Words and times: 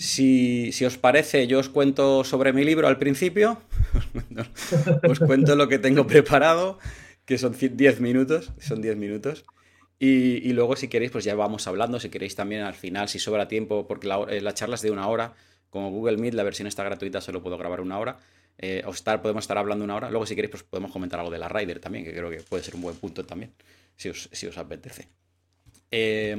Si, 0.00 0.72
os 0.86 0.96
parece, 0.96 1.46
yo 1.46 1.58
os 1.58 1.68
cuento 1.68 2.24
sobre 2.24 2.54
mi 2.54 2.64
libro 2.64 2.88
al 2.88 2.96
principio. 2.96 3.60
os 5.10 5.18
cuento 5.18 5.56
lo 5.56 5.68
que 5.68 5.78
tengo 5.78 6.06
preparado, 6.06 6.78
que 7.26 7.36
son 7.36 7.54
10 7.54 8.00
minutos. 8.00 8.50
Son 8.60 8.80
10 8.80 8.96
minutos. 8.96 9.44
Y, 9.98 10.54
luego, 10.54 10.74
si 10.76 10.88
queréis, 10.88 11.10
pues 11.10 11.24
ya 11.24 11.34
vamos 11.34 11.66
hablando. 11.66 12.00
Si 12.00 12.08
queréis 12.08 12.34
también 12.34 12.62
al 12.62 12.72
final, 12.72 13.10
si 13.10 13.18
sobra 13.18 13.46
tiempo, 13.46 13.86
porque 13.86 14.08
la, 14.08 14.22
eh, 14.30 14.40
la 14.40 14.54
charla 14.54 14.76
es 14.76 14.80
de 14.80 14.90
una 14.90 15.06
hora. 15.06 15.34
Como 15.68 15.90
Google 15.90 16.16
Meet, 16.16 16.32
la 16.32 16.44
versión 16.44 16.66
está 16.66 16.82
gratuita, 16.82 17.20
solo 17.20 17.42
puedo 17.42 17.58
grabar 17.58 17.82
una 17.82 17.98
hora. 17.98 18.16
Eh, 18.56 18.82
o 18.86 19.20
podemos 19.20 19.44
estar 19.44 19.58
hablando 19.58 19.84
una 19.84 19.96
hora. 19.96 20.08
Luego, 20.08 20.24
si 20.24 20.34
queréis, 20.34 20.50
pues 20.50 20.62
podemos 20.62 20.92
comentar 20.92 21.20
algo 21.20 21.30
de 21.30 21.38
la 21.38 21.50
Rider 21.50 21.78
también, 21.78 22.06
que 22.06 22.14
creo 22.14 22.30
que 22.30 22.38
puede 22.38 22.62
ser 22.62 22.74
un 22.74 22.80
buen 22.80 22.96
punto 22.96 23.26
también, 23.26 23.52
si 23.96 24.08
os, 24.08 24.56
apetece. 24.56 25.08
Eh, 25.90 26.34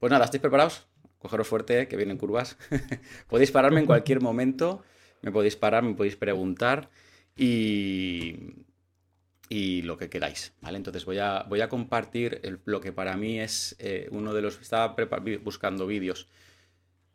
pues 0.00 0.10
nada, 0.10 0.24
¿estáis 0.24 0.40
preparados? 0.40 0.89
Cogeros 1.20 1.46
fuerte, 1.46 1.86
que 1.86 1.96
vienen 1.96 2.18
curvas. 2.18 2.56
podéis 3.28 3.52
pararme 3.52 3.80
en 3.80 3.86
cualquier 3.86 4.20
momento, 4.28 4.82
me 5.22 5.30
podéis 5.30 5.54
parar, 5.54 5.84
me 5.84 5.94
podéis 5.94 6.16
preguntar 6.16 6.90
y, 7.36 8.64
y 9.48 9.82
lo 9.82 9.98
que 9.98 10.08
queráis, 10.08 10.54
¿vale? 10.62 10.78
Entonces 10.78 11.04
voy 11.04 11.18
a, 11.18 11.44
voy 11.48 11.60
a 11.60 11.68
compartir 11.68 12.40
el, 12.42 12.60
lo 12.64 12.80
que 12.80 12.92
para 12.92 13.16
mí 13.16 13.38
es 13.38 13.76
eh, 13.78 14.08
uno 14.10 14.32
de 14.32 14.42
los... 14.42 14.60
Estaba 14.60 14.96
buscando 15.44 15.86
vídeos. 15.86 16.26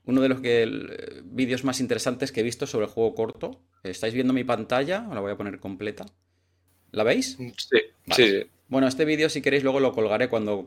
Uno 0.06 0.22
de 0.22 0.30
los 0.30 0.42
que, 0.42 1.23
vídeos 1.23 1.64
más 1.64 1.80
interesantes 1.80 2.31
que 2.31 2.42
he 2.42 2.44
visto 2.44 2.67
sobre 2.67 2.86
el 2.86 2.92
juego 2.92 3.16
corto. 3.16 3.62
¿Estáis 3.84 4.14
viendo 4.14 4.34
mi 4.34 4.44
pantalla? 4.44 5.08
La 5.12 5.20
voy 5.20 5.31
a 5.31 5.38
poner 5.38 5.59
completa. 5.59 6.06
¿La 6.92 7.03
veis? 7.03 7.38
Sí, 7.38 7.78
vale. 8.06 8.16
sí, 8.16 8.40
sí. 8.40 8.50
Bueno, 8.68 8.88
este 8.88 9.05
vídeo, 9.05 9.30
si 9.30 9.42
queréis, 9.42 9.64
luego 9.64 9.80
lo 9.80 9.94
colgaré 9.94 10.28
cuando 10.28 10.66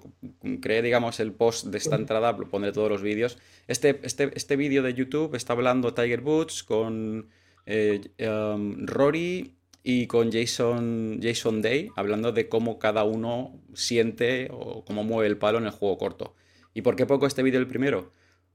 cree, 0.60 0.82
digamos, 0.82 1.18
el 1.18 1.32
post 1.32 1.66
de 1.66 1.78
esta 1.78 1.96
entrada, 1.96 2.36
pondré 2.36 2.70
todos 2.70 2.88
los 2.88 3.02
vídeos. 3.02 3.38
Este, 3.66 3.98
este, 4.04 4.30
este 4.34 4.54
vídeo 4.54 4.84
de 4.84 4.94
YouTube 4.94 5.34
está 5.34 5.54
hablando 5.54 5.94
Tiger 5.94 6.20
Woods 6.20 6.62
con 6.62 7.28
eh, 7.66 8.00
um, 8.20 8.86
Rory 8.86 9.56
y 9.82 10.06
con 10.06 10.30
Jason, 10.30 11.18
Jason 11.20 11.60
Day, 11.60 11.90
hablando 11.96 12.30
de 12.30 12.48
cómo 12.48 12.78
cada 12.78 13.02
uno 13.02 13.60
siente 13.74 14.48
o 14.52 14.84
cómo 14.84 15.02
mueve 15.02 15.26
el 15.26 15.36
palo 15.36 15.58
en 15.58 15.64
el 15.64 15.72
juego 15.72 15.98
corto. 15.98 16.36
¿Y 16.74 16.82
por 16.82 16.94
qué 16.94 17.04
poco 17.04 17.26
este 17.26 17.42
vídeo 17.42 17.58
el 17.58 17.66
primero? 17.66 18.12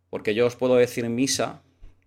Porque 0.09 0.35
yo 0.35 0.45
os 0.45 0.55
puedo 0.55 0.75
decir 0.75 1.09
misa, 1.09 1.63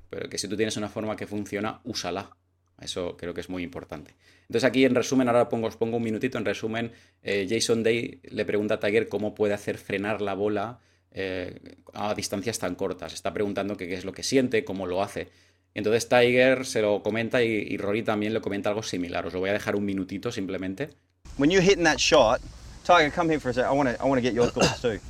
pero 0.08 0.30
que 0.30 0.38
si 0.38 0.48
tú 0.48 0.56
tienes 0.56 0.78
una 0.78 0.88
forma 0.88 1.16
que 1.16 1.26
funciona, 1.26 1.80
úsala. 1.84 2.34
Eso 2.80 3.16
creo 3.16 3.32
que 3.34 3.40
es 3.40 3.48
muy 3.48 3.62
importante. 3.62 4.14
Entonces 4.42 4.64
aquí 4.64 4.84
en 4.84 4.94
resumen, 4.94 5.28
ahora 5.28 5.48
pongo, 5.48 5.66
os 5.66 5.76
pongo 5.76 5.96
un 5.96 6.02
minutito, 6.02 6.38
en 6.38 6.44
resumen, 6.44 6.92
eh, 7.22 7.46
Jason 7.48 7.82
Day 7.82 8.20
le 8.24 8.44
pregunta 8.44 8.74
a 8.74 8.80
Tiger 8.80 9.08
cómo 9.08 9.34
puede 9.34 9.54
hacer 9.54 9.78
frenar 9.78 10.20
la 10.20 10.34
bola 10.34 10.78
eh, 11.10 11.58
a 11.94 12.14
distancias 12.14 12.58
tan 12.58 12.74
cortas. 12.74 13.14
Está 13.14 13.32
preguntando 13.32 13.76
qué 13.76 13.92
es 13.94 14.04
lo 14.04 14.12
que 14.12 14.22
siente, 14.22 14.64
cómo 14.64 14.86
lo 14.86 15.02
hace. 15.02 15.28
Entonces 15.74 16.08
Tiger 16.08 16.64
se 16.64 16.80
lo 16.80 17.02
comenta 17.02 17.42
y, 17.42 17.76
Rory 17.76 18.02
también 18.02 18.32
le 18.32 18.40
comenta 18.40 18.70
algo 18.70 18.82
similar. 18.82 19.26
Os 19.26 19.32
lo 19.32 19.40
voy 19.40 19.50
a 19.50 19.52
dejar 19.52 19.76
un 19.76 19.84
minutito 19.84 20.30
simplemente. 20.30 20.90
When 21.38 21.50
you're 21.50 21.62
hitting 21.62 21.84
that 21.84 21.98
shot, 21.98 22.40
Tiger, 22.84 23.10
come 23.10 23.28
here 23.28 23.40
for 23.40 23.50
a 23.50 23.54
second. 23.54 23.70
I 23.70 23.76
want 23.76 23.88
I 24.00 24.04
want 24.04 24.16
to 24.16 24.22
get 24.22 24.32
your 24.32 24.50
thoughts 24.50 24.80
too. 24.80 25.00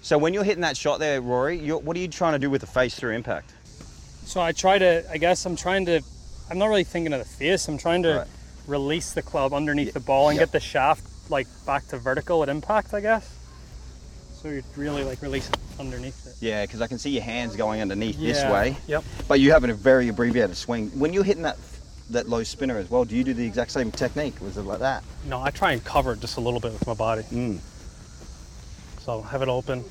So 0.00 0.16
when 0.16 0.32
you're 0.32 0.44
hitting 0.44 0.62
that 0.62 0.74
shot 0.74 1.00
there, 1.00 1.20
Rory, 1.20 1.58
what 1.70 1.94
are 1.94 2.00
you 2.00 2.08
trying 2.08 2.32
to 2.32 2.38
do 2.38 2.48
with 2.48 2.62
the 2.62 2.66
face 2.66 2.94
through 2.94 3.14
impact? 3.14 3.52
So 4.28 4.42
I 4.42 4.52
try 4.52 4.78
to, 4.78 5.10
I 5.10 5.16
guess 5.16 5.46
I'm 5.46 5.56
trying 5.56 5.86
to, 5.86 6.02
I'm 6.50 6.58
not 6.58 6.66
really 6.66 6.84
thinking 6.84 7.14
of 7.14 7.18
the 7.18 7.24
face. 7.24 7.66
I'm 7.66 7.78
trying 7.78 8.02
to 8.02 8.18
Right. 8.18 8.26
release 8.66 9.12
the 9.12 9.22
club 9.22 9.54
underneath 9.54 9.86
Yep. 9.86 9.94
the 9.94 10.00
ball 10.00 10.28
and 10.28 10.36
Yep. 10.38 10.48
get 10.48 10.52
the 10.52 10.60
shaft 10.60 11.02
like 11.30 11.46
back 11.64 11.88
to 11.88 11.96
vertical 11.96 12.42
at 12.42 12.50
impact, 12.50 12.92
I 12.92 13.00
guess. 13.00 13.24
So 14.42 14.48
you 14.50 14.62
really 14.76 15.02
like 15.02 15.22
release 15.22 15.48
it 15.48 15.56
underneath 15.80 16.26
it. 16.26 16.34
Yeah, 16.40 16.60
because 16.66 16.82
I 16.82 16.86
can 16.88 16.98
see 16.98 17.08
your 17.08 17.22
hands 17.22 17.56
going 17.56 17.80
underneath 17.80 18.18
this 18.20 18.36
Yeah, 18.36 18.52
way, 18.52 18.76
Yep. 18.86 19.04
but 19.28 19.40
you 19.40 19.52
have 19.52 19.64
a 19.64 19.72
very 19.72 20.08
abbreviated 20.08 20.58
swing. 20.58 20.90
When 20.90 21.14
you're 21.14 21.24
hitting 21.24 21.44
that 21.44 21.56
that 22.10 22.28
low 22.28 22.42
spinner 22.42 22.76
as 22.78 22.90
well, 22.90 23.04
do 23.06 23.14
you 23.16 23.24
do 23.24 23.32
the 23.34 23.46
exact 23.46 23.70
same 23.70 23.90
technique? 23.90 24.34
Was 24.42 24.56
it 24.58 24.62
like 24.62 24.78
that? 24.80 25.04
No, 25.26 25.42
I 25.42 25.50
try 25.50 25.72
and 25.72 25.82
cover 25.84 26.12
it 26.12 26.20
just 26.20 26.36
a 26.36 26.40
little 26.40 26.60
bit 26.60 26.72
with 26.72 26.86
my 26.86 26.94
body. 26.94 27.22
Mm. 27.32 27.58
So 29.04 29.22
have 29.22 29.40
it 29.42 29.48
open. 29.48 29.84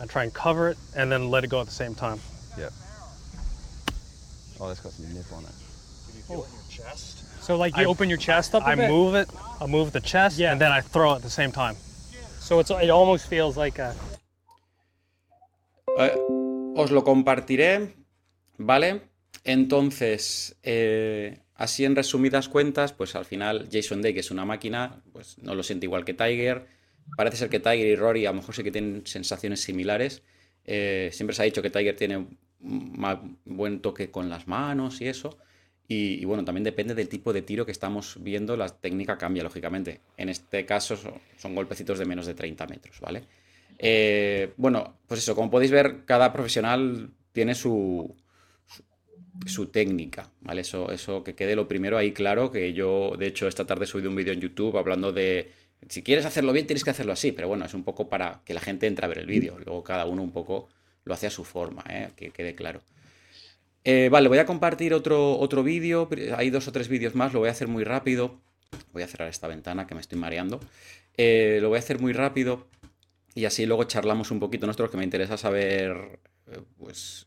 I 0.00 0.06
try 0.06 0.24
and 0.24 0.34
cover 0.34 0.70
it 0.70 0.78
and 0.96 1.10
then 1.10 1.30
let 1.30 1.44
it 1.44 1.50
go 1.50 1.60
at 1.60 1.66
the 1.66 1.72
same 1.72 1.94
time. 1.94 2.20
Yeah. 2.58 2.68
Oh, 4.58 4.68
that's 4.68 4.80
got 4.80 4.92
some 4.92 5.12
nip 5.14 5.26
on 5.32 5.44
it. 5.44 5.54
So 7.40 7.56
like 7.56 7.76
you 7.76 7.82
I- 7.84 7.86
open 7.90 8.08
your 8.08 8.18
chest 8.18 8.54
up. 8.54 8.62
I 8.66 8.72
I 8.72 8.88
move 8.88 9.14
it. 9.14 9.28
I 9.60 9.66
move 9.66 9.90
the 9.92 10.00
chest, 10.00 10.38
Yeah. 10.38 10.52
and 10.52 10.60
then 10.60 10.72
I 10.72 10.82
throw 10.82 11.12
it 11.12 11.16
at 11.16 11.22
the 11.22 11.30
same 11.30 11.52
time. 11.52 11.76
So 12.40 12.60
it's 12.60 12.70
it 12.70 12.90
almost 12.90 13.26
feels 13.28 13.56
like 13.56 13.78
a 13.80 13.94
Eh, 15.98 16.12
os 16.76 16.90
lo 16.90 17.04
compartiré, 17.04 17.94
¿vale? 18.58 19.00
Entonces, 19.44 20.56
eh, 20.62 21.38
así 21.54 21.84
en 21.86 21.96
resumidas 21.96 22.48
cuentas, 22.48 22.92
pues 22.92 23.14
al 23.14 23.24
final 23.24 23.68
Jason 23.72 24.02
Day, 24.02 24.12
que 24.12 24.20
es 24.20 24.30
una 24.30 24.44
máquina, 24.44 25.02
pues 25.12 25.38
no 25.38 25.54
lo 25.54 25.62
siente 25.62 25.86
igual 25.86 26.04
que 26.04 26.12
Tiger. 26.12 26.66
Parece 27.16 27.36
ser 27.38 27.48
que 27.48 27.60
Tiger 27.60 27.86
y 27.86 27.96
Rory 27.96 28.26
a 28.26 28.30
lo 28.30 28.36
mejor 28.40 28.54
sí 28.54 28.62
que 28.62 28.72
tienen 28.72 29.06
sensaciones 29.06 29.62
similares. 29.62 30.22
Eh, 30.64 31.10
siempre 31.12 31.34
se 31.34 31.42
ha 31.42 31.44
dicho 31.46 31.62
que 31.62 31.70
Tiger 31.70 31.96
tiene 31.96 32.26
ma- 32.60 33.22
buen 33.44 33.80
toque 33.80 34.10
con 34.10 34.28
las 34.28 34.46
manos 34.48 35.00
y 35.00 35.08
eso. 35.08 35.36
Y, 35.88 36.24
bueno, 36.24 36.44
también 36.44 36.64
depende 36.64 36.94
del 36.94 37.08
tipo 37.08 37.32
de 37.32 37.42
tiro 37.42 37.64
que 37.64 37.70
estamos 37.70 38.18
viendo, 38.20 38.56
la 38.56 38.68
técnica 38.68 39.16
cambia, 39.18 39.44
lógicamente. 39.44 40.00
En 40.16 40.28
este 40.28 40.66
caso 40.66 40.96
son, 41.36 41.54
golpecitos 41.54 41.98
de 41.98 42.04
menos 42.04 42.26
de 42.26 42.34
30 42.34 42.66
metros, 42.66 42.98
¿vale? 43.00 43.22
Eh, 43.78 44.52
bueno, 44.56 44.96
pues 45.06 45.20
eso, 45.20 45.36
como 45.36 45.50
podéis 45.50 45.70
ver, 45.70 46.04
cada 46.04 46.32
profesional 46.32 47.10
tiene 47.32 47.54
su, 47.54 48.16
su, 48.66 48.82
su 49.46 49.66
técnica, 49.66 50.28
¿vale? 50.40 50.62
Eso, 50.62 50.90
eso 50.90 51.22
que 51.22 51.34
quede 51.36 51.54
lo 51.54 51.68
primero 51.68 51.98
ahí 51.98 52.12
claro, 52.12 52.50
que 52.50 52.72
yo, 52.72 53.12
de 53.16 53.26
hecho, 53.28 53.46
esta 53.46 53.64
tarde 53.66 53.84
he 53.84 53.88
subido 53.88 54.10
un 54.10 54.16
vídeo 54.16 54.32
en 54.32 54.40
YouTube 54.40 54.76
hablando 54.78 55.12
de, 55.12 55.52
si 55.88 56.02
quieres 56.02 56.24
hacerlo 56.26 56.52
bien, 56.52 56.66
tienes 56.66 56.82
que 56.84 56.90
hacerlo 56.90 57.12
así, 57.12 57.30
pero 57.32 57.46
bueno, 57.48 57.64
es 57.64 57.74
un 57.74 57.84
poco 57.84 58.08
para 58.08 58.42
que 58.44 58.54
la 58.54 58.60
gente 58.60 58.86
entre 58.88 59.04
a 59.04 59.08
ver 59.08 59.18
el 59.18 59.26
vídeo, 59.26 59.58
luego 59.64 59.84
cada 59.84 60.06
uno 60.06 60.22
un 60.22 60.32
poco 60.32 60.68
lo 61.06 61.14
hace 61.14 61.28
a 61.28 61.30
su 61.30 61.44
forma, 61.44 61.82
¿eh? 61.88 62.10
Que 62.16 62.30
quede 62.30 62.54
claro. 62.54 62.82
Eh, 63.84 64.08
vale, 64.10 64.28
voy 64.28 64.38
a 64.38 64.44
compartir 64.44 64.92
otro, 64.92 65.38
otro 65.38 65.62
vídeo, 65.62 66.08
hay 66.36 66.50
dos 66.50 66.66
o 66.66 66.72
tres 66.72 66.88
vídeos 66.88 67.14
más, 67.14 67.32
lo 67.32 67.38
voy 67.38 67.48
a 67.48 67.52
hacer 67.52 67.68
muy 67.68 67.84
rápido. 67.84 68.40
Voy 68.92 69.04
a 69.04 69.06
cerrar 69.06 69.28
esta 69.28 69.46
ventana 69.46 69.86
que 69.86 69.94
me 69.94 70.00
estoy 70.00 70.18
mareando. 70.18 70.60
Eh, 71.16 71.60
lo 71.62 71.68
voy 71.68 71.76
a 71.76 71.78
hacer 71.78 72.00
muy 72.00 72.12
rápido 72.12 72.66
y 73.34 73.44
así 73.44 73.64
luego 73.64 73.84
charlamos 73.84 74.32
un 74.32 74.40
poquito 74.40 74.66
nosotros, 74.66 74.90
que 74.90 74.96
me 74.96 75.04
interesa 75.04 75.36
saber, 75.36 76.18
pues, 76.78 77.26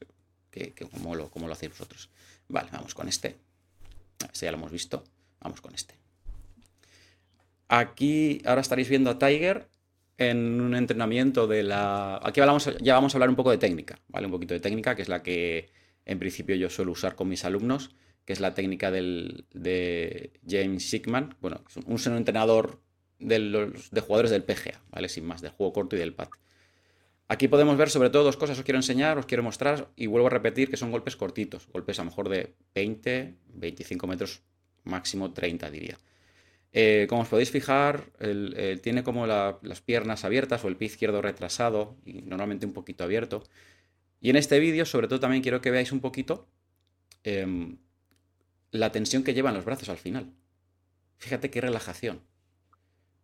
que 0.51 0.73
cómo, 0.91 1.16
lo, 1.16 1.31
cómo 1.31 1.47
lo 1.47 1.53
hacéis 1.53 1.72
vosotros. 1.72 2.09
Vale, 2.50 2.69
vamos 2.73 2.94
con 2.94 3.07
este. 3.07 3.38
Este 4.34 4.45
ya 4.45 4.51
lo 4.51 4.57
hemos 4.57 4.72
visto. 4.72 5.06
Vamos 5.39 5.62
con 5.62 5.73
este. 5.73 5.95
Aquí 7.69 8.41
ahora 8.45 8.62
estaréis 8.62 8.89
viendo 8.89 9.09
a 9.09 9.18
Tiger 9.18 9.69
en 10.19 10.59
un 10.62 10.75
entrenamiento 10.75 11.47
de 11.47 11.63
la... 11.63 12.19
Aquí 12.22 12.41
ya 12.81 12.94
vamos 12.94 13.13
a 13.13 13.18
hablar 13.18 13.30
un 13.30 13.35
poco 13.35 13.52
de 13.52 13.57
técnica, 13.57 14.00
¿vale? 14.09 14.28
Un 14.28 14.31
poquito 14.31 14.53
de 14.53 14.59
técnica, 14.59 14.96
que 14.96 15.02
es 15.02 15.09
la 15.09 15.24
que 15.24 15.72
en 16.06 16.19
principio 16.19 16.56
yo 16.56 16.69
suelo 16.69 16.91
usar 16.91 17.16
con 17.16 17.30
mis 17.30 17.46
alumnos, 17.46 17.96
que 18.25 18.34
es 18.34 18.40
la 18.40 18.53
técnica 18.53 18.91
del, 18.91 19.46
de 19.53 20.34
James 20.47 20.90
Sigman, 20.90 21.35
bueno, 21.41 21.63
es 21.68 21.78
un, 22.07 22.13
un 22.13 22.18
entrenador 22.18 22.81
de, 23.19 23.40
los, 23.40 23.91
de 23.91 24.02
jugadores 24.02 24.31
del 24.31 24.44
PGA, 24.44 24.81
¿vale? 24.91 25.09
Sin 25.09 25.25
más, 25.25 25.41
del 25.41 25.52
juego 25.52 25.74
corto 25.74 25.96
y 25.96 26.00
del 26.00 26.13
pad. 26.13 26.30
Aquí 27.28 27.47
podemos 27.47 27.78
ver 27.78 27.90
sobre 27.90 28.09
todo 28.09 28.24
dos 28.24 28.38
cosas, 28.38 28.57
os 28.57 28.66
quiero 28.66 28.80
enseñar, 28.80 29.19
os 29.19 29.25
quiero 29.25 29.44
mostrar 29.44 29.90
y 29.96 30.07
vuelvo 30.07 30.28
a 30.28 30.31
repetir 30.31 30.69
que 30.69 30.78
son 30.78 30.91
golpes 30.91 31.16
cortitos, 31.16 31.68
golpes 31.72 32.00
a 32.00 32.03
lo 32.03 32.09
mejor 32.09 32.28
de 32.28 32.56
20, 32.74 33.36
25 33.53 34.07
metros, 34.07 34.41
máximo 34.84 35.31
30 35.31 35.69
diría. 35.69 35.97
Eh, 36.72 37.07
como 37.09 37.24
os 37.24 37.28
podéis 37.28 37.50
fijar, 37.52 38.12
el, 38.19 38.80
tiene 38.84 39.03
como 39.03 39.25
la, 39.25 39.59
las 39.63 39.81
piernas 39.81 40.24
abiertas 40.24 40.63
o 40.63 40.68
el 40.68 40.78
pie 40.78 40.88
izquierdo 40.88 41.22
retrasado 41.22 41.97
y 42.06 42.22
normalmente 42.22 42.66
un 42.66 42.74
poquito 42.74 43.03
abierto. 43.03 43.44
Y 44.22 44.30
en 44.30 44.35
este 44.35 44.59
vídeo, 44.59 44.85
sobre 44.85 45.07
todo, 45.07 45.19
también 45.19 45.42
quiero 45.42 45.62
que 45.62 45.71
veáis 45.71 45.92
un 45.92 46.01
poquito 46.01 46.48
eh, 47.24 47.77
la 48.71 48.92
tensión 48.92 49.24
que 49.24 49.33
llevan 49.33 49.54
los 49.54 49.66
brazos 49.66 49.89
al 49.89 49.98
final. 49.98 50.31
Fíjate 51.18 51.50
qué 51.50 51.62
relajación. 51.62 52.21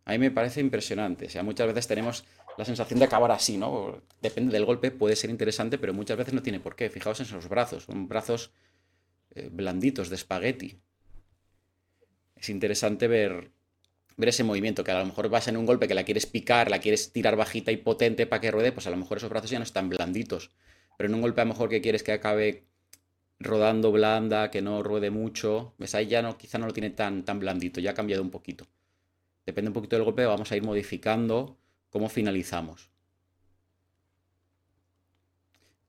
A 0.04 0.12
mí 0.12 0.18
me 0.18 0.30
parece 0.30 0.60
impresionante. 0.60 1.26
O 1.26 1.30
sea, 1.30 1.42
muchas 1.42 1.66
veces 1.66 1.86
tenemos 1.86 2.24
la 2.56 2.64
sensación 2.64 2.98
de 2.98 3.06
acabar 3.06 3.30
así, 3.30 3.56
¿no? 3.58 4.02
Depende 4.22 4.52
del 4.52 4.64
golpe, 4.64 4.90
puede 4.90 5.16
ser 5.16 5.30
interesante, 5.30 5.78
pero 5.78 5.92
muchas 5.92 6.16
veces 6.16 6.32
no 6.32 6.42
tiene 6.42 6.60
por 6.60 6.76
qué. 6.76 6.88
Fijaos 6.90 7.20
en 7.20 7.26
esos 7.26 7.48
brazos, 7.48 7.84
son 7.84 8.08
brazos 8.08 8.52
eh, 9.34 9.48
blanditos 9.52 10.08
de 10.08 10.16
espagueti. 10.16 10.80
Es 12.36 12.48
interesante 12.48 13.08
ver, 13.08 13.50
ese 14.18 14.44
movimiento, 14.44 14.84
que 14.84 14.92
a 14.92 14.98
lo 14.98 15.06
mejor 15.06 15.28
vas 15.28 15.48
en 15.48 15.56
un 15.56 15.66
golpe 15.66 15.88
que 15.88 15.94
la 15.94 16.04
quieres 16.04 16.26
picar, 16.26 16.70
la 16.70 16.80
quieres 16.80 17.12
tirar 17.12 17.36
bajita 17.36 17.72
y 17.72 17.78
potente 17.78 18.26
para 18.26 18.40
que 18.40 18.50
ruede, 18.50 18.72
pues 18.72 18.86
a 18.86 18.90
lo 18.90 18.96
mejor 18.96 19.18
esos 19.18 19.30
brazos 19.30 19.50
ya 19.50 19.58
no 19.58 19.64
están 19.64 19.88
blanditos. 19.88 20.50
Pero 20.96 21.08
en 21.08 21.14
un 21.14 21.22
golpe 21.22 21.40
a 21.40 21.44
lo 21.44 21.50
mejor 21.50 21.68
que 21.68 21.80
quieres 21.80 22.02
que 22.02 22.12
acabe 22.12 22.64
rodando 23.38 23.92
blanda, 23.92 24.50
que 24.50 24.62
no 24.62 24.82
ruede 24.82 25.10
mucho, 25.10 25.74
ves 25.78 25.94
ahí 25.94 26.06
ya 26.06 26.22
no, 26.22 26.38
quizá 26.38 26.58
no 26.58 26.66
lo 26.66 26.72
tiene 26.72 26.90
tan, 26.90 27.24
tan 27.24 27.38
blandito, 27.38 27.80
ya 27.80 27.90
ha 27.90 27.94
cambiado 27.94 28.22
un 28.22 28.30
poquito. 28.30 28.66
Depende 29.44 29.68
un 29.68 29.74
poquito 29.74 29.96
del 29.96 30.04
golpe, 30.04 30.24
vamos 30.24 30.50
a 30.52 30.56
ir 30.56 30.62
modificando 30.62 31.58
cómo 31.90 32.08
finalizamos. 32.08 32.90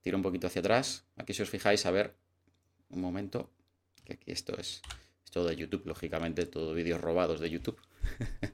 tiro 0.07 0.15
un 0.15 0.23
poquito 0.23 0.47
hacia 0.47 0.61
atrás. 0.61 1.03
Aquí 1.17 1.33
si 1.33 1.41
os 1.41 1.49
fijáis, 1.49 1.85
a 1.85 1.91
ver, 1.91 2.15
un 2.89 3.01
momento, 3.01 3.49
que 4.05 4.13
aquí 4.13 4.31
esto 4.31 4.57
es, 4.57 4.81
todo 5.31 5.47
de 5.47 5.55
YouTube, 5.55 5.85
lógicamente, 5.85 6.45
todo 6.45 6.73
vídeos 6.73 7.01
robados 7.01 7.39
de 7.39 7.49
YouTube. 7.49 7.79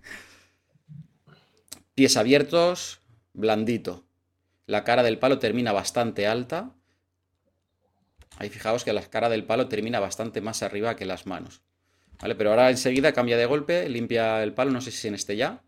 Pies 1.96 2.18
abiertos, 2.18 3.02
blandito. 3.34 4.04
La 4.66 4.84
cara 4.84 5.04
del 5.04 5.20
palo 5.20 5.40
termina 5.40 5.72
bastante 5.72 6.28
alta. 6.28 6.74
Ahí 8.38 8.50
fijaos 8.50 8.84
que 8.84 8.94
la 8.94 9.02
cara 9.02 9.30
del 9.30 9.46
palo 9.46 9.68
termina 9.68 10.00
bastante 10.00 10.42
más 10.42 10.64
arriba 10.64 10.96
que 10.96 11.06
las 11.06 11.28
manos. 11.28 11.62
¿Vale? 12.20 12.36
Pero 12.36 12.52
ahora 12.52 12.70
enseguida 12.70 13.14
cambia 13.14 13.38
de 13.38 13.46
golpe, 13.46 13.88
limpia 13.90 14.42
el 14.44 14.54
palo, 14.54 14.72
no 14.72 14.82
sé 14.82 14.92
si 14.92 14.98
es 14.98 15.06
en 15.06 15.16
este 15.16 15.36
ya. 15.36 15.62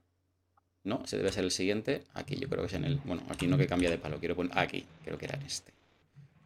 No, 0.83 1.01
ese 1.03 1.17
debe 1.17 1.31
ser 1.31 1.43
el 1.43 1.51
siguiente. 1.51 2.03
Aquí 2.13 2.35
yo 2.37 2.47
creo 2.47 2.61
que 2.61 2.67
es 2.67 2.73
en 2.73 2.85
el... 2.85 2.97
Bueno, 3.03 3.23
aquí 3.29 3.47
no 3.47 3.57
que 3.57 3.67
cambia 3.67 3.89
de 3.89 3.97
palo, 3.97 4.19
quiero 4.19 4.35
poner... 4.35 4.57
Aquí, 4.57 4.85
creo 5.03 5.17
que 5.17 5.25
era 5.25 5.35
en 5.35 5.41
este. 5.43 5.73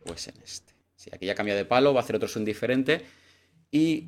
Pues 0.05 0.27
en 0.27 0.35
este. 0.41 0.73
Sí, 0.95 1.09
aquí 1.13 1.25
ya 1.25 1.35
cambia 1.35 1.55
de 1.55 1.65
palo, 1.65 1.93
va 1.93 2.01
a 2.01 2.03
hacer 2.03 2.15
otro 2.15 2.27
swing 2.27 2.45
diferente. 2.45 3.05
Y 3.71 4.07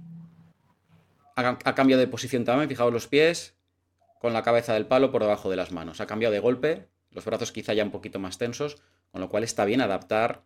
ha, 1.36 1.76
cambiado 1.76 2.00
de 2.00 2.08
posición 2.08 2.46
también, 2.46 2.70
fijaos 2.70 2.94
los 2.94 3.08
pies, 3.08 3.56
con 4.20 4.34
la 4.34 4.44
cabeza 4.44 4.74
del 4.74 4.86
palo 4.86 5.12
por 5.12 5.22
debajo 5.22 5.50
de 5.50 5.56
las 5.56 5.72
manos. 5.72 6.02
Ha 6.02 6.08
cambiado 6.08 6.34
de 6.34 6.40
golpe, 6.40 6.88
los 7.10 7.26
brazos 7.26 7.52
quizá 7.52 7.74
ya 7.74 7.84
un 7.84 7.92
poquito 7.92 8.20
más 8.20 8.38
tensos, 8.38 8.82
con 9.12 9.22
lo 9.22 9.30
cual 9.30 9.44
está 9.44 9.66
bien 9.66 9.82
adaptar 9.82 10.44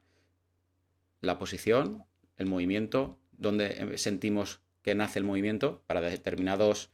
la 1.21 1.37
posición, 1.37 2.05
el 2.37 2.47
movimiento, 2.47 3.19
donde 3.31 3.97
sentimos 3.97 4.61
que 4.81 4.95
nace 4.95 5.19
el 5.19 5.25
movimiento 5.25 5.83
para 5.87 6.01
determinados 6.01 6.91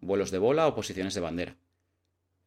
vuelos 0.00 0.30
de 0.30 0.38
bola 0.38 0.66
o 0.66 0.74
posiciones 0.74 1.14
de 1.14 1.20
bandera. 1.20 1.56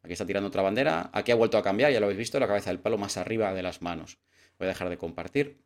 Aquí 0.02 0.12
está 0.12 0.26
tirando 0.26 0.48
otra 0.48 0.62
bandera, 0.62 1.10
aquí 1.12 1.32
ha 1.32 1.36
vuelto 1.36 1.58
a 1.58 1.62
cambiar, 1.62 1.92
ya 1.92 2.00
lo 2.00 2.06
habéis 2.06 2.18
visto, 2.18 2.38
la 2.38 2.46
cabeza 2.46 2.70
del 2.70 2.80
palo 2.80 2.98
más 2.98 3.16
arriba 3.16 3.52
de 3.52 3.62
las 3.62 3.82
manos. 3.82 4.18
Voy 4.58 4.66
a 4.66 4.68
dejar 4.68 4.88
de 4.88 4.98
compartir. 4.98 5.58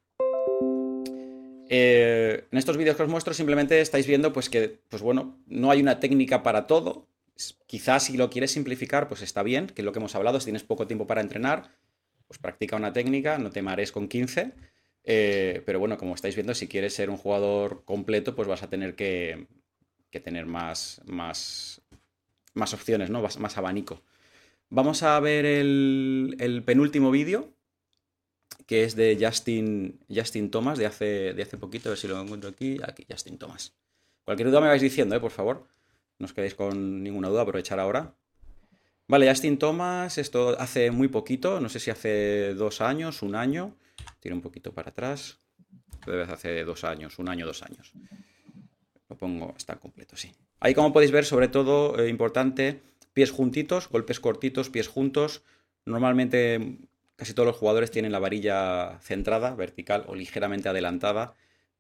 Eh, 1.74 2.44
en 2.50 2.58
estos 2.58 2.76
vídeos 2.76 2.96
que 2.96 3.02
os 3.02 3.08
muestro 3.08 3.32
simplemente 3.32 3.80
estáis 3.80 4.06
viendo 4.06 4.32
pues 4.32 4.50
que, 4.50 4.80
pues 4.90 5.00
bueno, 5.00 5.38
no 5.46 5.70
hay 5.70 5.80
una 5.80 6.00
técnica 6.00 6.42
para 6.42 6.66
todo, 6.66 7.08
Quizás 7.66 8.04
si 8.04 8.16
lo 8.16 8.30
quieres 8.30 8.52
simplificar, 8.52 9.08
pues 9.08 9.22
está 9.22 9.42
bien, 9.42 9.66
que 9.66 9.80
es 9.82 9.84
lo 9.84 9.92
que 9.92 9.98
hemos 9.98 10.14
hablado, 10.14 10.38
si 10.38 10.44
tienes 10.44 10.62
poco 10.62 10.86
tiempo 10.86 11.06
para 11.06 11.20
entrenar, 11.20 11.70
pues 12.26 12.38
practica 12.38 12.76
una 12.76 12.92
técnica, 12.92 13.38
no 13.38 13.50
te 13.50 13.62
marees 13.62 13.92
con 13.92 14.08
15. 14.08 14.52
Eh, 15.04 15.62
pero 15.66 15.80
bueno, 15.80 15.96
como 15.98 16.14
estáis 16.14 16.34
viendo, 16.34 16.54
si 16.54 16.68
quieres 16.68 16.94
ser 16.94 17.10
un 17.10 17.16
jugador 17.16 17.84
completo, 17.84 18.34
pues 18.34 18.46
vas 18.46 18.62
a 18.62 18.68
tener 18.68 18.94
que, 18.94 19.48
tener 20.10 20.46
más, 20.46 21.00
más, 21.06 21.82
más 22.54 22.74
opciones, 22.74 23.10
¿no? 23.10 23.22
Más, 23.22 23.58
abanico. 23.58 24.02
Vamos 24.68 25.02
a 25.02 25.18
ver 25.20 25.44
el, 25.44 26.62
penúltimo 26.64 27.10
vídeo, 27.10 27.52
que 28.66 28.84
es 28.84 28.94
de 28.96 29.18
Justin, 29.20 30.00
Justin 30.08 30.50
Thomas, 30.50 30.78
de 30.78 30.86
hace, 30.86 31.34
de 31.34 31.42
hace 31.42 31.58
poquito, 31.58 31.88
a 31.88 31.90
ver 31.90 31.98
si 31.98 32.08
lo 32.08 32.20
encuentro 32.20 32.50
aquí. 32.50 32.78
Aquí, 32.82 33.06
Justin 33.10 33.38
Thomas. 33.38 33.74
Cualquier 34.24 34.48
duda 34.48 34.60
me 34.60 34.68
vais 34.68 34.82
diciendo, 34.82 35.14
¿eh? 35.16 35.20
por 35.20 35.30
favor. 35.30 35.66
No 36.18 36.26
os 36.26 36.32
quedéis 36.32 36.54
con 36.54 37.02
ninguna 37.02 37.28
duda, 37.28 37.42
aprovechar 37.42 37.80
ahora. 37.80 38.14
Vale, 39.08 39.28
Justin 39.28 39.58
Thomas, 39.58 40.16
esto 40.18 40.56
hace 40.58 40.90
muy 40.90 41.08
poquito, 41.08 41.60
no 41.60 41.68
sé 41.68 41.80
si 41.80 41.90
hace 41.90 42.54
dos 42.54 42.80
años, 42.80 43.22
un 43.22 43.34
año. 43.34 43.76
Tiro 44.20 44.34
un 44.34 44.42
poquito 44.42 44.72
para 44.72 44.90
atrás. 44.90 45.40
Debe 46.06 46.22
hace 46.22 46.64
dos 46.64 46.84
años, 46.84 47.18
un 47.18 47.28
año, 47.28 47.46
dos 47.46 47.62
años. 47.62 47.92
Lo 49.08 49.16
pongo, 49.16 49.54
está 49.56 49.76
completo, 49.76 50.16
sí. 50.16 50.32
Ahí 50.60 50.74
como 50.74 50.92
podéis 50.92 51.10
ver, 51.10 51.24
sobre 51.24 51.48
todo, 51.48 51.98
eh, 51.98 52.08
importante, 52.08 52.80
pies 53.12 53.30
juntitos, 53.30 53.88
golpes 53.88 54.20
cortitos, 54.20 54.70
pies 54.70 54.88
juntos. 54.88 55.42
Normalmente 55.84 56.78
casi 57.22 57.34
todos 57.34 57.46
los 57.46 57.56
jugadores 57.56 57.92
tienen 57.92 58.10
la 58.10 58.18
varilla 58.18 58.98
centrada, 59.00 59.54
vertical 59.54 60.02
o 60.08 60.16
ligeramente 60.16 60.68
adelantada, 60.68 61.36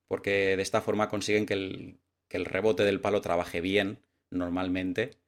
porque 0.06 0.56
de 0.56 0.62
esta 0.62 0.80
forma 0.80 1.08
consiguen 1.08 1.46
que 1.46 1.54
el, 1.54 1.98
que 2.28 2.36
el 2.36 2.44
rebote 2.44 2.84
del 2.84 3.00
palo 3.00 3.20
trabaje 3.20 3.60
bien 3.60 3.98
normalmente. 4.30 5.18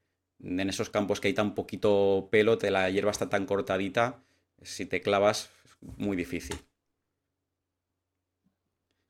En 0.41 0.61
esos 0.71 0.89
campos 0.89 1.19
que 1.19 1.27
hay 1.27 1.35
tan 1.35 1.57
poquito 1.57 2.29
pelo, 2.31 2.59
te 2.59 2.71
la 2.71 2.89
hierba 2.91 3.11
está 3.11 3.29
tan 3.29 3.45
cortadita, 3.45 4.23
si 4.63 4.87
te 4.87 5.01
clavas, 5.01 5.51
muy 5.81 6.17
difícil. 6.17 6.59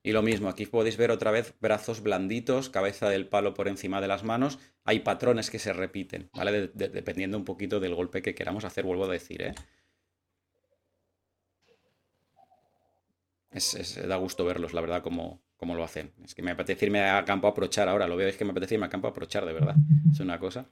Y 0.02 0.12
lo 0.12 0.22
mismo, 0.22 0.48
aquí 0.48 0.64
podéis 0.64 0.96
ver 0.96 1.10
otra 1.10 1.32
vez 1.32 1.52
brazos 1.60 2.02
blanditos, 2.02 2.70
cabeza 2.70 3.10
del 3.10 3.28
palo 3.28 3.52
por 3.52 3.68
encima 3.68 4.00
de 4.00 4.08
las 4.08 4.24
manos. 4.24 4.58
Hay 4.84 5.00
patrones 5.00 5.50
que 5.50 5.58
se 5.58 5.74
repiten, 5.74 6.30
¿vale? 6.32 6.68
dependiendo 6.68 7.36
un 7.36 7.44
poquito 7.44 7.78
del 7.78 7.94
golpe 7.94 8.22
que 8.22 8.34
queramos 8.34 8.64
hacer, 8.64 8.86
vuelvo 8.86 9.04
a 9.04 9.12
decir, 9.12 9.42
¿eh? 9.42 9.54
Da 14.06 14.16
gusto 14.16 14.44
verlos, 14.44 14.72
la 14.72 14.80
verdad, 14.80 15.02
como, 15.02 15.40
como 15.56 15.74
lo 15.74 15.84
hacen. 15.84 16.12
Es 16.24 16.34
que 16.34 16.42
me 16.42 16.50
apetece 16.50 16.86
irme 16.86 17.08
a 17.08 17.24
campo 17.24 17.46
a 17.46 17.50
aprochar 17.50 17.88
ahora, 17.88 18.06
lo 18.06 18.16
veo, 18.16 18.28
es 18.28 18.36
que 18.36 18.44
me 18.44 18.50
apetece 18.50 18.74
irme 18.74 18.86
a 18.86 18.90
campo 18.90 19.08
a 19.08 19.10
aprochar, 19.10 19.44
de 19.44 19.52
verdad. 19.52 19.76
Es 20.10 20.20
una 20.20 20.38
cosa. 20.38 20.66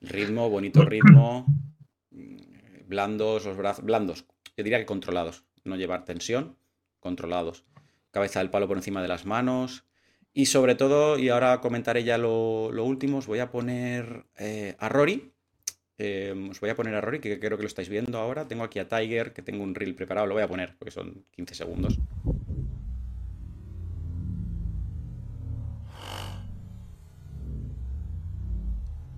Ritmo, 0.00 0.50
bonito 0.50 0.84
ritmo, 0.84 1.46
blandos, 2.86 3.46
los 3.46 3.56
brazos, 3.56 3.84
blandos, 3.84 4.26
yo 4.56 4.62
diría 4.62 4.78
que 4.78 4.86
controlados, 4.86 5.44
no 5.64 5.76
llevar 5.76 6.04
tensión, 6.04 6.56
controlados. 7.00 7.64
Cabeza 8.10 8.38
del 8.38 8.50
palo 8.50 8.68
por 8.68 8.76
encima 8.76 9.02
de 9.02 9.08
las 9.08 9.26
manos. 9.26 9.84
Y 10.32 10.46
sobre 10.46 10.74
todo, 10.74 11.18
y 11.18 11.28
ahora 11.28 11.60
comentaré 11.60 12.04
ya 12.04 12.18
lo, 12.18 12.68
último, 12.68 13.18
os 13.18 13.26
voy 13.26 13.40
a 13.40 13.50
poner 13.50 14.26
eh, 14.36 14.76
a 14.78 14.88
Rory, 14.88 15.33
Em, 15.96 16.50
os 16.50 16.58
voy 16.60 16.70
a 16.70 16.74
poner 16.74 16.94
a 16.94 17.00
Rory, 17.00 17.20
que 17.20 17.38
creo 17.38 17.56
que 17.56 17.62
lo 17.62 17.68
estáis 17.68 17.88
viendo 17.88 18.18
ahora. 18.18 18.48
Tengo 18.48 18.64
aquí 18.64 18.78
a 18.80 18.88
Tiger, 18.88 19.32
que 19.32 19.42
tengo 19.42 19.62
un 19.62 19.74
reel 19.74 19.94
preparado. 19.94 20.26
Lo 20.26 20.34
voy 20.34 20.42
a 20.42 20.48
poner, 20.48 20.76
porque 20.78 20.90
son 20.90 21.24
15 21.32 21.54
segundos. 21.54 21.98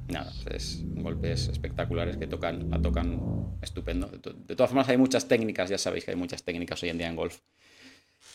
Nada, 0.08 0.32
es 0.50 0.82
golpes 0.94 1.48
espectaculares 1.48 2.16
que 2.16 2.26
tocan, 2.26 2.72
a 2.72 2.80
tocan 2.80 3.56
estupendo. 3.60 4.06
De 4.08 4.54
todas 4.54 4.70
formas, 4.70 4.88
hay 4.88 4.98
muchas 4.98 5.26
técnicas, 5.26 5.68
ya 5.68 5.78
sabéis 5.78 6.04
que 6.04 6.12
hay 6.12 6.16
muchas 6.16 6.44
técnicas 6.44 6.82
hoy 6.82 6.90
en 6.90 6.98
día 6.98 7.08
en 7.08 7.16
golf. 7.16 7.40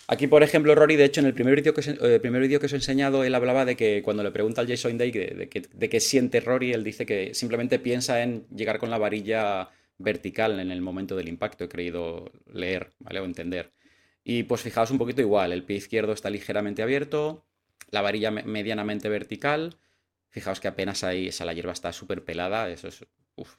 Aquí, 0.07 0.27
por 0.27 0.43
ejemplo, 0.43 0.75
Rory, 0.75 0.97
de 0.97 1.05
hecho, 1.05 1.21
en 1.21 1.27
el 1.27 1.33
primer 1.33 1.55
vídeo 1.55 1.73
que, 1.73 1.81
eh, 1.81 2.19
que 2.59 2.65
os 2.65 2.73
he 2.73 2.75
enseñado, 2.75 3.23
él 3.23 3.33
hablaba 3.33 3.63
de 3.63 3.77
que 3.77 4.01
cuando 4.03 4.23
le 4.23 4.31
pregunta 4.31 4.61
al 4.61 4.67
Jason 4.67 4.97
Day 4.97 5.11
de, 5.11 5.47
que, 5.47 5.61
que 5.61 5.99
siente 5.99 6.41
Rory, 6.41 6.73
él 6.73 6.83
dice 6.83 7.05
que 7.05 7.33
simplemente 7.33 7.79
piensa 7.79 8.21
en 8.21 8.45
llegar 8.49 8.77
con 8.77 8.89
la 8.89 8.97
varilla 8.97 9.69
vertical 9.97 10.59
en 10.59 10.71
el 10.71 10.81
momento 10.81 11.15
del 11.15 11.29
impacto, 11.29 11.63
he 11.63 11.69
creído 11.69 12.31
leer, 12.51 12.89
¿vale? 12.99 13.19
O 13.19 13.25
entender. 13.25 13.71
Y 14.23 14.43
pues 14.43 14.61
fijaos 14.61 14.91
un 14.91 14.97
poquito 14.97 15.21
igual, 15.21 15.51
el 15.51 15.63
pie 15.63 15.77
izquierdo 15.77 16.13
está 16.13 16.29
ligeramente 16.29 16.83
abierto, 16.83 17.45
la 17.89 18.01
varilla 18.01 18.31
medianamente 18.31 19.09
vertical, 19.09 19.77
fijaos 20.29 20.59
que 20.59 20.67
apenas 20.67 21.03
ahí, 21.03 21.27
esa 21.27 21.45
la 21.45 21.53
hierba 21.53 21.73
está 21.73 21.93
súper 21.93 22.23
pelada, 22.23 22.69
eso 22.69 22.87
es 22.87 23.05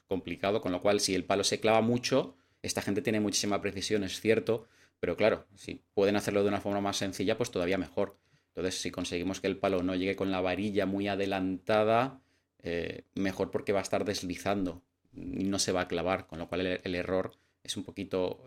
complicado, 0.07 0.61
con 0.61 0.73
lo 0.73 0.83
cual 0.83 1.01
si 1.01 1.15
el 1.15 1.25
palo 1.25 1.45
se 1.45 1.61
clava 1.61 1.81
mucho, 1.81 2.37
esta 2.62 2.83
gente 2.83 3.03
tiene 3.03 3.21
muchísima 3.21 3.61
precisión, 3.61 4.05
es 4.05 4.21
cierto, 4.21 4.69
pero 5.02 5.16
claro, 5.16 5.47
si 5.56 5.82
pueden 5.94 6.14
hacerlo 6.14 6.44
de 6.44 6.49
una 6.49 6.61
forma 6.61 6.80
más 6.80 6.97
sencilla, 6.97 7.37
pues 7.37 7.50
todavía 7.50 7.76
mejor. 7.76 8.16
Entonces, 8.50 8.80
si 8.80 8.92
conseguimos 8.92 9.40
que 9.40 9.49
el 9.49 9.59
palo 9.59 9.82
no 9.82 9.97
llegue 9.97 10.14
con 10.14 10.30
la 10.30 10.40
varilla 10.40 10.87
muy 10.87 11.09
adelantada, 11.09 12.21
eh, 12.61 13.02
mejor 13.16 13.50
porque 13.50 13.73
va 13.73 13.80
a 13.80 13.82
estar 13.82 14.04
deslizando 14.04 14.80
y 15.12 15.42
no 15.42 15.59
se 15.59 15.73
va 15.73 15.80
a 15.80 15.88
clavar, 15.88 16.28
con 16.28 16.38
lo 16.38 16.47
cual 16.47 16.80
el, 16.85 16.94
error 16.94 17.32
es 17.64 17.76
un 17.76 17.82
poquito... 17.82 18.44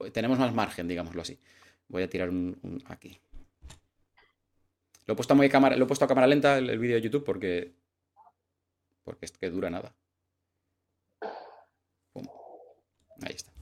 Eh, 0.00 0.10
tenemos 0.10 0.38
más 0.38 0.54
margen, 0.54 0.88
digámoslo 0.88 1.20
así. 1.20 1.38
Voy 1.88 2.02
a 2.02 2.08
tirar 2.08 2.30
un, 2.30 2.82
aquí. 2.86 3.20
Lo 5.04 5.12
he 5.12 5.14
puesto 5.14 5.34
a, 5.34 5.48
cámara, 5.50 5.76
lo 5.76 5.84
he 5.84 5.88
puesto 5.88 6.06
a 6.06 6.08
cámara 6.08 6.26
lenta 6.26 6.56
el, 6.56 6.78
vídeo 6.78 6.96
de 6.96 7.02
YouTube 7.02 7.24
porque, 7.24 7.74
porque 9.04 9.26
es 9.26 9.32
que 9.32 9.50
dura 9.50 9.68
nada. 9.68 9.94
Ahí 13.20 13.34
está. 13.34 13.57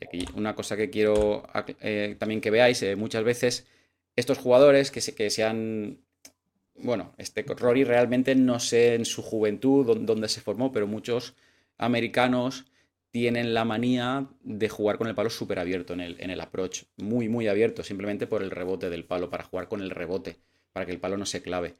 Y 0.00 0.04
aquí 0.04 0.24
una 0.34 0.54
cosa 0.54 0.76
que 0.76 0.90
quiero 0.90 1.44
eh, 1.80 2.16
también 2.18 2.40
que 2.40 2.50
veáis, 2.50 2.82
eh, 2.82 2.96
muchas 2.96 3.24
veces 3.24 3.66
estos 4.16 4.38
jugadores 4.38 4.90
que 4.90 5.00
se, 5.00 5.14
que 5.14 5.30
han... 5.42 5.98
Bueno, 6.74 7.12
este 7.18 7.42
Rory 7.42 7.84
realmente 7.84 8.34
no 8.34 8.60
sé 8.60 8.94
en 8.94 9.04
su 9.04 9.22
juventud 9.22 9.98
dónde 10.00 10.28
se 10.28 10.40
formó, 10.40 10.70
pero 10.70 10.86
muchos 10.86 11.34
americanos 11.76 12.66
tienen 13.10 13.54
la 13.54 13.64
manía 13.64 14.28
de 14.42 14.68
jugar 14.68 14.98
con 14.98 15.08
el 15.08 15.14
palo 15.14 15.30
súper 15.30 15.58
abierto 15.58 15.92
en 15.94 16.00
el, 16.00 16.16
en 16.20 16.30
el 16.30 16.40
approach, 16.40 16.84
muy, 16.96 17.28
muy 17.28 17.48
abierto, 17.48 17.82
simplemente 17.82 18.26
por 18.26 18.42
el 18.42 18.50
rebote 18.50 18.90
del 18.90 19.04
palo, 19.04 19.30
para 19.30 19.44
jugar 19.44 19.68
con 19.68 19.80
el 19.80 19.90
rebote, 19.90 20.36
para 20.72 20.86
que 20.86 20.92
el 20.92 21.00
palo 21.00 21.16
no 21.16 21.26
se 21.26 21.42
clave. 21.42 21.74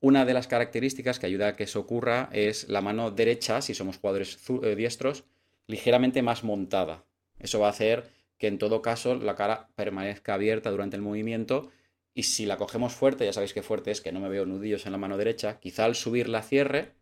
Una 0.00 0.24
de 0.24 0.32
las 0.32 0.48
características 0.48 1.18
que 1.18 1.26
ayuda 1.26 1.48
a 1.48 1.56
que 1.56 1.64
eso 1.64 1.80
ocurra 1.80 2.30
es 2.32 2.68
la 2.68 2.80
mano 2.80 3.10
derecha, 3.10 3.60
si 3.60 3.74
somos 3.74 3.98
jugadores 3.98 4.38
eh, 4.62 4.74
diestros, 4.74 5.24
ligeramente 5.66 6.22
más 6.22 6.42
montada, 6.42 7.04
eso 7.40 7.58
va 7.58 7.66
a 7.66 7.70
hacer 7.70 8.08
que 8.38 8.46
en 8.46 8.58
todo 8.58 8.80
caso 8.80 9.14
la 9.16 9.34
cara 9.34 9.68
permanezca 9.74 10.34
abierta 10.34 10.70
durante 10.70 10.96
el 10.96 11.02
movimiento 11.02 11.70
y 12.14 12.24
si 12.24 12.46
la 12.46 12.56
cogemos 12.56 12.94
fuerte, 12.94 13.24
ya 13.24 13.32
sabéis 13.32 13.52
que 13.52 13.62
fuerte 13.62 13.90
es 13.90 14.00
que 14.00 14.12
no 14.12 14.20
me 14.20 14.28
veo 14.28 14.46
nudillos 14.46 14.86
en 14.86 14.92
la 14.92 14.98
mano 14.98 15.16
derecha, 15.16 15.60
quizá 15.60 15.84
al 15.84 15.94
subir 15.94 16.28
la 16.28 16.42
cierre, 16.42 16.94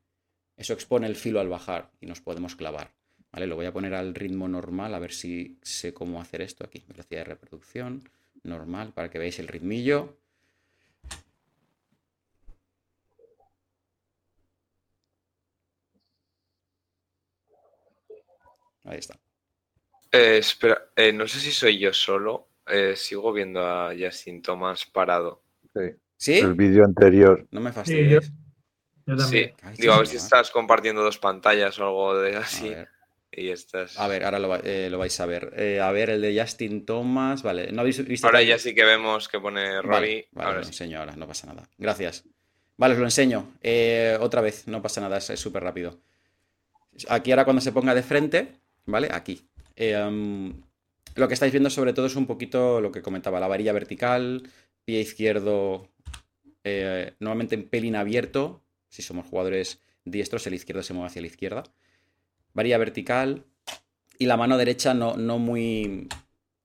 eso 0.57 0.73
expone 0.73 1.07
el 1.07 1.17
filo 1.17 1.41
al 1.41 1.49
bajar 1.49 1.91
y 2.01 2.07
nos 2.07 2.21
podemos 2.21 2.57
clavar. 2.57 2.91
¿Vale? 3.31 3.47
Lo 3.47 3.57
voy 3.57 3.67
a 3.67 3.73
poner 3.73 3.95
al 3.95 4.15
ritmo 4.15 4.49
normal, 4.49 4.95
a 4.95 4.99
ver 4.99 5.13
si 5.13 5.59
sé 5.63 5.93
cómo 5.95 6.21
hacer 6.21 6.41
esto 6.43 6.65
aquí. 6.65 6.85
Velocidad 6.89 7.21
de 7.21 7.25
reproducción, 7.25 8.09
normal, 8.43 8.93
para 8.93 9.11
que 9.11 9.19
veáis 9.19 9.39
el 9.39 9.49
ritmillo. 9.49 10.17
Ahí 18.85 18.99
está. 18.99 19.19
Eh, 20.13 20.39
espera, 20.39 20.87
eh, 20.97 21.13
no 21.13 21.27
sé 21.29 21.41
si 21.41 21.51
soy 21.53 21.79
yo 21.79 21.93
solo. 21.93 22.47
eh, 22.71 22.95
sigo 22.97 23.33
viendo 23.33 23.61
a 23.67 23.93
Justin 23.99 24.43
Thomas 24.43 24.85
parado. 24.85 25.43
Sí. 25.75 25.81
¿Sí? 26.17 26.39
El 26.41 26.55
vídeo 26.55 26.85
anterior. 26.85 27.47
No 27.51 27.61
me 27.61 27.71
Sí, 27.71 27.77
yo, 27.77 28.21
fastidies. 28.21 28.33
yo 29.07 29.17
Sí, 29.17 29.17
también. 29.17 29.55
Ay, 29.63 29.75
digo, 29.79 29.93
a 29.95 29.99
ver 29.99 30.07
si 30.07 30.17
estás 30.17 30.51
compartiendo 30.51 31.03
dos 31.03 31.19
pantallas 31.19 31.79
o 31.79 31.85
algo 31.87 32.19
de 32.19 32.37
A 32.37 32.41
así. 32.41 32.69
ver. 32.69 32.89
Y 33.31 33.49
estás. 33.51 33.99
A 33.99 34.09
ver, 34.09 34.25
ahora 34.25 34.39
lo, 34.39 34.49
va- 34.49 34.61
eh, 34.65 34.89
lo 34.91 34.99
vais 34.99 35.19
a 35.21 35.27
ver. 35.27 35.53
Eh, 35.57 35.81
a 35.81 35.91
ver, 35.93 36.11
el 36.11 36.21
de 36.21 36.39
Justin 36.39 36.85
Thomas. 36.85 37.43
Vale, 37.43 37.73
¿no 37.73 37.81
habéis 37.83 38.05
visto? 38.07 38.27
Ahora 38.27 38.43
ya 38.43 38.59
sí 38.59 38.75
que 38.75 38.85
vemos 38.85 39.29
que 39.29 39.39
pone 39.41 39.81
Rory. 39.81 39.91
Vale, 39.91 40.29
vale, 40.33 40.47
ahora 40.49 40.59
lo 40.59 40.65
sí. 40.65 40.71
enseño 40.71 40.99
ahora, 40.99 41.17
no 41.17 41.27
pasa 41.27 41.47
nada. 41.47 41.69
Gracias. 41.79 42.25
Vale, 42.77 42.95
os 42.95 43.01
lo 43.01 43.07
enseño. 43.07 43.55
Eh, 43.63 44.17
otra 44.21 44.41
vez, 44.41 44.67
no 44.67 44.83
pasa 44.83 45.01
nada, 45.01 45.19
es 45.19 45.25
súper 45.41 45.63
rápido. 45.63 45.99
Aquí 47.09 47.31
ahora 47.31 47.45
cuando 47.45 47.61
se 47.63 47.73
ponga 47.73 47.95
de 47.95 48.03
frente, 48.03 48.49
¿vale? 48.87 49.09
Aquí. 49.13 49.49
Eh, 49.81 49.97
um, 49.97 50.61
lo 51.15 51.29
que 51.29 51.35
estáis 51.35 51.53
viendo 51.53 51.71
sobre 51.71 51.93
todo 51.93 52.07
es 52.07 52.17
un 52.17 52.27
poquito 52.27 52.81
lo 52.81 52.91
que 52.91 53.01
comentaba, 53.01 53.39
la 53.39 53.47
varilla 53.47 53.73
vertical, 53.73 54.51
pie 54.85 55.01
izquierdo 55.01 55.89
eh, 56.65 57.15
normalmente 57.21 57.55
en 57.55 57.69
pelín 57.69 57.97
abierto, 57.97 58.63
si 58.89 59.03
somos 59.03 59.27
jugadores 59.27 59.81
diestros, 60.05 60.47
el 60.47 60.55
izquierdo 60.55 60.83
se 60.83 60.95
mueve 60.95 61.07
hacia 61.07 61.23
la 61.23 61.29
izquierda. 61.29 61.63
Varilla 62.53 62.79
vertical 62.79 63.45
y 64.19 64.27
la 64.27 64.37
mano 64.37 64.57
derecha 64.57 64.95
no, 64.95 65.17
no 65.17 65.39
muy... 65.39 66.09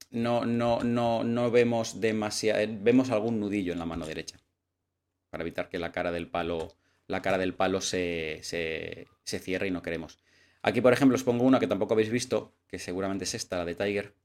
No, 0.09 0.45
no, 0.45 0.83
no, 0.83 1.23
no 1.23 1.51
vemos 1.51 2.01
demasiado... 2.01 2.59
Vemos 2.81 3.09
algún 3.11 3.39
nudillo 3.39 3.73
en 3.73 3.79
la 3.79 3.85
mano 3.85 4.05
derecha. 4.05 4.37
Para 5.29 5.43
evitar 5.43 5.69
que 5.69 5.79
la 5.79 5.91
cara 5.91 6.11
del 6.11 6.27
palo, 6.27 6.75
la 7.07 7.21
cara 7.21 7.37
del 7.37 7.53
palo 7.53 7.81
se, 7.81 8.39
se, 8.43 9.07
se 9.23 9.39
cierre 9.39 9.67
y 9.67 9.71
no 9.71 9.81
queremos. 9.81 10.19
Aquí, 10.63 10.81
por 10.81 10.93
ejemplo, 10.93 11.15
os 11.15 11.23
pongo 11.23 11.43
una 11.43 11.59
que 11.59 11.67
tampoco 11.67 11.93
habéis 11.93 12.09
visto, 12.09 12.53
que 12.67 12.79
seguramente 12.79 13.25
es 13.25 13.33
esta, 13.35 13.57
la 13.57 13.65
de 13.65 13.75
Tiger. 13.75 14.15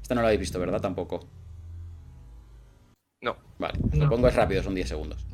Esta 0.00 0.14
no 0.14 0.20
la 0.22 0.28
habéis 0.28 0.40
visto, 0.40 0.58
¿verdad? 0.60 0.80
Tampoco. 0.80 1.28
No. 3.20 3.36
Vale, 3.58 3.78
os 3.84 3.98
No. 3.98 4.04
lo 4.04 4.10
pongo 4.10 4.28
es 4.28 4.34
rápido, 4.34 4.62
son 4.62 4.74
10 4.74 4.88
segundos. 4.88 5.26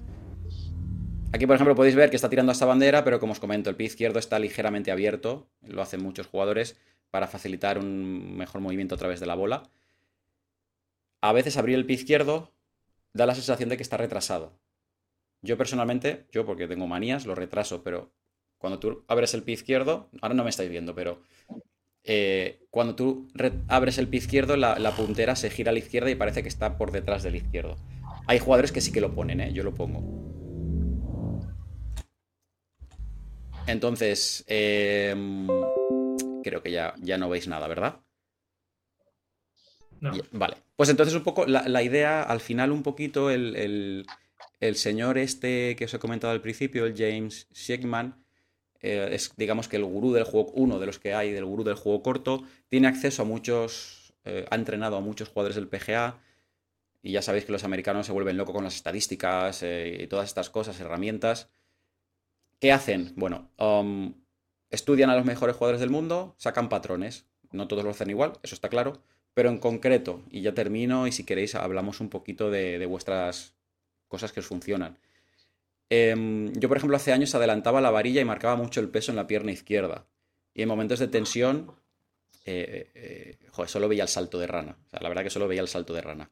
Aquí, 1.32 1.46
por 1.46 1.56
ejemplo, 1.56 1.74
podéis 1.74 1.94
ver 1.94 2.08
que 2.08 2.16
está 2.16 2.30
tirando 2.30 2.50
a 2.50 2.54
esta 2.54 2.64
bandera, 2.66 3.04
pero 3.04 3.20
como 3.20 3.32
os 3.32 3.40
comento, 3.40 3.68
el 3.68 3.76
pie 3.76 3.86
izquierdo 3.86 4.18
está 4.18 4.38
ligeramente 4.38 4.90
abierto, 4.90 5.48
lo 5.60 5.82
hacen 5.82 6.02
muchos 6.02 6.26
jugadores, 6.26 6.76
para 7.10 7.26
facilitar 7.26 7.78
un 7.78 8.36
mejor 8.36 8.60
movimiento 8.60 8.94
a 8.94 8.98
través 8.98 9.20
de 9.20 9.26
la 9.26 9.34
bola. 9.34 9.62
A 11.20 11.32
veces 11.32 11.56
abrir 11.56 11.76
el 11.76 11.84
pie 11.86 11.96
izquierdo 11.96 12.52
da 13.12 13.26
la 13.26 13.34
sensación 13.34 13.68
de 13.68 13.76
que 13.76 13.82
está 13.82 13.96
retrasado. 13.96 14.58
Yo 15.42 15.56
personalmente, 15.58 16.26
yo 16.32 16.46
porque 16.46 16.66
tengo 16.66 16.86
manías, 16.86 17.26
lo 17.26 17.34
retraso, 17.34 17.82
pero 17.82 18.10
cuando 18.58 18.78
tú 18.78 19.04
abres 19.08 19.34
el 19.34 19.42
pie 19.42 19.54
izquierdo, 19.54 20.08
ahora 20.20 20.34
no 20.34 20.44
me 20.44 20.50
estáis 20.50 20.70
viendo, 20.70 20.94
pero 20.94 21.20
eh, 22.04 22.60
cuando 22.70 22.94
tú 22.94 23.28
re- 23.34 23.52
abres 23.68 23.98
el 23.98 24.08
pie 24.08 24.18
izquierdo, 24.18 24.56
la, 24.56 24.78
la 24.78 24.92
puntera 24.92 25.36
se 25.36 25.50
gira 25.50 25.70
a 25.70 25.72
la 25.72 25.78
izquierda 25.80 26.10
y 26.10 26.14
parece 26.14 26.42
que 26.42 26.48
está 26.48 26.76
por 26.78 26.92
detrás 26.92 27.22
del 27.22 27.36
izquierdo. 27.36 27.76
Hay 28.26 28.38
jugadores 28.38 28.72
que 28.72 28.80
sí 28.80 28.92
que 28.92 29.00
lo 29.00 29.14
ponen, 29.14 29.40
¿eh? 29.40 29.52
yo 29.52 29.62
lo 29.62 29.74
pongo. 29.74 30.02
Entonces, 33.66 34.44
em, 34.46 35.48
creo 36.42 36.62
que 36.62 36.70
ya, 36.70 36.94
ya 37.02 37.18
no 37.18 37.28
veis 37.28 37.48
nada, 37.48 37.66
¿verdad? 37.66 38.00
No. 40.00 40.14
Ya, 40.14 40.22
Vale, 40.32 40.56
pues 40.76 40.88
entonces 40.90 41.14
un 41.14 41.22
poco 41.24 41.46
la, 41.46 41.66
la 41.68 41.82
idea, 41.82 42.22
al 42.22 42.40
final 42.40 42.70
un 42.70 42.82
poquito 42.82 43.30
el, 43.30 43.56
el- 43.56 44.06
el 44.60 44.76
señor 44.76 45.18
este 45.18 45.74
que 45.76 45.84
os 45.86 45.94
he 45.94 45.98
comentado 45.98 46.32
al 46.32 46.40
principio, 46.40 46.86
el 46.86 46.94
James 46.96 47.48
Shekman, 47.52 48.24
eh, 48.80 49.08
es 49.12 49.32
digamos 49.36 49.68
que 49.68 49.76
el 49.76 49.84
gurú 49.84 50.12
del 50.12 50.24
juego, 50.24 50.50
uno 50.54 50.78
de 50.78 50.86
los 50.86 50.98
que 50.98 51.14
hay 51.14 51.32
del 51.32 51.44
gurú 51.44 51.64
del 51.64 51.74
juego 51.74 52.02
corto, 52.02 52.44
tiene 52.68 52.88
acceso 52.88 53.22
a 53.22 53.24
muchos, 53.24 54.14
eh, 54.24 54.46
ha 54.50 54.54
entrenado 54.54 54.96
a 54.96 55.00
muchos 55.00 55.28
jugadores 55.28 55.56
del 55.56 55.68
PGA 55.68 56.20
y 57.02 57.12
ya 57.12 57.22
sabéis 57.22 57.44
que 57.44 57.52
los 57.52 57.64
americanos 57.64 58.06
se 58.06 58.12
vuelven 58.12 58.36
locos 58.36 58.54
con 58.54 58.64
las 58.64 58.74
estadísticas 58.74 59.62
eh, 59.62 60.00
y 60.02 60.06
todas 60.08 60.28
estas 60.28 60.50
cosas, 60.50 60.80
herramientas. 60.80 61.48
¿Qué 62.60 62.72
hacen? 62.72 63.12
Bueno, 63.16 63.50
um, 63.58 64.14
estudian 64.70 65.10
a 65.10 65.14
los 65.14 65.24
mejores 65.24 65.54
jugadores 65.54 65.80
del 65.80 65.90
mundo, 65.90 66.34
sacan 66.38 66.68
patrones. 66.68 67.26
No 67.52 67.68
todos 67.68 67.84
lo 67.84 67.90
hacen 67.90 68.10
igual, 68.10 68.32
eso 68.42 68.56
está 68.56 68.68
claro. 68.68 69.02
Pero 69.34 69.50
en 69.50 69.58
concreto, 69.58 70.24
y 70.30 70.40
ya 70.40 70.54
termino, 70.54 71.06
y 71.06 71.12
si 71.12 71.22
queréis 71.24 71.54
hablamos 71.54 72.00
un 72.00 72.08
poquito 72.08 72.50
de, 72.50 72.78
de 72.78 72.86
vuestras 72.86 73.54
cosas 74.08 74.32
que 74.32 74.40
os 74.40 74.46
funcionan. 74.46 74.98
Em, 75.88 76.52
yo, 76.54 76.68
por 76.68 76.76
ejemplo, 76.76 76.96
hace 76.96 77.12
años 77.12 77.34
adelantaba 77.34 77.80
la 77.80 77.90
varilla 77.90 78.20
y 78.20 78.24
marcaba 78.24 78.56
mucho 78.56 78.80
el 78.80 78.88
peso 78.88 79.12
en 79.12 79.16
la 79.16 79.26
pierna 79.26 79.52
izquierda. 79.52 80.06
Y 80.52 80.62
en 80.62 80.68
momentos 80.68 80.98
de 80.98 81.08
tensión, 81.08 81.72
eh, 82.44 82.90
eh, 82.94 83.38
joder, 83.50 83.68
solo 83.68 83.88
veía 83.88 84.02
el 84.02 84.08
salto 84.08 84.38
de 84.38 84.46
rana. 84.46 84.78
O 84.86 84.88
sea, 84.88 85.00
la 85.00 85.08
verdad 85.08 85.22
que 85.22 85.30
solo 85.30 85.48
veía 85.48 85.60
el 85.60 85.68
salto 85.68 85.92
de 85.94 86.00
rana. 86.00 86.30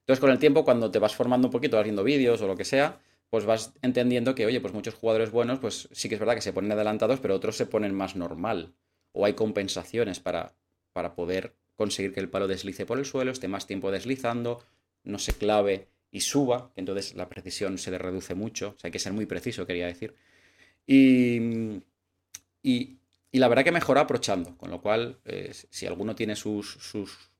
Entonces, 0.00 0.20
con 0.20 0.30
el 0.30 0.38
tiempo, 0.38 0.64
cuando 0.64 0.90
te 0.90 0.98
vas 0.98 1.14
formando 1.14 1.48
un 1.48 1.52
poquito, 1.52 1.76
vas 1.76 2.04
vídeos 2.04 2.40
o 2.42 2.46
lo 2.46 2.56
que 2.56 2.64
sea, 2.64 3.00
pues 3.30 3.46
vas 3.46 3.72
entendiendo 3.82 4.34
que, 4.34 4.46
oye, 4.46 4.60
pues 4.60 4.74
muchos 4.74 4.94
jugadores 4.94 5.30
buenos, 5.30 5.58
pues 5.58 5.88
sí 5.92 6.08
que 6.08 6.16
es 6.16 6.20
verdad 6.20 6.34
que 6.34 6.42
se 6.42 6.52
ponen 6.52 6.72
adelantados, 6.72 7.20
pero 7.20 7.34
otros 7.34 7.56
se 7.56 7.66
ponen 7.66 7.94
más 7.94 8.14
normal. 8.14 8.74
O 9.12 9.24
hay 9.24 9.32
compensaciones 9.32 10.20
para, 10.20 10.54
para 10.92 11.14
poder 11.14 11.56
conseguir 11.74 12.12
que 12.12 12.20
el 12.20 12.28
palo 12.28 12.46
deslice 12.46 12.86
por 12.86 12.98
el 12.98 13.06
suelo, 13.06 13.32
esté 13.32 13.48
más 13.48 13.66
tiempo 13.66 13.90
deslizando, 13.90 14.64
no 15.02 15.18
se 15.18 15.32
clave 15.32 15.88
y 16.14 16.20
suba, 16.20 16.70
entonces 16.76 17.16
la 17.16 17.28
precisión 17.28 17.76
se 17.76 17.90
le 17.90 17.98
reduce 17.98 18.36
mucho. 18.36 18.74
O 18.76 18.78
sea, 18.78 18.86
hay 18.86 18.92
que 18.92 19.00
ser 19.00 19.12
muy 19.12 19.26
preciso, 19.26 19.66
quería 19.66 19.88
decir. 19.88 20.14
Y, 20.86 21.82
y, 22.62 22.98
la 23.32 23.48
verdad 23.48 23.64
que 23.64 23.72
mejora 23.72 24.02
aprochando, 24.02 24.56
con 24.56 24.70
lo 24.70 24.80
cual, 24.80 25.18
eh, 25.24 25.50
si 25.70 25.86
alguno 25.86 26.14
tiene 26.14 26.36
sus, 26.36 26.74
sus, 26.74 27.32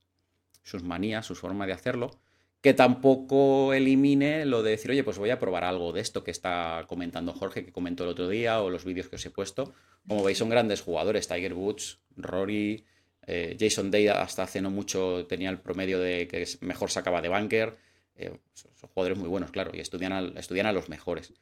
sus 0.61 0.83
manías, 0.83 1.25
su 1.25 1.35
forma 1.35 1.65
de 1.65 1.71
hacerlo, 1.71 2.19
que 2.59 2.73
tampoco 2.73 3.73
elimine 3.73 4.43
lo 4.43 4.61
de 4.61 4.71
decir, 4.71 4.91
oye, 4.91 5.05
pues 5.05 5.19
voy 5.19 5.29
a 5.29 5.39
probar 5.39 5.63
algo 5.63 5.93
de 5.93 6.01
esto 6.01 6.25
que 6.25 6.31
está 6.31 6.83
comentando 6.85 7.31
Jorge, 7.31 7.63
que 7.63 7.71
comentó 7.71 8.03
el 8.03 8.09
otro 8.09 8.27
día, 8.27 8.61
o 8.61 8.69
los 8.69 8.83
vídeos 8.83 9.07
que 9.07 9.15
os 9.15 9.25
he 9.25 9.29
puesto. 9.29 9.73
Como 10.05 10.21
veis, 10.21 10.37
son 10.37 10.49
grandes 10.49 10.81
jugadores, 10.81 11.29
Tiger 11.29 11.53
Woods, 11.53 12.01
Rory, 12.17 12.83
eh, 13.25 13.55
Jason 13.57 13.89
Day 13.89 14.09
hasta 14.09 14.43
hace 14.43 14.59
no 14.59 14.69
mucho 14.69 15.25
tenía 15.27 15.49
el 15.49 15.59
promedio 15.59 15.97
de 15.97 16.27
que 16.27 16.45
mejor 16.59 16.91
sacaba 16.91 17.21
de 17.21 17.29
bunker. 17.29 17.84
Eh, 18.17 18.37
son 18.53 18.89
jugadores 18.93 19.17
muy 19.17 19.27
buenos, 19.27 19.51
claro, 19.51 19.71
y 19.73 19.79
estudian 19.79 20.13
a, 20.13 20.71
los 20.71 20.89
mejores. 20.89 21.33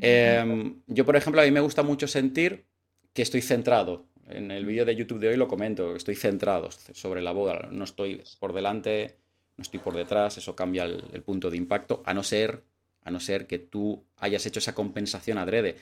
Eh, 0.00 0.74
yo, 0.86 1.04
por 1.04 1.16
ejemplo, 1.16 1.40
a 1.40 1.44
mí 1.44 1.50
me 1.50 1.60
gusta 1.60 1.82
mucho 1.82 2.06
sentir 2.06 2.66
que 3.12 3.22
estoy 3.22 3.42
centrado. 3.42 4.06
En 4.28 4.50
el 4.50 4.64
vídeo 4.64 4.84
de 4.84 4.94
YouTube 4.94 5.18
de 5.18 5.28
hoy 5.28 5.36
lo 5.36 5.48
comento, 5.48 5.96
estoy 5.96 6.14
centrado 6.14 6.70
sobre 6.70 7.22
la 7.22 7.32
boda, 7.32 7.68
no 7.70 7.84
estoy 7.84 8.22
por 8.38 8.52
delante, 8.52 9.16
no 9.56 9.62
estoy 9.62 9.80
por 9.80 9.94
detrás, 9.94 10.38
eso 10.38 10.54
cambia 10.54 10.84
el, 10.84 11.22
punto 11.22 11.50
de 11.50 11.56
impacto, 11.56 12.02
a 12.06 12.14
no 12.14 12.22
ser, 12.22 12.62
a 13.02 13.10
no 13.10 13.20
ser 13.20 13.46
que 13.46 13.58
tú 13.58 14.04
hayas 14.16 14.46
hecho 14.46 14.60
esa 14.60 14.74
compensación 14.74 15.38
adrede. 15.38 15.76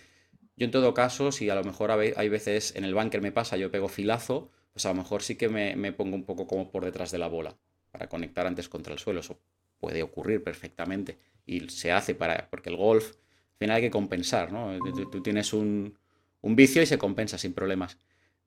Yo 0.57 0.65
en 0.65 0.71
todo 0.71 0.95
caso, 0.95 1.33
si 1.33 1.49
a 1.49 1.55
lo 1.55 1.65
mejor 1.65 1.91
hay 1.91 2.29
veces 2.29 2.75
en 2.77 2.85
el 2.85 2.95
bunker 2.95 3.23
me 3.23 3.33
pasa, 3.33 3.57
yo 3.57 3.71
pego 3.71 3.89
filazo, 3.89 4.51
pues 4.73 4.85
a 4.87 4.91
lo 4.91 4.97
mejor 4.97 5.23
sí 5.23 5.37
que 5.37 5.49
me, 5.49 5.93
pongo 5.93 6.17
un 6.17 6.25
poco 6.25 6.47
como 6.47 6.71
por 6.71 6.85
detrás 6.85 7.11
de 7.11 7.19
la 7.19 7.29
bola, 7.29 7.57
para 7.91 8.09
conectar 8.09 8.47
antes 8.47 8.69
contra 8.69 8.93
el 8.93 8.99
suelo. 8.99 9.21
Puede 9.81 10.03
ocurrir 10.03 10.45
perfectamente. 10.45 11.19
Y 11.47 11.69
se 11.71 11.91
hace 11.91 12.15
para, 12.15 12.49
porque 12.51 12.71
el 12.71 12.77
golf, 12.77 13.11
al 13.11 13.59
final 13.59 13.77
hay 13.77 13.83
que 13.83 13.91
compensar, 13.91 14.53
¿no? 14.53 14.79
Tú, 14.79 15.11
tú 15.11 15.23
tienes 15.23 15.53
un, 15.53 15.97
vicio 16.43 16.83
y 16.83 16.87
se 16.87 16.99
compensa 16.99 17.39
sin 17.39 17.53
problemas. 17.53 17.99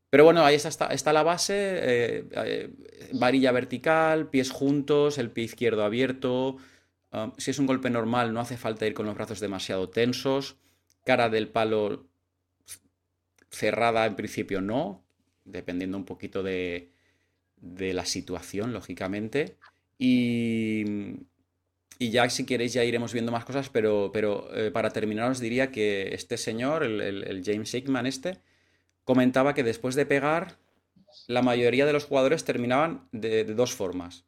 Pero 0.09 0.25
bueno, 0.25 0.45
ahí 0.45 0.55
está, 0.55 0.87
está 0.87 1.11
la 1.11 1.23
base, 1.23 1.55
eh, 1.55 2.25
eh, 2.31 2.69
varilla 3.13 3.51
vertical, 3.51 4.29
pies 4.29 4.51
juntos, 4.51 5.17
el 5.17 5.31
pie 5.31 5.45
izquierdo 5.45 5.83
abierto. 5.83 6.57
Um, 7.11 7.31
si 7.37 7.51
es 7.51 7.57
un 7.57 7.65
golpe 7.65 7.89
normal, 7.89 8.31
no 8.31 8.39
hace 8.39 8.55
falta 8.55 8.85
ir 8.85 8.93
con 8.93 9.07
los 9.07 9.15
brazos 9.15 9.39
demasiado 9.39 9.89
tensos. 9.89 10.57
Cara 11.03 11.29
del 11.29 11.47
palo 11.47 12.05
cerrada 13.49 14.05
en 14.05 14.15
principio 14.15 14.61
no, 14.61 15.03
dependiendo 15.45 15.97
un 15.97 16.05
poquito 16.05 16.43
de, 16.43 16.91
de 17.57 17.93
la 17.93 18.05
situación, 18.05 18.73
lógicamente. 18.73 19.57
Y, 19.97 20.85
ya 21.99 22.29
si 22.29 22.45
queréis 22.45 22.73
ya 22.73 22.83
iremos 22.83 23.13
viendo 23.13 23.31
más 23.31 23.45
cosas, 23.45 23.69
pero, 23.69 24.11
eh, 24.55 24.71
para 24.71 24.89
terminar 24.91 25.31
os 25.31 25.39
diría 25.39 25.71
que 25.71 26.13
este 26.13 26.37
señor, 26.37 26.83
el, 26.83 27.41
James 27.45 27.69
Shakeman 27.71 28.05
este, 28.05 28.39
comentaba 29.05 29.53
que 29.53 29.63
después 29.63 29.95
de 29.95 30.05
pegar, 30.05 30.57
la 31.27 31.41
mayoría 31.41 31.85
de 31.85 31.93
los 31.93 32.05
jugadores 32.05 32.43
terminaban 32.43 33.07
de, 33.11 33.45
dos 33.45 33.73
formas. 33.73 34.25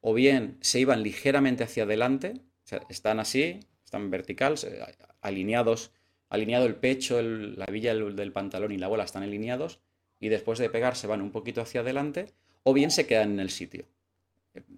O 0.00 0.14
bien 0.14 0.58
se 0.60 0.80
iban 0.80 1.02
ligeramente 1.02 1.64
hacia 1.64 1.84
adelante, 1.84 2.34
o 2.64 2.68
sea, 2.68 2.82
están 2.88 3.20
así, 3.20 3.60
están 3.84 4.10
vertical, 4.10 4.56
se- 4.58 4.80
alineados, 5.20 5.92
alineado 6.28 6.66
el 6.66 6.76
pecho, 6.76 7.20
la 7.22 7.66
villa 7.66 7.94
del 7.94 8.32
pantalón 8.32 8.72
y 8.72 8.78
la 8.78 8.88
bola 8.88 9.04
están 9.04 9.22
alineados, 9.22 9.80
y 10.20 10.28
después 10.28 10.58
de 10.58 10.70
pegar 10.70 10.96
se 10.96 11.06
van 11.06 11.20
un 11.22 11.30
poquito 11.32 11.60
hacia 11.60 11.80
adelante 11.82 12.32
o 12.62 12.72
bien 12.72 12.90
se 12.90 13.06
quedan 13.06 13.32
en 13.32 13.40
el 13.40 13.50
sitio. 13.50 13.86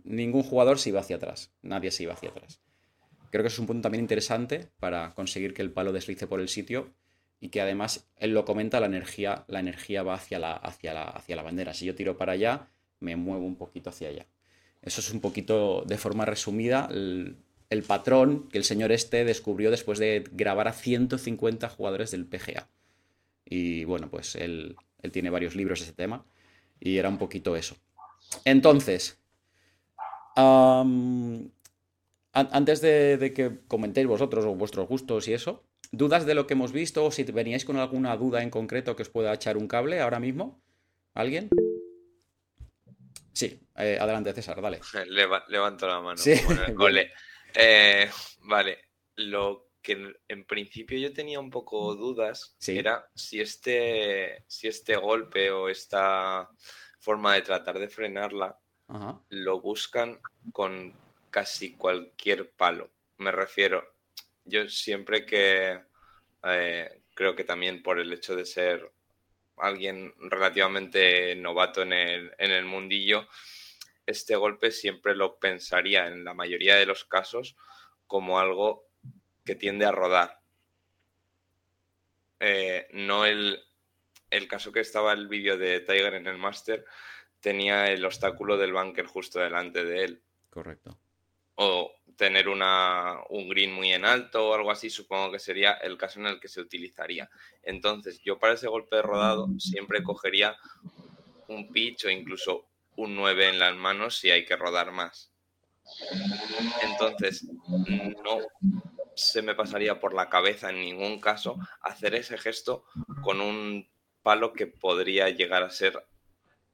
Ningún 0.05 0.43
jugador 0.43 0.79
se 0.79 0.91
iba 0.91 1.01
hacia 1.01 1.17
atrás, 1.17 1.53
nadie 1.63 1.91
se 1.91 2.05
iba 2.05 2.15
hacia 2.15 2.31
atrás. 2.31 2.61
Creo 3.31 3.43
que 3.43 3.49
es 3.49 3.59
un 3.59 3.67
punto 3.67 3.83
también 3.83 4.05
interesante 4.05 4.69
para 4.81 5.15
conseguir 5.15 5.55
que 5.55 5.63
el 5.63 5.71
palo 5.71 5.93
deslice 5.93 6.27
por 6.27 6.41
el 6.41 6.49
sitio 6.49 6.95
y 7.41 7.51
que 7.51 7.61
además 7.61 8.09
él 8.17 8.33
lo 8.33 8.45
comenta, 8.45 8.81
la 8.81 8.87
energía, 8.87 9.45
la 9.49 9.61
energía 9.61 10.03
va 10.03 10.15
hacia 10.15 10.39
la, 10.39 10.53
hacia, 10.53 10.95
la, 10.95 11.05
hacia 11.05 11.37
la 11.37 11.43
bandera. 11.43 11.75
Si 11.75 11.85
yo 11.85 11.95
tiro 11.95 12.17
para 12.17 12.33
allá, 12.33 12.69
me 13.01 13.17
muevo 13.17 13.45
un 13.45 13.57
poquito 13.57 13.91
hacia 13.91 14.09
allá. 14.09 14.27
Eso 14.83 15.01
es 15.01 15.11
un 15.13 15.21
poquito, 15.21 15.85
de 15.87 15.99
forma 15.99 16.25
resumida, 16.25 16.89
el, 16.91 17.37
el 17.71 17.83
patrón 17.83 18.49
que 18.49 18.59
el 18.59 18.65
señor 18.65 18.93
este 18.93 19.25
descubrió 19.25 19.71
después 19.71 19.99
de 19.99 20.25
grabar 20.33 20.69
a 20.69 20.73
150 20.73 21.69
jugadores 21.69 22.11
del 22.11 22.27
PGA. 22.27 22.69
Y 23.45 23.85
bueno, 23.85 24.11
pues 24.11 24.35
él, 24.37 24.77
él 25.03 25.13
tiene 25.13 25.31
varios 25.31 25.55
libros 25.55 25.81
de 25.81 25.87
ese 25.87 25.95
tema 25.95 26.25
y 26.81 26.97
era 26.97 27.09
un 27.09 27.19
poquito 27.19 27.57
eso. 27.57 27.77
Entonces, 28.45 29.19
antes 32.33 32.81
de, 32.81 33.33
que 33.35 33.59
comentéis 33.67 34.07
vosotros 34.07 34.45
o 34.45 34.55
vuestros 34.55 34.87
gustos 34.87 35.29
y 35.29 35.33
eso, 35.33 35.65
¿dudas 35.91 36.27
de 36.27 36.35
lo 36.35 36.47
que 36.47 36.55
hemos 36.55 36.73
visto 36.73 37.05
o 37.05 37.11
si 37.11 37.25
veníais 37.25 37.65
con 37.65 37.77
alguna 37.77 38.17
duda 38.17 38.43
en 38.43 38.51
concreto 38.51 38.95
que 38.95 39.03
os 39.03 39.09
pueda 39.09 39.35
echar 39.35 39.57
un 39.57 39.69
cable 39.69 40.01
ahora 40.01 40.21
mismo? 40.21 40.61
¿Alguien? 41.15 41.49
Sí, 43.33 43.61
eh, 43.77 43.99
adelante 44.01 44.33
César, 44.33 44.61
dale. 44.61 44.81
levanto 45.49 45.87
la 45.87 46.01
mano. 46.01 46.17
Sí. 46.17 46.35
Eh, 47.55 48.11
vale, 48.43 48.79
lo 49.17 49.71
que 49.81 50.15
en, 50.29 50.45
principio 50.45 50.99
yo 50.99 51.13
tenía 51.13 51.41
un 51.41 51.51
poco 51.51 51.95
dudas 51.95 52.57
era 52.67 53.09
si 53.15 53.41
este, 53.41 54.45
si 54.47 54.69
este 54.69 54.97
golpe 54.97 55.51
o 55.51 55.69
esta 55.69 56.51
forma 56.99 57.35
de 57.35 57.43
tratar 57.43 57.79
de 57.79 57.89
frenarla 57.89 58.59
lo 59.29 59.61
buscan 59.61 60.19
con 60.53 60.95
casi 61.31 61.75
cualquier 61.75 62.51
palo. 62.51 62.91
Me 63.19 63.31
refiero, 63.31 63.95
yo 64.45 64.69
siempre 64.69 65.27
que 65.27 65.81
eh, 66.45 67.03
creo 67.15 67.35
que 67.35 67.45
también 67.45 67.83
por 67.83 67.99
el 67.99 68.13
hecho 68.13 68.35
de 68.35 68.47
ser 68.47 68.91
alguien 69.57 70.15
relativamente 70.19 71.35
novato 71.37 71.83
en 71.83 71.93
el, 71.93 72.33
en 72.39 72.51
el 72.51 72.65
mundillo, 72.65 73.29
este 74.07 74.37
golpe 74.37 74.71
siempre 74.71 75.15
lo 75.15 75.39
pensaría 75.39 76.07
en 76.07 76.25
la 76.25 76.33
mayoría 76.33 76.77
de 76.77 76.87
los 76.87 77.05
casos 77.05 77.57
como 78.07 78.39
algo 78.39 78.89
que 79.45 79.55
tiende 79.55 79.85
a 79.85 79.93
rodar. 79.93 80.41
Eh, 82.41 82.87
no 82.93 83.27
el, 83.27 83.61
el, 84.31 84.49
caso 84.49 84.73
que 84.73 84.81
estaba 84.81 85.13
el 85.13 85.29
vídeo 85.29 85.59
de 85.59 85.81
Tiger 85.81 86.15
en 86.15 86.27
el 86.27 86.39
Master 86.39 86.85
tenía 87.41 87.91
el 87.91 88.05
obstáculo 88.05 88.57
del 88.57 88.73
bunker 88.73 89.07
justo 89.07 89.39
delante 89.39 89.85
de 89.85 90.05
él. 90.05 90.23
Correcto. 90.51 90.99
O 91.57 91.93
tener 92.17 92.49
una, 92.49 93.21
un 93.31 93.49
green 93.49 93.73
muy 93.73 93.93
en 93.93 94.05
alto 94.05 94.49
o 94.49 94.55
algo 94.55 94.71
así, 94.71 94.91
supongo 94.91 95.33
que 95.33 95.39
sería 95.39 95.73
el 95.73 95.97
caso 95.97 96.19
en 96.21 96.27
el 96.27 96.41
que 96.41 96.49
se 96.49 96.61
utilizaría. 96.61 97.31
Entonces, 97.63 98.21
yo 98.21 98.39
para 98.39 98.55
ese 98.55 98.69
golpe 98.69 98.97
de 98.97 99.03
rodado 99.03 99.49
siempre 99.59 100.03
cogería 100.03 100.57
un 101.49 101.71
pitch 101.73 102.07
o 102.07 102.11
incluso 102.11 102.67
un 102.97 103.15
9 103.15 103.51
en 103.51 103.59
las 103.59 103.75
manos 103.77 104.19
si 104.19 104.31
hay 104.31 104.45
que 104.45 104.57
rodar 104.57 104.91
más. 104.91 105.31
Entonces, 106.83 107.45
no 108.25 108.39
se 109.15 109.43
me 109.43 109.55
pasaría 109.55 109.99
por 109.99 110.15
la 110.15 110.29
cabeza 110.29 110.71
en 110.71 110.81
ningún 110.81 111.21
caso 111.21 111.57
hacer 111.81 112.15
ese 112.15 112.39
gesto 112.39 112.85
con 113.23 113.41
un 113.41 113.89
palo 114.23 114.53
que 114.53 114.67
podría 114.67 115.29
llegar 115.31 115.63
a 115.63 115.71
ser 115.71 116.05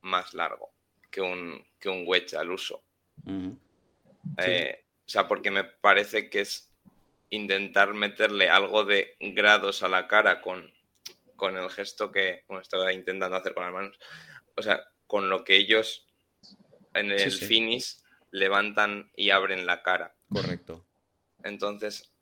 más 0.05 0.35
largo 0.35 0.73
que 1.11 1.21
un, 1.21 1.65
que 1.79 1.89
un 1.89 2.05
wedge 2.07 2.35
al 2.35 2.51
uso. 2.51 2.83
Eh, 4.39 4.85
o 5.07 5.09
sea, 5.09 5.29
porque 5.29 5.51
me 5.51 5.65
parece 5.65 6.31
que 6.31 6.41
es 6.41 6.71
intentar 7.31 7.95
meterle 7.95 8.49
algo 8.49 8.85
de 8.85 9.17
grados 9.21 9.83
a 9.83 9.89
la 9.89 10.07
cara 10.07 10.41
con, 10.41 10.73
con 11.37 11.57
el 11.57 11.69
gesto 11.71 12.11
que 12.11 12.45
bueno, 12.49 12.63
estaba 12.63 12.93
intentando 12.93 13.37
hacer 13.37 13.55
con 13.55 13.65
las 13.65 13.73
manos. 13.73 13.99
O 14.57 14.63
sea, 14.63 14.85
con 15.07 15.29
lo 15.29 15.45
que 15.45 15.57
ellos 15.57 16.07
en 16.95 17.11
el 17.11 17.33
finish 17.33 17.99
levantan 18.31 19.11
y 19.17 19.31
abren 19.31 19.67
la 19.67 19.83
cara. 19.83 20.15
Correcto. 20.29 20.85
Entonces, 21.43 22.13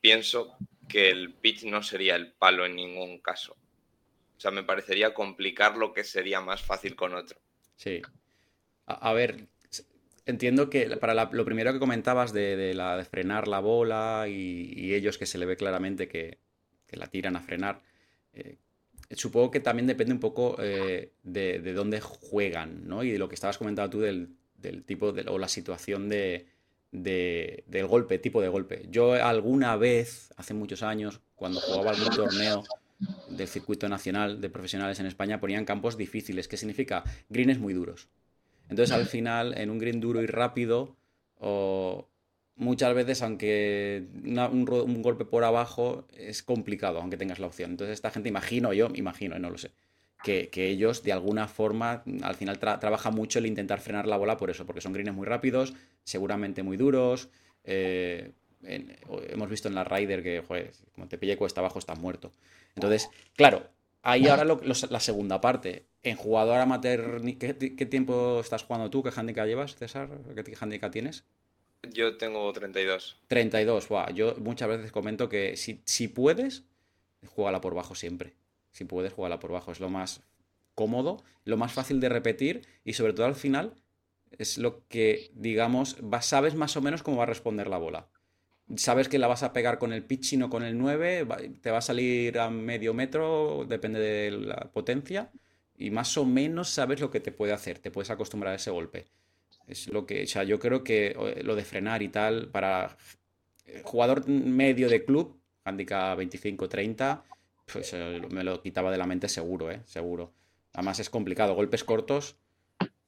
pienso 0.00 0.56
que 0.88 1.10
el 1.10 1.34
pitch 1.34 1.64
no 1.64 1.82
sería 1.82 2.16
el 2.16 2.32
palo 2.32 2.64
en 2.64 2.76
ningún 2.76 3.20
caso. 3.20 3.56
O 4.36 4.40
sea, 4.40 4.50
me 4.50 4.62
parecería 4.62 5.14
complicar 5.14 5.76
lo 5.76 5.92
que 5.92 6.04
sería 6.04 6.40
más 6.40 6.62
fácil 6.62 6.94
con 6.94 7.14
otro. 7.14 7.38
Sí. 7.76 8.02
A, 8.86 9.12
ver, 9.12 9.46
entiendo 10.26 10.70
que 10.70 10.96
para 10.96 11.28
lo 11.32 11.44
primero 11.44 11.72
que 11.72 11.78
comentabas 11.78 12.32
de, 12.32 13.06
frenar 13.10 13.48
la 13.48 13.60
bola 13.60 14.26
y, 14.28 14.94
ellos 14.94 15.18
que 15.18 15.26
se 15.26 15.38
le 15.38 15.46
ve 15.46 15.56
claramente 15.56 16.08
que, 16.08 16.38
la 16.90 17.08
tiran 17.08 17.36
a 17.36 17.40
frenar, 17.40 17.82
eh, 18.32 18.56
supongo 19.10 19.50
que 19.50 19.60
también 19.60 19.86
depende 19.86 20.14
un 20.14 20.20
poco 20.20 20.56
eh, 20.60 21.12
de, 21.22 21.72
dónde 21.72 22.00
juegan, 22.00 22.86
¿no? 22.86 23.02
Y 23.02 23.10
de 23.10 23.18
lo 23.18 23.28
que 23.28 23.34
estabas 23.34 23.58
comentando 23.58 23.90
tú 23.90 24.00
del, 24.00 24.36
tipo 24.84 25.12
de, 25.12 25.28
o 25.28 25.38
la 25.38 25.48
situación 25.48 26.08
de, 26.08 26.46
del 26.92 27.86
golpe, 27.86 28.18
tipo 28.18 28.40
de 28.40 28.48
golpe. 28.48 28.86
Yo 28.88 29.14
alguna 29.14 29.76
vez, 29.76 30.32
hace 30.36 30.54
muchos 30.54 30.82
años, 30.82 31.20
cuando 31.34 31.60
jugaba 31.60 31.90
algún 31.90 32.14
torneo 32.14 32.64
del 33.36 33.48
circuito 33.48 33.88
nacional 33.88 34.40
de 34.40 34.50
profesionales 34.50 35.00
en 35.00 35.06
España, 35.06 35.40
ponían 35.40 35.64
campos 35.64 35.96
difíciles. 35.96 36.48
¿Qué 36.48 36.56
significa? 36.56 37.04
Greens 37.28 37.58
muy 37.58 37.74
duros. 37.74 38.08
Entonces 38.68 38.94
al 38.94 39.06
final, 39.06 39.56
en 39.58 39.70
un 39.70 39.78
green 39.78 40.00
duro 40.00 40.22
y 40.22 40.26
rápido, 40.26 40.96
o 41.38 42.08
muchas 42.56 42.94
veces, 42.94 43.22
aunque 43.22 44.04
un, 44.24 45.02
golpe 45.02 45.24
por 45.24 45.44
abajo 45.44 46.06
es 46.16 46.42
complicado, 46.42 47.00
aunque 47.00 47.16
tengas 47.16 47.38
la 47.38 47.46
opción. 47.46 47.72
Entonces, 47.72 47.94
esta 47.94 48.10
gente, 48.10 48.28
imagino 48.28 48.72
yo, 48.72 48.88
imagino, 48.94 49.38
no 49.38 49.50
lo 49.50 49.58
sé, 49.58 49.70
que, 50.24 50.50
ellos 50.54 51.02
de 51.02 51.12
alguna 51.12 51.46
forma 51.46 52.02
al 52.22 52.34
final 52.34 52.58
trabaja 52.58 53.10
mucho 53.10 53.38
el 53.38 53.46
intentar 53.46 53.80
frenar 53.80 54.06
la 54.06 54.16
bola 54.16 54.36
por 54.36 54.50
eso, 54.50 54.66
porque 54.66 54.80
son 54.80 54.92
greens 54.92 55.14
muy 55.14 55.26
rápidos, 55.26 55.74
seguramente 56.02 56.62
muy 56.62 56.76
duros. 56.76 57.28
Eh, 57.64 58.32
hemos 58.62 59.50
visto 59.50 59.68
en 59.68 59.74
la 59.74 59.84
Rider 59.84 60.22
que, 60.22 60.42
joder, 60.46 60.72
como 60.94 61.06
te 61.06 61.18
pille 61.18 61.36
cuesta 61.36 61.60
abajo, 61.60 61.78
estás 61.78 61.98
muerto. 61.98 62.32
Entonces, 62.76 63.10
claro, 63.34 63.68
ahí 64.02 64.28
ahora 64.28 64.44
la 64.44 65.00
segunda 65.00 65.40
parte. 65.40 65.86
En 66.02 66.16
jugador 66.16 66.60
amateur, 66.60 67.20
¿qué, 67.38 67.54
tiempo 67.54 68.40
estás 68.40 68.62
jugando 68.62 68.90
tú? 68.90 69.02
¿Qué 69.02 69.10
handicap 69.14 69.46
llevas, 69.46 69.74
César? 69.74 70.08
¿Qué 70.34 70.56
handicap 70.60 70.92
tienes? 70.92 71.24
Yo 71.92 72.16
tengo 72.16 72.52
32. 72.52 73.16
32, 73.26 73.88
wow. 73.88 74.10
Yo 74.14 74.36
muchas 74.36 74.68
veces 74.68 74.92
comento 74.92 75.28
que 75.28 75.56
si, 75.56 75.80
si 75.84 76.06
puedes, 76.06 76.64
jugala 77.26 77.60
por 77.60 77.74
bajo 77.74 77.94
siempre. 77.94 78.34
Si 78.70 78.84
puedes, 78.84 79.12
jugala 79.12 79.40
por 79.40 79.50
bajo. 79.50 79.72
Es 79.72 79.80
lo 79.80 79.88
más 79.88 80.22
cómodo, 80.74 81.24
lo 81.44 81.56
más 81.56 81.72
fácil 81.72 81.98
de 81.98 82.08
repetir 82.08 82.62
y 82.84 82.92
sobre 82.92 83.14
todo 83.14 83.26
al 83.26 83.34
final 83.34 83.74
es 84.38 84.58
lo 84.58 84.86
que, 84.88 85.30
digamos, 85.34 85.96
sabes 86.20 86.54
más 86.54 86.76
o 86.76 86.82
menos 86.82 87.02
cómo 87.02 87.16
va 87.16 87.24
a 87.24 87.26
responder 87.26 87.68
la 87.68 87.78
bola. 87.78 88.08
Sabes 88.74 89.08
que 89.08 89.18
la 89.18 89.28
vas 89.28 89.44
a 89.44 89.52
pegar 89.52 89.78
con 89.78 89.92
el 89.92 90.02
pitch 90.02 90.32
y 90.32 90.36
no 90.36 90.50
con 90.50 90.64
el 90.64 90.76
9, 90.76 91.26
te 91.60 91.70
va 91.70 91.78
a 91.78 91.82
salir 91.82 92.38
a 92.38 92.50
medio 92.50 92.94
metro, 92.94 93.64
depende 93.68 94.00
de 94.00 94.32
la 94.32 94.72
potencia, 94.72 95.30
y 95.76 95.90
más 95.90 96.16
o 96.16 96.24
menos 96.24 96.70
sabes 96.70 97.00
lo 97.00 97.10
que 97.10 97.20
te 97.20 97.30
puede 97.30 97.52
hacer, 97.52 97.78
te 97.78 97.90
puedes 97.90 98.10
acostumbrar 98.10 98.54
a 98.54 98.56
ese 98.56 98.70
golpe. 98.70 99.06
Es 99.68 99.88
lo 99.88 100.04
que, 100.04 100.24
o 100.24 100.26
sea, 100.26 100.42
yo 100.42 100.58
creo 100.58 100.82
que 100.82 101.16
lo 101.42 101.54
de 101.54 101.64
frenar 101.64 102.02
y 102.02 102.08
tal, 102.08 102.48
para 102.48 102.96
jugador 103.82 104.28
medio 104.28 104.88
de 104.88 105.04
club, 105.04 105.40
handicap 105.64 106.18
25-30, 106.18 107.22
pues 107.72 107.92
eh, 107.92 108.22
me 108.30 108.44
lo 108.44 108.62
quitaba 108.62 108.90
de 108.90 108.98
la 108.98 109.06
mente 109.06 109.28
seguro, 109.28 109.70
¿eh? 109.70 109.82
Seguro. 109.84 110.32
Además 110.72 111.00
es 111.00 111.10
complicado, 111.10 111.54
golpes 111.54 111.84
cortos, 111.84 112.36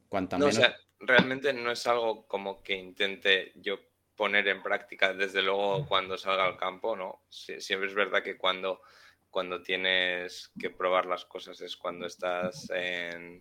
cuanta 0.09 0.39
no, 0.39 0.47
O 0.47 0.53
sea, 0.53 0.77
realmente 0.99 1.53
no 1.53 1.71
es 1.71 1.87
algo 1.87 2.27
como 2.27 2.63
que 2.63 2.77
intente 2.77 3.53
yo 3.57 3.79
poner 4.19 4.49
en 4.49 4.65
práctica 4.65 5.15
desde 5.15 5.43
luego 5.43 5.87
cuando 5.87 6.19
salga 6.19 6.45
al 6.45 6.57
campo, 6.57 6.97
¿no? 6.97 7.23
siempre 7.31 7.87
es 7.87 7.95
verdad 7.95 8.25
que 8.25 8.37
cuando, 8.37 8.83
cuando 9.31 9.63
tienes 9.63 10.51
que 10.61 10.71
probar 10.71 11.07
las 11.07 11.25
cosas 11.25 11.61
es 11.61 11.77
cuando 11.77 12.05
estás 12.05 12.69
en, 12.71 13.41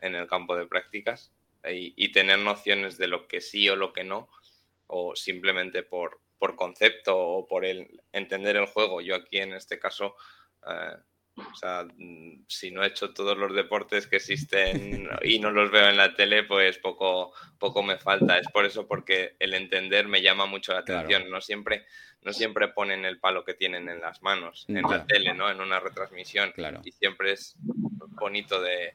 en 0.00 0.14
el 0.14 0.28
campo 0.28 0.54
de 0.54 0.66
prácticas 0.66 1.32
y, 1.68 2.12
tener 2.12 2.38
nociones 2.38 2.96
de 2.96 3.08
lo 3.08 3.26
que 3.26 3.40
sí 3.40 3.68
o 3.68 3.74
lo 3.74 3.92
que 3.92 4.04
no, 4.04 4.30
o 4.86 5.16
simplemente 5.16 5.82
por, 5.82 6.20
por 6.38 6.54
concepto 6.54 7.18
o 7.18 7.46
por 7.48 7.64
el 7.64 8.00
entender 8.12 8.54
el 8.54 8.66
juego. 8.66 9.00
Yo 9.00 9.16
aquí 9.16 9.38
en 9.38 9.52
este 9.52 9.80
caso, 9.80 10.14
eh, 10.64 10.96
O 11.38 11.54
sea, 11.54 11.86
mm, 11.96 12.44
si 12.46 12.70
no 12.70 12.82
he 12.82 12.88
hecho 12.88 13.12
todos 13.12 13.36
los 13.36 13.54
deportes 13.54 14.06
que 14.06 14.16
existen 14.16 15.08
y 15.22 15.38
no 15.38 15.50
los 15.50 15.70
veo 15.70 15.88
en 15.88 15.96
la 15.96 16.14
tele, 16.14 16.44
pues 16.44 16.78
poco, 16.78 17.32
poco 17.58 17.82
me 17.82 17.98
falta. 17.98 18.38
Es 18.38 18.48
por 18.48 18.64
eso 18.64 18.86
porque 18.86 19.36
el 19.38 19.54
entender 19.54 20.08
me 20.08 20.22
llama 20.22 20.46
mucho 20.46 20.72
la 20.72 20.80
atención. 20.80 21.30
No 21.30 21.40
siempre, 21.40 21.86
no 22.22 22.32
siempre 22.32 22.68
ponen 22.68 23.04
el 23.04 23.18
palo 23.18 23.44
que 23.44 23.54
tienen 23.54 23.88
en 23.88 24.00
las 24.00 24.22
manos, 24.22 24.64
en 24.68 24.82
la 24.82 25.06
tele, 25.06 25.34
¿no? 25.34 25.50
En 25.50 25.60
una 25.60 25.80
retransmisión. 25.80 26.52
Claro. 26.52 26.80
Y 26.84 26.92
siempre 26.92 27.32
es 27.32 27.56
bonito 28.18 28.60
de, 28.60 28.94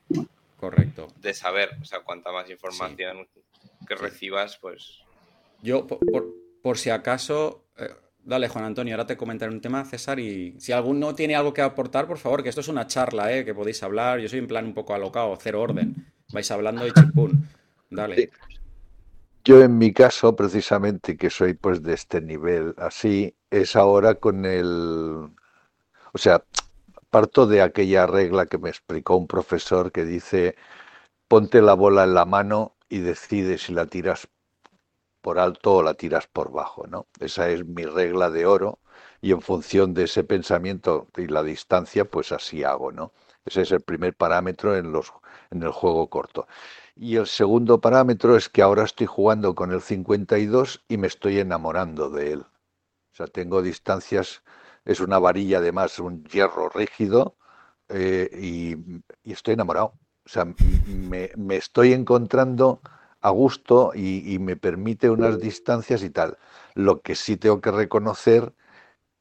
Correcto. 0.57 1.07
de 1.17 1.33
saber. 1.33 1.71
O 1.81 1.85
sea, 1.85 2.01
cuanta 2.01 2.31
más 2.31 2.49
información 2.49 3.27
que 3.87 3.95
recibas, 3.95 4.57
pues. 4.57 5.03
Yo, 5.61 5.87
por, 5.87 6.77
si 6.77 6.89
acaso, 6.89 7.65
eh, 7.77 7.89
Dale, 8.25 8.47
Juan 8.47 8.63
Antonio, 8.63 8.95
ahora 8.95 9.05
te 9.05 9.17
comentaré 9.17 9.51
un 9.51 9.59
tema, 9.59 9.83
César, 9.83 10.17
y 10.17 10.55
si 10.57 10.71
alguno 10.71 11.13
tiene 11.13 11.35
algo 11.35 11.53
que 11.53 11.61
aportar, 11.61 12.07
por 12.07 12.17
favor, 12.17 12.41
que 12.41 12.49
esto 12.49 12.61
es 12.61 12.69
una 12.69 12.87
charla, 12.87 13.33
¿eh? 13.33 13.43
que 13.43 13.53
podéis 13.53 13.83
hablar. 13.83 14.19
Yo 14.19 14.29
soy 14.29 14.39
en 14.39 14.47
plan 14.47 14.65
un 14.65 14.73
poco 14.73 14.93
alocado, 14.93 15.37
cero 15.41 15.61
orden. 15.61 15.95
Vais 16.31 16.49
hablando 16.49 16.87
y 16.87 16.91
chipún. 16.93 17.47
Dale. 17.89 18.31
Yo 19.43 19.61
en 19.61 19.77
mi 19.77 19.91
caso, 19.91 20.37
precisamente, 20.37 21.17
que 21.17 21.29
soy 21.29 21.53
pues 21.53 21.83
de 21.83 21.93
este 21.93 22.21
nivel 22.21 22.73
así, 22.77 23.35
es 23.49 23.75
ahora 23.75 24.15
con 24.15 24.45
el... 24.45 25.29
O 26.13 26.17
sea, 26.17 26.45
parto 27.09 27.45
de 27.45 27.61
aquella 27.61 28.07
regla 28.07 28.45
que 28.45 28.57
me 28.57 28.69
explicó 28.69 29.17
un 29.17 29.27
profesor 29.27 29.91
que 29.91 30.05
dice, 30.05 30.55
ponte 31.27 31.61
la 31.61 31.73
bola 31.73 32.05
en 32.05 32.13
la 32.13 32.25
mano 32.25 32.77
y 32.87 32.99
decide 32.99 33.57
si 33.57 33.73
la 33.73 33.85
tiras 33.87 34.29
por 35.23 35.39
alto 35.39 35.75
o 35.75 35.83
la 35.83 35.93
tiras 35.95 36.27
por 36.27 36.51
bajo, 36.51 36.85
¿no? 36.85 37.07
Esa 37.19 37.49
es 37.49 37.65
mi 37.65 37.85
regla 37.85 38.29
de 38.29 38.45
oro 38.45 38.79
y 39.21 39.31
en 39.31 39.41
función 39.41 39.93
de 39.93 40.03
ese 40.03 40.25
pensamiento 40.25 41.07
y 41.17 41.27
la 41.27 41.43
distancia, 41.43 42.03
pues 42.05 42.33
así 42.33 42.63
hago, 42.65 42.91
¿no? 42.91 43.13
Ese 43.45 43.61
es 43.61 43.71
el 43.71 43.81
primer 43.81 44.15
parámetro 44.15 44.75
en, 44.75 44.91
los, 44.91 45.13
en 45.49 45.63
el 45.63 45.71
juego 45.71 46.09
corto. 46.09 46.45
Y 46.95 47.15
el 47.15 47.27
segundo 47.27 47.79
parámetro 47.79 48.35
es 48.35 48.49
que 48.49 48.61
ahora 48.61 48.83
estoy 48.83 49.07
jugando 49.07 49.55
con 49.55 49.71
el 49.71 49.81
52 49.81 50.83
y 50.89 50.97
me 50.97 51.07
estoy 51.07 51.39
enamorando 51.39 52.09
de 52.09 52.33
él. 52.33 52.39
O 52.41 53.15
sea, 53.15 53.27
tengo 53.27 53.61
distancias, 53.61 54.43
es 54.83 54.99
una 54.99 55.19
varilla 55.19 55.59
además, 55.59 55.99
un 55.99 56.25
hierro 56.25 56.67
rígido 56.67 57.37
eh, 57.87 58.29
y, 58.33 58.75
estoy 59.31 59.53
enamorado. 59.53 59.93
O 60.25 60.29
sea, 60.29 60.45
me, 60.85 61.31
me 61.37 61.55
estoy 61.55 61.93
encontrando 61.93 62.81
a 63.23 63.29
gusto 63.29 63.93
y, 63.95 64.37
me 64.39 64.57
permite 64.57 65.09
unas 65.09 65.39
distancias 65.39 66.03
y 66.03 66.09
tal. 66.09 66.37
Lo 66.75 67.01
que 67.01 67.15
sí 67.15 67.37
tengo 67.37 67.61
que 67.61 67.71
reconocer 67.71 68.53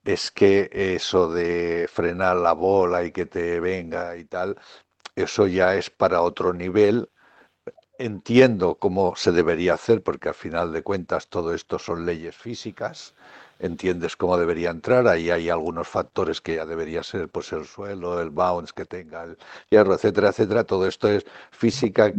es 0.04 0.32
que 0.32 0.68
eso 0.72 1.32
de 1.32 1.88
frenar 1.90 2.36
la 2.36 2.52
bola 2.52 3.04
y 3.04 3.12
que 3.12 3.26
te 3.26 3.60
venga 3.60 4.16
y 4.16 4.24
tal, 4.24 4.58
eso 5.14 5.46
ya 5.46 5.76
es 5.76 5.88
para 5.88 6.22
otro 6.22 6.52
nivel. 6.52 7.10
Entiendo 7.96 8.74
cómo 8.74 9.14
se 9.14 9.30
debería 9.30 9.74
hacer, 9.74 10.02
porque 10.02 10.30
al 10.30 10.34
final 10.34 10.72
de 10.72 10.82
cuentas 10.82 11.28
todo 11.28 11.54
esto 11.54 11.78
son 11.78 12.04
leyes 12.04 12.36
físicas 12.36 13.14
entiendes 13.62 14.16
cómo 14.16 14.36
debería 14.36 14.70
entrar, 14.70 15.06
ahí 15.06 15.30
hay 15.30 15.48
algunos 15.48 15.88
factores 15.88 16.40
que 16.40 16.56
ya 16.56 16.66
debería 16.66 17.02
ser 17.02 17.28
pues 17.28 17.52
el 17.52 17.64
suelo, 17.64 18.20
el 18.20 18.30
bounce 18.30 18.72
que 18.74 18.84
tenga 18.84 19.24
el 19.24 19.38
hierro, 19.70 19.94
etcétera, 19.94 20.30
etcétera, 20.30 20.64
todo 20.64 20.86
esto 20.86 21.08
es 21.08 21.24
física 21.52 22.12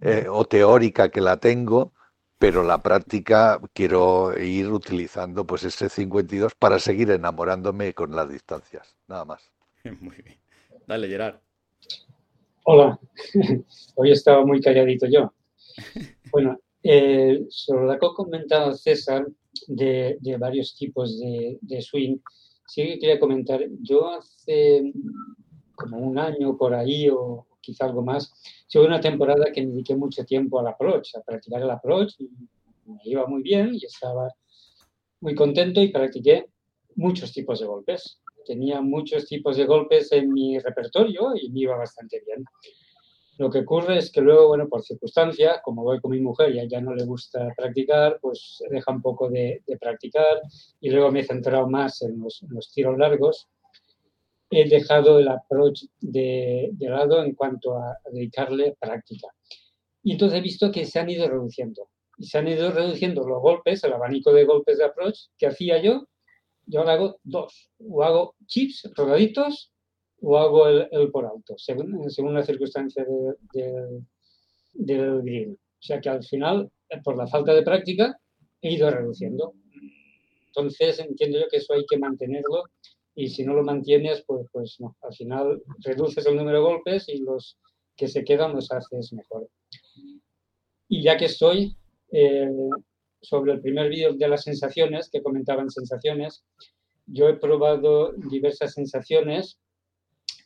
eh, 0.00 0.26
o, 0.28 0.44
teórica 0.44 1.08
que 1.08 1.20
la 1.20 1.36
tengo, 1.38 1.92
pero 2.38 2.64
la 2.64 2.82
práctica 2.82 3.60
quiero 3.72 4.36
ir 4.36 4.70
utilizando 4.70 5.46
pues 5.46 5.62
ese 5.62 5.88
52 5.88 6.54
para 6.56 6.80
seguir 6.80 7.10
enamorándome 7.12 7.94
con 7.94 8.14
las 8.14 8.28
distancias, 8.28 8.96
nada 9.06 9.24
más. 9.24 9.52
Muy 10.00 10.16
bien. 10.16 10.38
Dale, 10.86 11.08
Gerard. 11.08 11.36
Hola, 12.64 12.98
hoy 13.94 14.10
estaba 14.10 14.44
muy 14.44 14.60
calladito 14.60 15.06
yo. 15.06 15.32
Bueno, 16.32 16.58
eh, 16.82 17.46
sobre 17.48 17.86
lo 17.86 17.98
que 17.98 18.06
ha 18.06 18.14
comentado 18.16 18.74
César, 18.74 19.24
de, 19.66 20.36
varios 20.38 20.76
tipos 20.76 21.18
de, 21.18 21.82
swing. 21.82 22.18
Sí 22.66 22.98
quería 22.98 23.20
comentar, 23.20 23.64
yo 23.80 24.10
hace 24.10 24.92
como 25.74 25.98
un 25.98 26.18
año 26.18 26.56
por 26.56 26.74
ahí 26.74 27.08
o 27.10 27.46
quizá 27.60 27.86
algo 27.86 28.02
más, 28.02 28.32
tuve 28.70 28.86
una 28.86 29.00
temporada 29.00 29.52
que 29.52 29.62
me 29.62 29.72
dediqué 29.72 29.96
mucho 29.96 30.24
tiempo 30.24 30.60
al 30.60 30.68
approach, 30.68 31.14
a 31.16 31.22
practicar 31.22 31.62
el 31.62 31.70
approach 31.70 32.14
y 32.18 32.30
me 32.86 33.00
iba 33.04 33.26
muy 33.26 33.42
bien 33.42 33.74
y 33.74 33.84
estaba 33.84 34.32
muy 35.20 35.34
contento 35.34 35.80
y 35.80 35.88
practiqué 35.88 36.46
muchos 36.96 37.32
tipos 37.32 37.60
de 37.60 37.66
golpes. 37.66 38.20
Tenía 38.46 38.82
muchos 38.82 39.26
tipos 39.26 39.56
de 39.56 39.64
golpes 39.64 40.12
en 40.12 40.32
mi 40.32 40.58
repertorio 40.58 41.34
y 41.34 41.50
me 41.50 41.60
iba 41.60 41.76
bastante 41.76 42.22
bien. 42.26 42.44
Lo 43.36 43.50
que 43.50 43.60
ocurre 43.60 43.98
es 43.98 44.12
que 44.12 44.20
luego, 44.20 44.48
bueno, 44.48 44.68
por 44.68 44.82
circunstancias, 44.82 45.60
como 45.64 45.82
voy 45.82 46.00
con 46.00 46.12
mi 46.12 46.20
mujer 46.20 46.54
y 46.54 46.60
a 46.60 46.62
ella 46.62 46.80
no 46.80 46.94
le 46.94 47.04
gusta 47.04 47.52
practicar, 47.56 48.18
pues 48.20 48.62
deja 48.70 48.92
un 48.92 49.02
poco 49.02 49.28
de, 49.28 49.62
practicar 49.80 50.40
y 50.80 50.90
luego 50.90 51.10
me 51.10 51.20
he 51.20 51.24
centrado 51.24 51.68
más 51.68 52.02
en 52.02 52.20
los, 52.20 52.44
tiros 52.72 52.96
largos. 52.96 53.48
He 54.50 54.68
dejado 54.68 55.18
el 55.18 55.26
approach 55.26 55.82
de, 56.00 56.70
lado 56.78 57.24
en 57.24 57.34
cuanto 57.34 57.76
a, 57.76 57.98
dedicarle 58.12 58.76
práctica. 58.78 59.26
Y 60.04 60.12
entonces 60.12 60.38
he 60.38 60.42
visto 60.42 60.70
que 60.70 60.84
se 60.84 61.00
han 61.00 61.10
ido 61.10 61.28
reduciendo. 61.28 61.88
Y 62.16 62.26
se 62.26 62.38
han 62.38 62.46
ido 62.46 62.70
reduciendo 62.70 63.26
los 63.26 63.42
golpes, 63.42 63.82
el 63.82 63.94
abanico 63.94 64.32
de 64.32 64.44
golpes 64.44 64.78
de 64.78 64.84
approach 64.84 65.18
que 65.36 65.48
hacía 65.48 65.82
yo. 65.82 66.06
Yo 66.66 66.80
ahora 66.80 66.92
hago 66.92 67.20
dos. 67.24 67.68
O 67.80 68.04
hago 68.04 68.36
chips 68.46 68.88
rodaditos 68.94 69.73
o 70.24 70.38
hago 70.38 70.66
el, 70.68 71.10
por 71.10 71.26
alto, 71.26 71.54
según, 71.56 72.10
según 72.10 72.34
la 72.34 72.42
circunstancia 72.42 73.04
del 74.72 75.22
green. 75.22 75.52
O 75.52 75.82
sea 75.86 76.00
que 76.00 76.08
al 76.08 76.24
final, 76.24 76.70
por 77.02 77.16
la 77.16 77.26
falta 77.26 77.52
de 77.54 77.62
práctica, 77.62 78.18
he 78.62 78.72
ido 78.72 78.90
reduciendo. 78.90 79.54
Entonces 80.46 80.98
entiendo 81.00 81.38
yo 81.38 81.48
que 81.50 81.58
eso 81.58 81.74
hay 81.74 81.84
que 81.86 81.98
mantenerlo 81.98 82.64
y 83.14 83.28
si 83.28 83.44
no 83.44 83.54
lo 83.54 83.62
mantienes, 83.62 84.24
pues, 84.26 84.46
pues 84.52 84.76
no. 84.80 84.96
Al 85.02 85.14
final 85.14 85.62
reduces 85.80 86.26
el 86.26 86.36
número 86.36 86.58
de 86.58 86.64
golpes 86.64 87.08
y 87.08 87.18
los 87.18 87.58
que 87.96 88.08
se 88.08 88.24
quedan 88.24 88.54
los 88.54 88.72
haces 88.72 89.12
mejor. 89.12 89.48
Y 90.88 91.02
ya 91.02 91.16
que 91.16 91.26
estoy 91.26 91.76
eh, 92.10 92.50
sobre 93.20 93.52
el 93.52 93.60
primer 93.60 93.88
vídeo 93.88 94.14
de 94.14 94.28
las 94.28 94.42
sensaciones, 94.42 95.10
que 95.10 95.22
comentaban 95.22 95.70
sensaciones, 95.70 96.44
yo 97.06 97.28
he 97.28 97.34
probado 97.34 98.12
diversas 98.30 98.72
sensaciones 98.72 99.58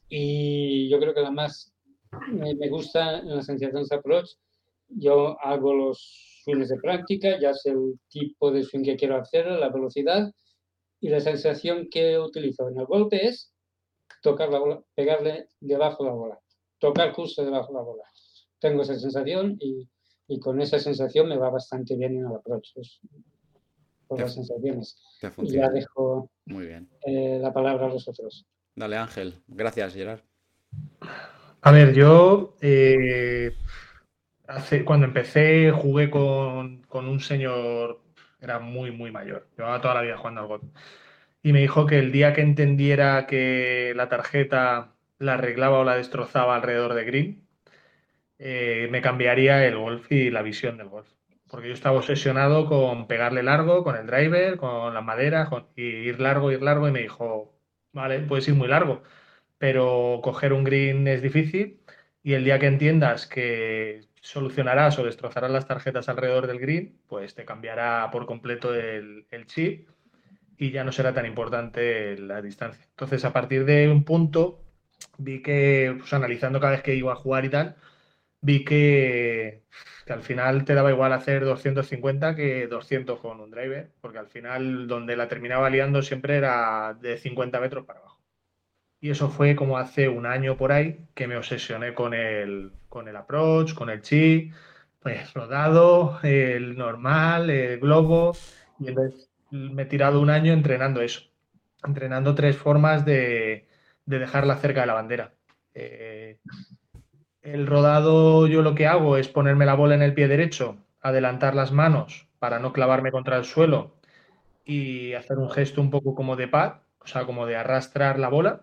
y 0.08 0.88
yo 0.88 0.98
creo 0.98 1.14
que 1.14 1.20
además 1.20 1.72
me, 2.28 2.54
me 2.54 2.68
gusta 2.68 3.18
en 3.18 3.36
la 3.36 3.42
Sensations 3.42 3.92
Approach. 3.92 4.30
Yo 4.88 5.38
hago 5.40 5.74
los 5.74 6.40
swings 6.44 6.68
de 6.68 6.76
práctica, 6.76 7.38
ya 7.40 7.52
sé 7.52 7.70
el 7.70 7.98
tipo 8.08 8.50
de 8.50 8.62
swing 8.64 8.82
que 8.82 8.96
quiero 8.96 9.16
hacer, 9.16 9.46
la 9.46 9.68
velocidad 9.68 10.32
y 11.00 11.08
la 11.08 11.20
sensación 11.20 11.88
que 11.90 12.18
utilizo 12.18 12.68
en 12.68 12.78
el 12.78 12.86
golpe 12.86 13.26
es 13.26 13.52
tocar 14.22 14.50
la 14.50 14.58
bola, 14.58 14.82
pegarle 14.94 15.48
debajo 15.60 16.04
de 16.04 16.10
la 16.10 16.16
bola, 16.16 16.38
tocar 16.78 17.12
justo 17.12 17.44
debajo 17.44 17.68
de 17.68 17.78
la 17.78 17.84
bola. 17.84 18.02
Tengo 18.58 18.82
esa 18.82 18.98
sensación 18.98 19.56
y, 19.60 19.88
y 20.26 20.40
con 20.40 20.60
esa 20.60 20.78
sensación 20.78 21.28
me 21.28 21.36
va 21.36 21.50
bastante 21.50 21.96
bien 21.96 22.16
en 22.16 22.26
el 22.26 22.34
approach. 22.34 22.70
por 24.08 24.20
las 24.20 24.34
sensaciones. 24.34 24.96
Y 25.38 25.52
ya 25.52 25.68
dejo 25.68 26.30
Muy 26.46 26.66
bien. 26.66 26.88
Eh, 27.04 27.38
la 27.40 27.52
palabra 27.52 27.86
a 27.86 27.90
los 27.90 28.08
otros. 28.08 28.46
Dale, 28.78 28.96
Ángel. 28.96 29.34
Gracias, 29.48 29.92
Gerard. 29.92 30.20
A 31.62 31.72
ver, 31.72 31.94
yo 31.94 32.56
eh, 32.60 33.56
cuando 34.84 35.04
empecé 35.04 35.72
jugué 35.72 36.10
con, 36.10 36.86
un 36.88 37.20
señor, 37.20 38.00
era 38.40 38.60
muy, 38.60 38.92
muy 38.92 39.10
mayor. 39.10 39.48
Llevaba 39.56 39.80
toda 39.80 39.94
la 39.94 40.02
vida 40.02 40.16
jugando 40.16 40.42
al 40.42 40.46
golf. 40.46 40.62
Y 41.42 41.52
me 41.52 41.60
dijo 41.60 41.86
que 41.86 41.98
el 41.98 42.12
día 42.12 42.34
que 42.34 42.42
entendiera 42.42 43.26
que 43.26 43.94
la 43.96 44.08
tarjeta 44.08 44.94
la 45.18 45.34
arreglaba 45.34 45.80
o 45.80 45.84
la 45.84 45.96
destrozaba 45.96 46.54
alrededor 46.54 46.94
de 46.94 47.04
green, 47.04 47.48
eh, 48.38 48.88
me 48.92 49.02
cambiaría 49.02 49.66
el 49.66 49.76
golf 49.76 50.10
y 50.12 50.30
la 50.30 50.42
visión 50.42 50.76
del 50.78 50.88
golf. 50.88 51.08
Porque 51.50 51.68
yo 51.68 51.74
estaba 51.74 51.98
obsesionado 51.98 52.66
con 52.66 53.08
pegarle 53.08 53.42
largo, 53.42 53.82
con 53.82 53.96
el 53.96 54.06
driver, 54.06 54.56
con 54.56 54.94
la 54.94 55.00
madera, 55.00 55.48
y 55.74 55.82
ir 55.82 56.20
largo, 56.20 56.52
ir 56.52 56.62
largo, 56.62 56.88
y 56.88 56.92
me 56.92 57.00
dijo, 57.00 57.57
¿vale? 57.92 58.20
Puedes 58.20 58.48
ir 58.48 58.55
muy 58.55 58.68
largo, 58.68 59.03
pero 59.59 60.20
coger 60.22 60.53
un 60.53 60.64
green 60.64 61.07
es 61.09 61.22
difícil 61.22 61.81
y 62.22 62.35
el 62.35 62.44
día 62.44 62.59
que 62.59 62.66
entiendas 62.66 63.27
que 63.27 64.09
solucionarás 64.20 64.98
o 64.98 65.05
destrozarás 65.05 65.51
las 65.51 65.66
tarjetas 65.66 66.09
alrededor 66.09 66.46
del 66.46 66.59
green, 66.59 66.98
pues 67.07 67.35
te 67.35 67.44
cambiará 67.44 68.11
por 68.11 68.27
completo 68.27 68.74
el, 68.74 69.27
chip 69.46 69.88
y 70.57 70.70
ya 70.70 70.85
no 70.85 70.92
será 70.92 71.14
tan 71.14 71.27
importante 71.27 72.18
la 72.18 72.42
distancia. 72.42 72.85
Entonces, 72.90 73.24
a 73.24 73.33
partir 73.33 73.64
de 73.64 73.88
un 73.88 74.05
punto, 74.05 74.62
vi 75.18 75.42
que, 75.42 75.94
pues, 75.98 76.12
analizando 76.12 76.61
cada 76.61 76.72
vez 76.72 76.83
que 76.83 76.94
iba 76.94 77.12
a 77.12 77.16
jugar 77.16 77.44
y 77.44 77.48
tal, 77.51 77.77
vi 78.40 78.64
que, 78.64 79.62
que, 80.08 80.12
al 80.14 80.22
final 80.22 80.64
te 80.64 80.74
daba 80.74 80.90
igual 80.90 81.12
hacer 81.12 81.44
250 81.44 82.34
que 82.34 82.66
200 82.66 83.20
con 83.20 83.40
un 83.40 83.50
driver, 83.50 83.92
porque 84.00 84.18
al 84.18 84.28
final 84.28 84.88
donde 84.88 85.16
la 85.16 85.28
terminaba 85.28 85.70
liando 85.70 86.02
siempre 86.02 86.36
era 86.36 86.94
de 87.00 87.18
50 87.18 87.60
metros 87.60 87.84
para 87.86 88.00
abajo. 88.00 88.20
Y 89.00 89.10
eso 89.10 89.28
fue 89.30 89.54
como 89.54 89.78
hace 89.78 90.08
un 90.08 90.26
año 90.26 90.56
por 90.56 90.72
ahí 90.72 91.06
que 91.14 91.28
me 91.28 91.36
obsesioné 91.36 91.94
con 91.94 92.14
el, 92.14 92.72
con 92.88 93.08
el 93.08 93.16
approach, 93.16 93.74
con 93.74 93.90
el 93.90 94.02
chi, 94.02 94.50
pues 95.00 95.32
rodado, 95.34 96.18
el 96.22 96.76
normal, 96.76 97.50
el 97.50 97.78
globo. 97.78 98.36
Y 98.80 98.88
me 99.50 99.82
he 99.82 99.86
tirado 99.86 100.20
un 100.20 100.30
año 100.30 100.52
entrenando 100.52 101.00
eso, 101.00 101.22
entrenando 101.84 102.34
tres 102.34 102.56
formas 102.56 103.04
de, 103.04 103.68
de 104.06 104.18
dejarla 104.18 104.56
cerca 104.56 104.80
de 104.82 104.86
la 104.86 104.94
bandera. 104.94 105.34
Eh, 105.74 106.38
el 107.52 107.66
rodado 107.66 108.46
yo 108.46 108.62
lo 108.62 108.74
que 108.74 108.87
hago 108.87 109.16
es 109.16 109.28
ponerme 109.28 109.66
la 109.66 109.74
bola 109.74 109.94
en 109.94 110.02
el 110.02 110.14
pie 110.14 110.28
derecho, 110.28 110.76
adelantar 111.00 111.54
las 111.54 111.72
manos 111.72 112.28
para 112.38 112.58
no 112.58 112.72
clavarme 112.72 113.11
contra 113.11 113.37
el 113.37 113.44
suelo 113.44 113.94
y 114.64 115.14
hacer 115.14 115.38
un 115.38 115.50
gesto 115.50 115.80
un 115.80 115.90
poco 115.90 116.14
como 116.14 116.37
de 116.37 116.48
pad, 116.48 116.80
o 117.00 117.06
sea, 117.06 117.24
como 117.24 117.46
de 117.46 117.56
arrastrar 117.56 118.18
la 118.18 118.28
bola, 118.28 118.62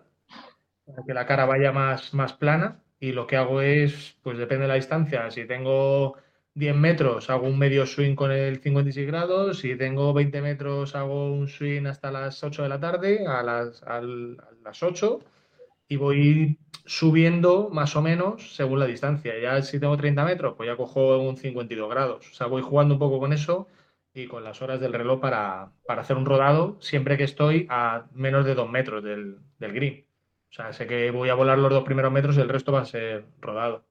para 0.86 1.02
que 1.04 1.14
la 1.14 1.26
cara 1.26 1.46
vaya 1.46 1.72
más, 1.72 2.14
más 2.14 2.32
plana. 2.32 2.82
Y 3.00 3.12
lo 3.12 3.26
que 3.26 3.36
hago 3.36 3.60
es, 3.60 4.16
pues 4.22 4.38
depende 4.38 4.62
de 4.62 4.68
la 4.68 4.74
distancia, 4.74 5.30
si 5.30 5.46
tengo 5.46 6.16
10 6.56 6.74
metros 6.74 7.28
hago 7.28 7.46
un 7.46 7.58
medio 7.58 7.84
swing 7.84 8.14
con 8.14 8.32
el 8.32 8.60
56 8.60 9.06
grados, 9.06 9.58
si 9.58 9.76
tengo 9.76 10.14
20 10.14 10.40
metros 10.40 10.94
hago 10.94 11.32
un 11.32 11.48
swing 11.48 11.84
hasta 11.84 12.10
las 12.10 12.42
8 12.42 12.62
de 12.62 12.68
la 12.70 12.80
tarde, 12.80 13.26
a 13.26 13.42
las, 13.42 13.82
a 13.82 14.00
las 14.00 14.82
8, 14.82 15.20
y 15.88 15.96
voy 15.96 16.58
subiendo 16.84 17.68
más 17.70 17.96
o 17.96 18.02
menos 18.02 18.54
según 18.54 18.80
la 18.80 18.86
distancia. 18.86 19.38
Ya 19.38 19.62
si 19.62 19.80
tengo 19.80 19.96
30 19.96 20.24
metros, 20.24 20.54
pues 20.56 20.68
ya 20.68 20.76
cojo 20.76 21.18
un 21.18 21.36
52 21.36 21.90
grados. 21.90 22.30
O 22.30 22.34
sea, 22.34 22.46
voy 22.46 22.62
jugando 22.62 22.94
un 22.94 23.00
poco 23.00 23.18
con 23.20 23.32
eso 23.32 23.68
y 24.14 24.26
con 24.26 24.44
las 24.44 24.62
horas 24.62 24.80
del 24.80 24.92
reloj 24.92 25.20
para, 25.20 25.72
hacer 25.88 26.16
un 26.16 26.26
rodado 26.26 26.78
siempre 26.80 27.16
que 27.16 27.24
estoy 27.24 27.66
a 27.70 28.06
menos 28.12 28.44
de 28.46 28.54
2 28.54 28.70
metros 28.70 29.04
del, 29.04 29.38
del 29.58 29.72
green. 29.72 30.06
O 30.50 30.52
sea, 30.54 30.72
sé 30.72 30.86
que 30.86 31.10
voy 31.10 31.28
a 31.28 31.34
volar 31.34 31.58
los 31.58 31.70
dos 31.70 31.84
primeros 31.84 32.12
metros 32.12 32.36
y 32.36 32.40
el 32.40 32.48
resto 32.48 32.72
va 32.72 32.80
a 32.80 32.86
ser 32.86 33.26
rodado. 33.40 33.84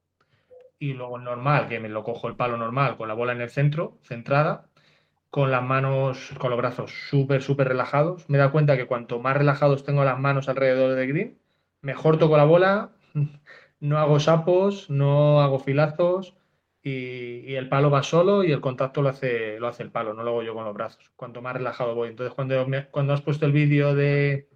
Y 0.80 0.94
luego 0.94 1.20
normal, 1.20 1.68
que 1.68 1.80
me 1.80 1.90
lo 1.90 2.04
cojo 2.04 2.28
el 2.28 2.36
palo 2.36 2.58
normal 2.58 2.98
con 2.98 3.08
la 3.08 3.14
bola 3.14 3.34
en 3.34 3.42
el 3.42 3.50
centro, 3.50 4.00
centrada, 4.04 4.68
con 5.30 5.52
las 5.52 5.64
manos, 5.64 6.34
con 6.40 6.50
los 6.50 6.58
brazos 6.58 6.92
súper, 7.10 7.42
súper 7.44 7.68
relajados. 7.68 8.30
Me 8.30 8.38
dado 8.38 8.52
cuenta 8.52 8.78
que 8.78 8.88
cuanto 8.88 9.20
más 9.20 9.38
relajados 9.38 9.84
tengo 9.84 10.04
las 10.06 10.20
manos 10.20 10.50
alrededor 10.50 10.96
del 10.96 11.08
green, 11.08 11.40
mejor 11.86 12.18
toco 12.18 12.36
la 12.36 12.46
bola, 12.46 12.92
no 13.80 13.98
hago 14.00 14.20
sapos, 14.20 14.90
no 14.90 15.42
hago 15.42 15.60
filazos 15.60 16.36
y, 16.82 17.54
el 17.56 17.70
palo 17.70 17.90
va 17.92 18.04
solo 18.04 18.44
y 18.44 18.52
el 18.52 18.60
contacto 18.60 19.02
lo 19.02 19.10
hace, 19.10 19.60
lo 19.60 19.68
hace 19.68 19.84
el 19.84 19.92
palo, 19.92 20.14
no 20.14 20.24
lo 20.24 20.32
hago 20.32 20.44
yo 20.44 20.54
con 20.56 20.66
los 20.66 20.74
brazos. 20.74 21.12
Cuanto 21.16 21.42
más 21.42 21.54
relajado 21.56 21.96
voy. 21.96 22.10
Entonces, 22.10 22.34
cuando, 22.34 22.66
cuando 22.92 23.14
has 23.14 23.22
puesto 23.22 23.46
el 23.46 23.52
vídeo 23.52 23.96
de, 23.96 24.50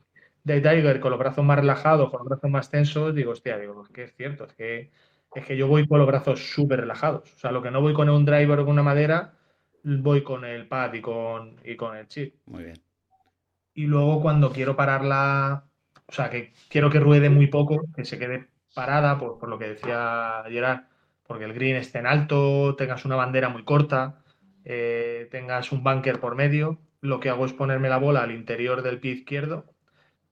de 0.44 0.62
Tiger 0.62 1.00
con 1.00 1.12
los 1.12 1.20
brazos 1.20 1.46
más 1.46 1.60
relajados, 1.60 2.10
con 2.10 2.20
los 2.20 2.28
brazos 2.28 2.50
más 2.50 2.72
tensos, 2.72 3.14
digo, 3.14 3.32
hostia, 3.32 3.58
digo, 3.60 3.84
es 3.84 3.90
que 3.90 4.04
es 4.04 4.16
cierto, 4.16 4.46
es 4.46 4.54
que, 4.54 4.92
es 5.36 5.46
que 5.46 5.56
yo 5.56 5.68
voy 5.68 5.88
con 5.88 6.00
los 6.00 6.08
brazos 6.08 6.52
súper 6.52 6.82
relajados. 6.82 7.32
O 7.36 7.38
sea, 7.38 7.52
lo 7.52 7.62
que 7.62 7.72
no 7.72 7.82
voy 7.82 7.94
con 7.94 8.10
un 8.10 8.26
driver 8.26 8.60
o 8.60 8.66
con 8.66 8.74
una 8.74 8.84
madera, 8.84 9.34
voy 9.84 10.24
con 10.24 10.46
el 10.46 10.68
pad 10.68 10.94
y 10.96 11.02
con, 11.02 11.58
y 11.64 11.76
con 11.76 11.96
el 11.96 12.08
chip. 12.08 12.36
Muy 12.48 12.64
bien. 12.64 12.82
Y 13.76 13.86
luego 13.86 14.22
cuando 14.22 14.52
quiero 14.52 14.76
pararla 14.76 15.69
o 16.10 16.12
sea, 16.12 16.30
que 16.30 16.54
quiero 16.70 16.90
que 16.90 17.00
ruede 17.00 17.30
muy 17.30 17.48
poco, 17.48 17.86
que 17.96 18.04
se 18.04 18.18
quede 18.18 18.48
parada, 18.74 19.20
por, 19.20 19.48
lo 19.48 19.60
que 19.60 19.70
decía 19.70 20.44
Gerard, 20.50 20.84
porque 21.28 21.46
el 21.46 21.54
green 21.54 21.76
esté 21.76 22.00
en 22.00 22.08
alto, 22.08 22.76
tengas 22.76 23.06
una 23.06 23.16
bandera 23.16 23.50
muy 23.50 23.64
corta, 23.64 24.24
eh, 24.66 25.28
tengas 25.32 25.72
un 25.72 25.84
bunker 25.84 26.20
por 26.20 26.36
medio. 26.36 26.80
Lo 27.02 27.20
que 27.20 27.30
hago 27.30 27.46
es 27.46 27.54
ponerme 27.54 27.90
la 27.90 27.98
bola 27.98 28.24
al 28.24 28.32
interior 28.32 28.82
del 28.82 29.00
pie 29.00 29.14
izquierdo, 29.14 29.66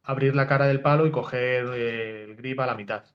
abrir 0.03 0.35
la 0.35 0.47
cara 0.47 0.67
del 0.67 0.81
palo 0.81 1.05
y 1.07 1.11
coger 1.11 1.67
eh, 1.75 2.23
el 2.25 2.35
grip 2.35 2.59
a 2.59 2.65
la 2.65 2.75
mitad. 2.75 3.05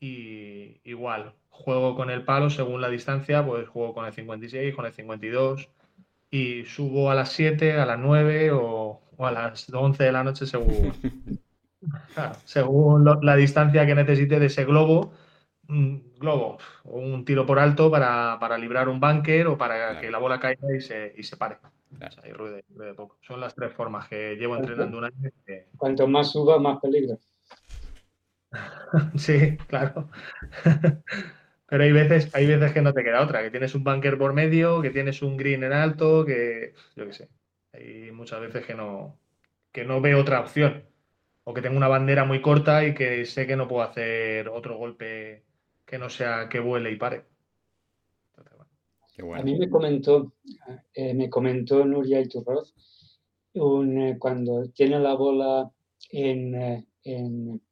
Y 0.00 0.80
igual, 0.84 1.34
juego 1.50 1.96
con 1.96 2.10
el 2.10 2.24
palo 2.24 2.50
según 2.50 2.80
la 2.80 2.88
distancia, 2.88 3.44
pues 3.44 3.68
juego 3.68 3.94
con 3.94 4.06
el 4.06 4.12
56, 4.12 4.74
con 4.74 4.86
el 4.86 4.92
52 4.92 5.68
y 6.30 6.64
subo 6.66 7.10
a 7.10 7.14
las 7.14 7.32
7, 7.32 7.80
a 7.80 7.86
las 7.86 7.98
9 7.98 8.50
o, 8.52 9.00
a 9.18 9.30
las 9.30 9.72
11 9.72 10.04
de 10.04 10.12
la 10.12 10.24
noche 10.24 10.46
según, 10.46 10.92
según 12.44 13.04
la 13.22 13.36
distancia 13.36 13.86
que 13.86 13.94
necesite 13.94 14.38
de 14.38 14.46
ese 14.46 14.64
globo, 14.64 15.12
un 15.68 16.14
globo 16.18 16.58
o 16.84 16.98
un 16.98 17.24
tiro 17.24 17.44
por 17.46 17.58
alto 17.58 17.90
para, 17.90 18.58
librar 18.58 18.88
un 18.88 19.00
bunker 19.00 19.46
o 19.48 19.58
para 19.58 20.00
que 20.00 20.10
la 20.10 20.18
bola 20.18 20.40
caiga 20.40 20.74
y 20.74 20.80
se, 20.80 21.14
y 21.16 21.22
se 21.22 21.36
pare. 21.36 21.58
Son 23.22 23.40
las 23.40 23.54
tres 23.54 23.72
formas 23.72 24.08
que 24.08 24.36
llevo 24.36 24.56
entrenando 24.56 24.98
un 24.98 25.04
año. 25.04 25.30
Cuanto 25.76 26.06
más 26.06 26.32
suba, 26.32 26.58
más 26.58 26.80
peligro. 26.80 27.18
sí, 29.16 29.56
claro. 29.66 30.08
Pero 31.66 31.84
hay 31.84 31.92
veces, 31.92 32.34
hay 32.34 32.46
veces 32.46 32.72
que 32.72 32.80
no 32.80 32.94
te 32.94 33.04
queda 33.04 33.22
otra, 33.22 33.42
que 33.42 33.50
tienes 33.50 33.74
un 33.74 33.84
bunker 33.84 34.16
por 34.16 34.32
medio, 34.32 34.80
que 34.80 34.88
tienes 34.88 35.20
un 35.20 35.36
green 35.36 35.64
en 35.64 35.74
alto, 35.74 36.24
que 36.24 36.72
yo 36.96 37.06
qué 37.06 37.12
sé. 37.12 37.28
Hay 37.74 38.10
muchas 38.10 38.40
veces 38.40 38.64
que 38.64 38.74
no, 38.74 39.18
que 39.70 39.84
no 39.84 40.00
veo 40.00 40.18
otra 40.18 40.40
opción 40.40 40.84
o 41.48 41.54
que 41.54 41.62
tengo 41.62 41.78
una 41.78 41.88
bandera 41.88 42.26
muy 42.26 42.42
corta 42.42 42.86
y 42.86 42.92
que 42.92 43.24
sé 43.24 43.46
que 43.46 43.56
no 43.56 43.66
puedo 43.66 43.80
hacer 43.80 44.50
otro 44.50 44.76
golpe 44.76 45.44
que 45.86 45.96
no 45.96 46.10
sea 46.10 46.46
que 46.46 46.60
vuele 46.60 46.92
y 46.92 46.96
pare. 46.96 47.24
A 49.34 49.42
mí 49.42 49.58
me 49.58 49.70
comentó, 49.70 50.34
eh, 50.92 51.14
me 51.14 51.30
comentó 51.30 51.86
Nuria 51.86 52.20
Iturroz 52.20 52.74
un, 53.54 53.98
eh, 53.98 54.18
cuando 54.18 54.68
tiene 54.74 55.00
la 55.00 55.14
bola 55.14 55.72
en, 56.10 56.54
eh, 56.54 56.86
en, 57.04 57.62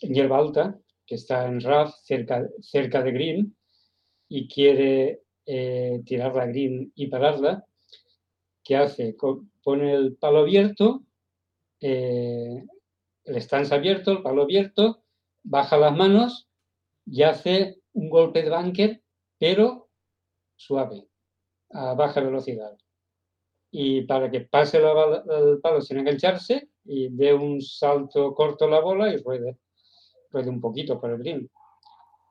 hierba 0.00 0.38
alta, 0.38 0.78
que 1.04 1.16
está 1.16 1.48
en 1.48 1.60
RAF, 1.60 1.92
cerca, 2.04 2.48
cerca 2.60 3.02
de 3.02 3.10
green, 3.10 3.56
y 4.28 4.46
quiere 4.46 5.22
tirar 5.44 6.36
la 6.36 6.46
green 6.46 6.92
y 6.94 7.08
pararla, 7.08 7.66
¿qué 8.62 8.76
hace? 8.76 9.16
Pone 9.64 9.94
el 9.94 10.14
palo 10.14 10.38
abierto 10.38 11.02
eh, 11.82 12.64
el 13.24 13.42
stance 13.42 13.74
abierto, 13.74 14.12
el 14.12 14.22
palo 14.22 14.42
abierto, 14.42 15.04
baja 15.42 15.76
las 15.76 15.96
manos 15.96 16.48
y 17.04 17.22
hace 17.22 17.80
un 17.92 18.08
golpe 18.08 18.42
de 18.42 18.50
bunker, 18.50 19.02
pero 19.38 19.90
suave, 20.56 21.08
a 21.70 21.94
baja 21.94 22.20
velocidad. 22.20 22.76
Y 23.70 24.02
para 24.02 24.30
que 24.30 24.42
pase 24.42 24.78
el 24.78 25.60
palo 25.60 25.80
sin 25.80 25.98
engancharse 25.98 26.68
y 26.84 27.08
dé 27.08 27.34
un 27.34 27.60
salto 27.60 28.34
corto 28.34 28.68
la 28.68 28.80
bola 28.80 29.12
y 29.12 29.16
ruede, 29.16 29.58
ruede 30.30 30.50
un 30.50 30.60
poquito 30.60 31.00
por 31.00 31.10
el 31.10 31.18
green. 31.18 31.50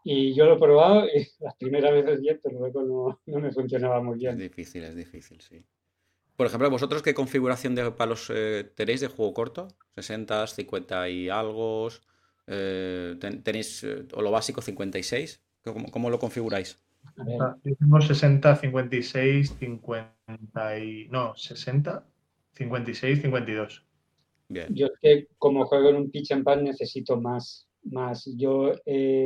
Y 0.04 0.34
yo 0.34 0.46
lo 0.46 0.56
he 0.56 0.60
probado 0.60 1.06
y 1.08 1.28
las 1.40 1.56
primeras 1.58 1.92
veces 1.92 2.22
bien, 2.22 2.40
pero 2.42 2.60
luego 2.60 2.84
no, 2.84 3.22
no 3.26 3.40
me 3.40 3.52
funcionaba 3.52 4.02
muy 4.02 4.18
bien. 4.18 4.34
Es 4.34 4.40
difícil, 4.40 4.84
es 4.84 4.96
difícil, 4.96 5.42
sí. 5.42 5.64
Por 6.41 6.47
ejemplo, 6.47 6.71
¿vosotros 6.71 7.04
qué 7.04 7.13
configuración 7.13 7.75
de 7.75 7.91
palos 7.91 8.32
eh, 8.34 8.67
tenéis 8.75 8.99
de 8.99 9.06
juego 9.06 9.32
corto? 9.32 9.67
¿60, 9.95 10.47
50 10.47 11.08
y 11.10 11.30
algo? 11.30 11.88
Eh, 12.47 13.15
¿Tenéis 13.43 13.84
eh, 13.84 14.08
o 14.15 14.23
lo 14.23 14.32
básico 14.32 14.60
56? 14.60 15.39
¿Cómo, 15.91 16.10
lo 16.10 16.17
configuráis? 16.17 16.84
Tenemos 17.62 18.08
60, 18.08 18.56
56, 18.56 19.56
50 19.60 20.80
y... 20.80 21.08
No, 21.10 21.36
60, 21.36 22.08
56, 22.56 23.21
52. 23.21 23.86
Bien. 24.49 24.67
Yo 24.73 24.88
es 24.88 24.93
que 24.99 25.27
como 25.38 25.67
juego 25.67 25.89
en 25.89 25.97
un 25.97 26.10
pitch 26.10 26.32
and 26.32 26.43
pan 26.43 26.63
necesito 26.63 27.21
más. 27.21 27.67
más. 27.84 28.27
Yo 28.36 28.73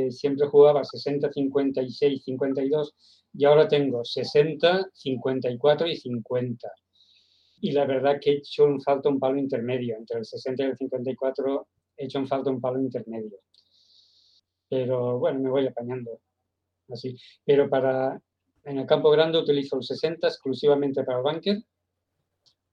siempre 0.10 0.48
jugaba 0.48 0.84
60, 0.84 1.32
56, 1.32 2.26
52 2.26 2.94
y 3.36 3.46
ahora 3.46 3.70
tengo 3.70 4.04
60, 4.04 4.90
54 4.92 5.88
y 5.88 5.96
50 5.96 6.68
y 7.66 7.72
la 7.72 7.86
verdad 7.86 8.20
que 8.22 8.30
he 8.30 8.34
hecho 8.36 8.64
un 8.64 8.80
falta 8.80 9.10
un 9.10 9.20
palo 9.20 9.38
intermedio. 9.38 9.98
Entre 9.98 10.20
el 10.20 10.26
60 10.26 10.62
y 10.62 10.66
el 10.68 10.78
54 10.78 11.68
he 11.98 12.06
hecho 12.06 12.20
un 12.20 12.28
falta 12.28 12.52
un 12.52 12.62
palo 12.62 12.80
intermedio. 12.80 13.40
Pero 14.70 15.18
bueno, 15.18 15.40
me 15.40 15.50
voy 15.50 15.66
apañando 15.66 16.20
así. 16.90 17.18
Pero 17.44 17.68
para 17.68 18.22
en 18.66 18.78
el 18.78 18.86
campo 18.86 19.10
grande 19.10 19.40
utilizo 19.40 19.78
el 19.78 19.84
60 19.84 20.28
exclusivamente 20.28 21.04
para 21.04 21.18
el 21.18 21.24
bunker 21.24 21.58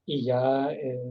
y 0.05 0.25
ya, 0.25 0.71
eh, 0.71 1.01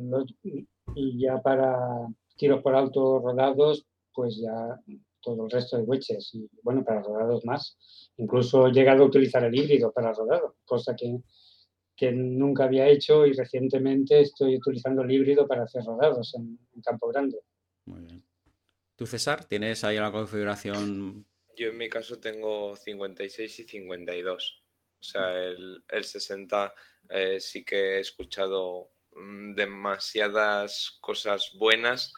y 0.95 1.19
ya 1.19 1.43
para 1.43 2.07
tiros 2.37 2.63
por 2.63 2.77
alto 2.77 3.19
rodados, 3.19 3.85
pues 4.15 4.37
ya 4.41 4.81
todo 5.21 5.47
el 5.47 5.51
resto 5.51 5.77
de 5.77 5.83
wedges. 5.83 6.35
Y 6.35 6.49
bueno, 6.63 6.85
para 6.85 7.03
rodados 7.03 7.45
más. 7.45 7.77
Incluso 8.17 8.69
he 8.69 8.73
llegado 8.73 9.03
a 9.03 9.07
utilizar 9.07 9.43
el 9.43 9.57
híbrido 9.57 9.91
para 9.91 10.13
rodado, 10.13 10.55
cosa 10.65 10.95
que 10.95 11.21
que 12.03 12.11
nunca 12.11 12.65
había 12.65 12.89
hecho 12.89 13.25
y 13.27 13.33
recientemente 13.33 14.21
estoy 14.21 14.57
utilizando 14.57 15.03
el 15.03 15.11
híbrido 15.13 15.47
para 15.47 15.63
hacer 15.63 15.85
rodados 15.85 16.35
en, 16.35 16.59
campo 16.83 17.07
grande. 17.07 17.39
Muy 17.85 18.01
bien. 18.01 18.25
¿Tú, 18.97 19.07
César, 19.07 19.45
tienes 19.45 19.85
ahí 19.85 19.99
una 19.99 20.11
configuración? 20.11 21.25
Yo 21.57 21.69
en 21.69 21.79
mi 21.79 21.89
caso 21.89 22.19
tengo 22.19 22.75
56 22.75 23.57
y 23.57 23.63
52. 23.63 24.65
O 24.99 25.03
sea, 25.05 25.45
el, 25.45 25.85
60 25.89 26.75
eh, 27.09 27.39
sí 27.39 27.65
que 27.65 27.99
he 27.99 28.01
escuchado 28.01 28.91
mm, 29.15 29.55
demasiadas 29.55 30.99
cosas 31.01 31.53
buenas, 31.57 32.13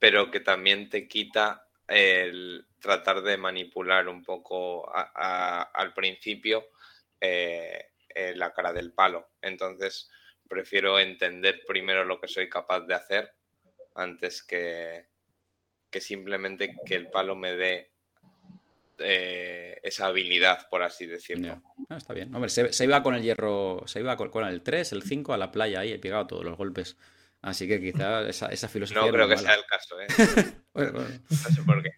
pero 0.00 0.32
que 0.32 0.40
también 0.40 0.90
te 0.90 1.06
quita 1.06 1.68
el 1.86 2.66
tratar 2.80 3.22
de 3.22 3.36
manipular 3.36 4.08
un 4.08 4.24
poco 4.24 4.90
al 4.92 5.94
principio 5.94 6.64
eh, 7.20 7.91
eh, 8.14 8.34
la 8.36 8.52
cara 8.52 8.72
del 8.72 8.92
palo. 8.92 9.30
Entonces, 9.40 10.10
prefiero 10.48 10.98
entender 10.98 11.62
primero 11.66 12.04
lo 12.04 12.20
que 12.20 12.28
soy 12.28 12.48
capaz 12.48 12.80
de 12.80 12.94
hacer 12.94 13.32
antes 13.94 14.42
que, 14.42 15.06
que 15.90 16.00
simplemente 16.00 16.74
que 16.84 16.94
el 16.94 17.10
palo 17.10 17.36
me 17.36 17.52
dé 17.56 17.90
eh, 18.98 19.78
esa 19.82 20.06
habilidad, 20.06 20.68
por 20.70 20.82
así 20.82 21.06
decirlo. 21.06 21.62
Ah, 21.88 21.96
está 21.96 22.14
bien. 22.14 22.34
Hombre, 22.34 22.50
se, 22.50 22.84
iba 22.84 23.02
con 23.02 23.14
el 23.14 23.22
hierro, 23.22 23.82
se 23.86 24.00
iba 24.00 24.16
con, 24.16 24.44
el 24.44 24.62
3, 24.62 24.92
el 24.92 25.02
5 25.02 25.32
a 25.32 25.36
la 25.36 25.50
playa 25.50 25.80
ahí, 25.80 25.92
he 25.92 25.98
pegado 25.98 26.26
todos 26.26 26.44
los 26.44 26.56
golpes. 26.56 26.96
Así 27.40 27.66
que 27.66 27.80
quizá 27.80 28.28
esa, 28.28 28.46
esa 28.46 28.68
filosofía. 28.68 29.02
No 29.02 29.12
creo 29.12 29.28
que 29.28 29.38
sea 29.38 29.54
el 29.54 29.64
caso, 29.66 30.00
¿eh? 30.00 30.06
No 30.74 31.50
sé 31.50 31.62
por 31.66 31.82
qué. 31.82 31.90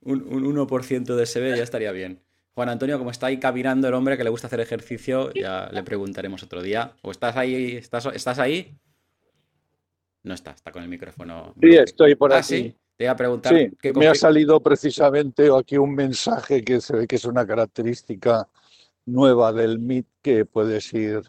Un, 0.00 0.22
un 0.22 0.56
1% 0.56 1.14
de 1.14 1.26
SB 1.26 1.56
ya 1.56 1.62
estaría 1.62 1.90
bien. 1.92 2.22
Juan 2.54 2.68
Antonio, 2.68 2.98
como 2.98 3.10
está 3.10 3.26
ahí 3.26 3.38
caminando 3.38 3.88
el 3.88 3.94
hombre 3.94 4.16
que 4.16 4.24
le 4.24 4.30
gusta 4.30 4.46
hacer 4.46 4.60
ejercicio, 4.60 5.32
ya 5.32 5.68
le 5.72 5.82
preguntaremos 5.82 6.42
otro 6.42 6.62
día. 6.62 6.92
¿O 7.02 7.10
estás 7.10 7.36
ahí? 7.36 7.76
¿Estás, 7.76 8.06
estás 8.06 8.38
ahí? 8.38 8.78
No 10.22 10.34
está, 10.34 10.52
está 10.52 10.70
con 10.70 10.82
el 10.82 10.88
micrófono. 10.88 11.54
Sí, 11.60 11.76
estoy 11.76 12.14
por 12.14 12.32
ah, 12.32 12.38
aquí. 12.38 12.76
Te 12.96 13.04
iba 13.04 13.12
a 13.12 13.16
preguntar. 13.16 13.52
Sí, 13.52 13.90
me 13.94 14.06
ha 14.06 14.14
salido 14.14 14.60
precisamente 14.60 15.48
aquí 15.52 15.76
un 15.76 15.94
mensaje 15.94 16.62
que 16.62 16.80
se 16.80 16.96
ve 16.96 17.06
que 17.08 17.16
es 17.16 17.24
una 17.24 17.44
característica 17.44 18.48
nueva 19.06 19.52
del 19.52 19.80
Meet 19.80 20.06
que 20.22 20.44
puedes 20.46 20.92
ir, 20.94 21.22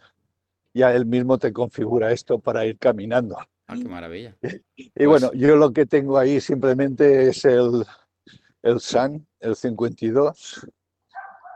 ya 0.74 0.94
él 0.94 1.06
mismo 1.06 1.38
te 1.38 1.52
configura 1.52 2.12
esto 2.12 2.40
para 2.40 2.66
ir 2.66 2.78
caminando. 2.78 3.38
Ah, 3.68 3.76
qué 3.76 3.88
maravilla. 3.88 4.36
Y, 4.76 4.90
pues 4.90 5.08
bueno, 5.08 5.32
yo 5.34 5.56
lo 5.56 5.74
que 5.74 5.86
tengo 5.86 6.18
ahí 6.18 6.40
simplemente 6.40 7.30
es 7.30 7.46
el, 7.46 7.84
el 8.62 8.80
Sun, 8.80 9.26
el 9.40 9.56
52. 9.56 10.68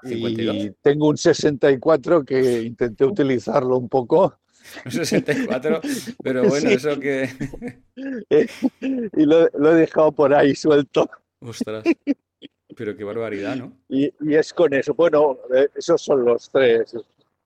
52. 0.04 0.56
Y 0.56 0.72
tengo 0.82 1.08
un 1.10 1.18
64 1.18 2.24
que 2.24 2.64
intenté 2.64 3.06
utilizarlo 3.06 3.78
un 3.78 3.90
poco 3.90 4.40
64, 4.90 5.82
pero 6.24 6.44
bueno, 6.48 6.70
eso 6.70 7.00
que... 7.00 7.30
y 8.80 9.26
lo, 9.26 9.48
he 9.48 9.76
dejado 9.76 10.12
por 10.12 10.34
ahí 10.34 10.56
suelto. 10.56 11.10
Ostras, 11.40 11.84
pero 12.76 12.96
qué 12.96 13.04
barbaridad, 13.04 13.56
¿no? 13.56 13.78
Y, 13.88 14.12
es 14.34 14.54
con 14.54 14.74
eso. 14.74 14.94
Bueno, 14.94 15.38
eh, 15.56 15.70
esos 15.76 16.02
son 16.02 16.26
los 16.26 16.50
tres, 16.50 16.96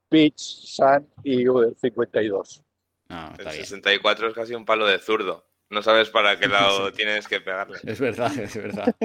Pitch, 0.10 0.38
Sun 0.38 1.08
y 1.24 1.44
el 1.44 1.76
52. 1.80 2.64
Ah, 3.10 3.34
el 3.38 3.52
64 3.52 4.30
es 4.30 4.34
casi 4.34 4.56
un 4.56 4.66
palo 4.66 4.88
de 4.88 5.00
zurdo. 5.00 5.46
No 5.70 5.82
sabes 5.82 6.10
para 6.10 6.38
qué 6.38 6.48
lado 6.48 6.92
tienes 6.92 7.28
que 7.28 7.42
pegarle. 7.42 7.80
Es 7.84 8.00
verdad, 8.00 8.38
es 8.38 8.56
verdad. 8.56 8.96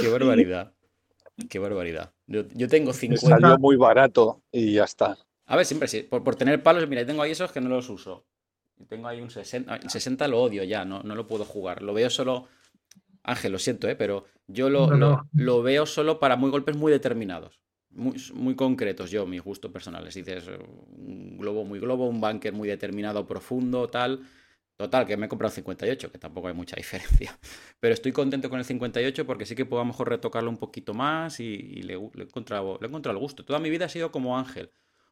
qué 0.00 0.08
barbaridad. 0.08 0.72
Qué 1.48 1.58
barbaridad. 1.58 2.12
Yo, 2.26 2.44
yo 2.54 2.68
tengo 2.68 2.92
50. 2.92 3.26
Salió 3.28 3.58
muy 3.58 3.76
barato 3.76 4.42
y 4.50 4.72
ya 4.72 4.84
está. 4.84 5.18
A 5.46 5.56
ver, 5.56 5.64
siempre 5.64 5.88
sí. 5.88 6.02
Por, 6.02 6.34
tener 6.36 6.62
palos, 6.62 6.88
mira, 6.88 7.06
tengo 7.06 7.22
ahí 7.22 7.30
esos 7.30 7.52
que 7.52 7.60
no 7.60 7.68
los 7.68 7.88
uso. 7.88 8.24
Tengo 8.88 9.08
ahí 9.08 9.20
un 9.20 9.30
60. 9.30 9.76
El 9.76 9.90
60 9.90 10.28
lo 10.28 10.42
odio 10.42 10.64
ya, 10.64 10.84
no, 10.84 11.02
no 11.02 11.14
lo 11.14 11.26
puedo 11.26 11.44
jugar. 11.44 11.82
Lo 11.82 11.94
veo 11.94 12.10
solo. 12.10 12.48
Ángel, 13.22 13.52
lo 13.52 13.58
siento, 13.58 13.88
¿eh? 13.88 13.96
pero 13.96 14.24
yo 14.46 14.70
lo, 14.70 14.88
lo, 15.32 15.62
veo 15.62 15.84
solo 15.84 16.20
para 16.20 16.36
muy 16.36 16.50
golpes 16.50 16.76
muy 16.76 16.92
determinados. 16.92 17.60
Muy, 17.90 18.14
muy 18.34 18.54
concretos, 18.54 19.10
yo, 19.10 19.26
mis 19.26 19.42
gustos 19.42 19.72
personales. 19.72 20.14
Dices, 20.14 20.44
un 20.48 21.36
globo 21.38 21.64
muy 21.64 21.80
globo, 21.80 22.06
un 22.06 22.20
bunker 22.20 22.52
muy 22.52 22.68
determinado, 22.68 23.26
profundo, 23.26 23.88
tal. 23.88 24.20
Total, 24.76 25.06
que 25.06 25.16
me 25.16 25.26
he 25.26 25.28
comprado 25.28 25.54
58, 25.54 26.12
que 26.12 26.18
tampoco 26.18 26.48
hay 26.48 26.54
mucha 26.54 26.76
diferencia. 26.76 27.38
Pero 27.80 27.94
estoy 27.94 28.12
contento 28.12 28.50
con 28.50 28.58
el 28.58 28.64
58 28.64 29.26
porque 29.26 29.46
sí 29.46 29.54
que 29.54 29.64
puedo 29.64 29.80
a 29.80 29.84
lo 29.84 29.92
mejor 29.92 30.10
retocarlo 30.10 30.50
un 30.50 30.58
poquito 30.58 30.92
más 30.92 31.40
y, 31.40 31.82
le, 31.82 31.94
le, 31.94 32.22
he 32.22 32.26
encontrado, 32.26 32.78
le 32.80 32.86
he 32.86 32.88
encontrado 32.88 33.16
el 33.16 33.22
gusto. 33.22 33.44
Toda 33.44 33.58
mi 33.58 33.70
vida 33.70 33.86
ha 33.86 33.88
sido 33.88 34.12
como 34.12 34.38
Ángel 34.38 34.70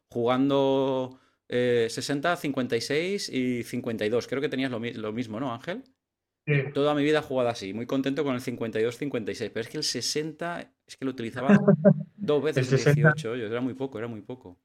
jugando 0.08 1.18
60, 1.48 2.32
eh, 2.32 2.36
56 2.36 3.28
y 3.30 3.62
52. 3.64 4.26
Creo 4.26 4.40
que 4.40 4.48
tenías 4.48 4.70
lo, 4.70 4.80
mismo, 5.12 5.40
¿no, 5.40 5.52
Ángel? 5.52 5.82
Toda 6.74 6.94
mi 6.94 7.02
vida 7.02 7.20
he 7.20 7.22
jugado 7.22 7.48
así, 7.48 7.72
muy 7.72 7.86
contento 7.86 8.22
con 8.22 8.34
el 8.34 8.42
52-56, 8.42 9.50
pero 9.52 9.60
es 9.60 9.68
que 9.68 9.78
el 9.78 9.82
60 9.82 10.74
es 10.86 10.96
que 10.96 11.04
lo 11.06 11.10
utilizaba 11.10 11.48
dos 12.16 12.42
veces 12.42 12.86
el 12.86 12.94
18, 12.94 13.34
era 13.34 13.62
muy 13.62 13.74
poco, 13.74 13.98
era 13.98 14.08
muy 14.08 14.20
poco. 14.20 14.58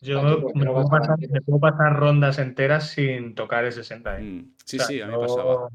Yo 0.00 0.22
me 0.54 0.66
puedo, 0.66 1.60
pasar, 1.60 1.96
rondas 1.96 2.38
enteras 2.38 2.90
sin 2.90 3.34
tocar 3.34 3.64
el 3.64 3.72
60. 3.72 4.18
¿eh? 4.18 4.22
Mm, 4.22 4.54
sí, 4.64 4.78
sí, 4.78 5.00
a 5.00 5.06
mí 5.06 5.12
me 5.12 5.18
pasaba. 5.18 5.68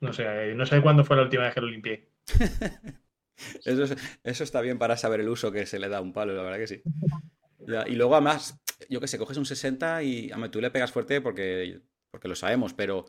No 0.00 0.12
sé, 0.12 0.54
no 0.54 0.66
sé 0.66 0.82
cuándo 0.82 1.04
fue 1.04 1.16
la 1.16 1.22
última 1.22 1.44
vez 1.44 1.54
que 1.54 1.60
lo 1.60 1.68
limpié. 1.68 2.08
eso, 3.64 3.94
eso 4.22 4.44
está 4.44 4.60
bien 4.60 4.78
para 4.78 4.96
saber 4.96 5.20
el 5.20 5.28
uso 5.28 5.50
que 5.50 5.64
se 5.66 5.78
le 5.78 5.88
da 5.88 5.98
a 5.98 6.02
un 6.02 6.12
palo, 6.12 6.34
la 6.34 6.42
verdad 6.42 6.58
que 6.58 6.66
sí 6.66 6.82
y 7.86 7.94
luego 7.94 8.14
además, 8.14 8.58
yo 8.88 9.00
que 9.00 9.08
sé, 9.08 9.18
coges 9.18 9.36
un 9.36 9.46
60 9.46 10.02
y 10.02 10.30
a 10.30 10.50
tú 10.50 10.60
le 10.60 10.70
pegas 10.70 10.92
fuerte 10.92 11.20
porque, 11.20 11.80
porque 12.10 12.28
lo 12.28 12.34
sabemos, 12.34 12.74
pero 12.74 13.06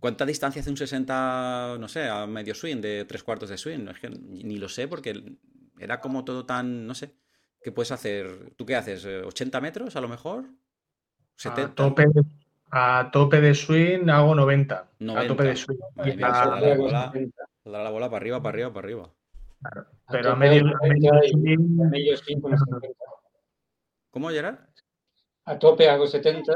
¿cuánta 0.00 0.26
distancia 0.26 0.60
hace 0.60 0.70
un 0.70 0.76
60, 0.76 1.76
no 1.78 1.88
sé, 1.88 2.08
a 2.08 2.26
medio 2.26 2.54
swing, 2.54 2.80
de 2.80 3.04
tres 3.04 3.22
cuartos 3.22 3.48
de 3.48 3.58
swing? 3.58 3.88
Es 3.88 4.00
que 4.00 4.10
ni 4.10 4.58
lo 4.58 4.68
sé 4.68 4.88
porque 4.88 5.38
era 5.78 6.00
como 6.00 6.24
todo 6.24 6.46
tan, 6.46 6.86
no 6.86 6.94
sé, 6.94 7.14
¿qué 7.66 7.72
puedes 7.72 7.90
hacer? 7.90 8.52
¿Tú 8.54 8.64
qué 8.64 8.76
haces? 8.76 9.04
¿80 9.04 9.60
metros 9.60 9.96
a 9.96 10.00
lo 10.00 10.06
mejor? 10.06 10.44
¿70? 11.36 11.64
A 11.64 11.74
tope, 11.74 12.04
a 12.70 13.10
tope 13.12 13.40
de 13.40 13.56
swing 13.56 14.08
hago 14.08 14.36
90. 14.36 14.88
A 15.16 15.26
tope 15.26 15.42
de 15.42 15.56
swing. 15.56 15.76
la, 16.16 16.76
bola, 16.76 17.12
la 17.64 17.90
bola 17.90 18.08
para 18.08 18.18
arriba, 18.18 18.40
para 18.40 18.54
arriba, 18.54 18.72
para 18.72 18.86
arriba. 18.86 19.12
Claro. 19.60 19.86
Pero 20.08 20.30
a, 20.30 20.36
medio, 20.36 20.62
a 20.80 21.88
medio 21.88 22.16
swing 22.16 22.38
¿Cómo, 24.12 24.30
Gerard? 24.30 24.60
A 25.46 25.58
tope 25.58 25.88
hago 25.88 26.06
70 26.06 26.52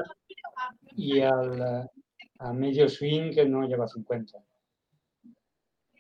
y 0.95 1.23
al, 1.23 1.91
a 2.39 2.53
medio 2.53 2.89
swing 2.89 3.35
que 3.35 3.47
no 3.47 3.67
lleva 3.67 3.89
50. 3.89 4.39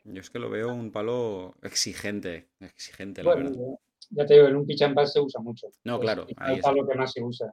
Yo 0.05 0.20
es 0.20 0.31
que 0.31 0.38
lo 0.38 0.51
veo 0.51 0.73
un 0.73 0.92
palo 0.92 1.57
exigente, 1.62 2.51
exigente, 2.61 3.25
la 3.25 3.35
verdad. 3.35 3.57
Ya 4.11 4.27
te 4.27 4.35
digo, 4.35 4.49
en 4.49 4.57
un 4.57 4.66
pitch 4.66 4.83
and 4.83 5.07
se 5.07 5.20
usa 5.20 5.40
mucho. 5.40 5.68
No, 5.85 5.99
claro. 6.01 6.27
Es 6.29 6.57
el 6.57 6.61
palo 6.61 6.87
que 6.87 6.94
más 6.94 7.12
se 7.12 7.23
usa. 7.23 7.53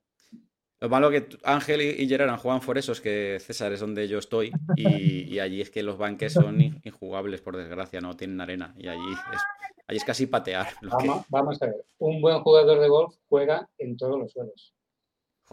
Lo 0.79 0.89
malo 0.89 1.09
que 1.09 1.27
Ángel 1.43 1.81
y 1.81 2.07
Gerard 2.07 2.29
han 2.29 2.37
jugado 2.37 2.61
por 2.61 2.77
esos, 2.77 3.01
que 3.01 3.39
César 3.39 3.73
es 3.73 3.79
donde 3.79 4.07
yo 4.07 4.19
estoy, 4.19 4.51
y, 4.75 5.39
allí 5.39 5.61
es 5.61 5.71
que 5.71 5.81
los 5.81 5.97
banques 5.97 6.33
son 6.33 6.61
injugables, 6.83 7.41
por 7.41 7.57
desgracia, 7.57 7.99
no 7.99 8.15
tienen 8.15 8.41
arena, 8.41 8.75
y 8.77 8.87
allí 8.87 9.11
es 9.11 9.41
Ahí 9.89 9.97
es 9.97 10.03
casi 10.03 10.27
patear. 10.27 10.67
Vamos, 11.29 11.61
a 11.61 11.65
ver, 11.65 11.85
un 11.99 12.21
buen 12.21 12.41
jugador 12.41 12.81
de 12.81 12.89
golf 12.89 13.15
juega 13.29 13.69
en 13.77 13.95
todos 13.95 14.19
los 14.19 14.31
suelos. 14.31 14.75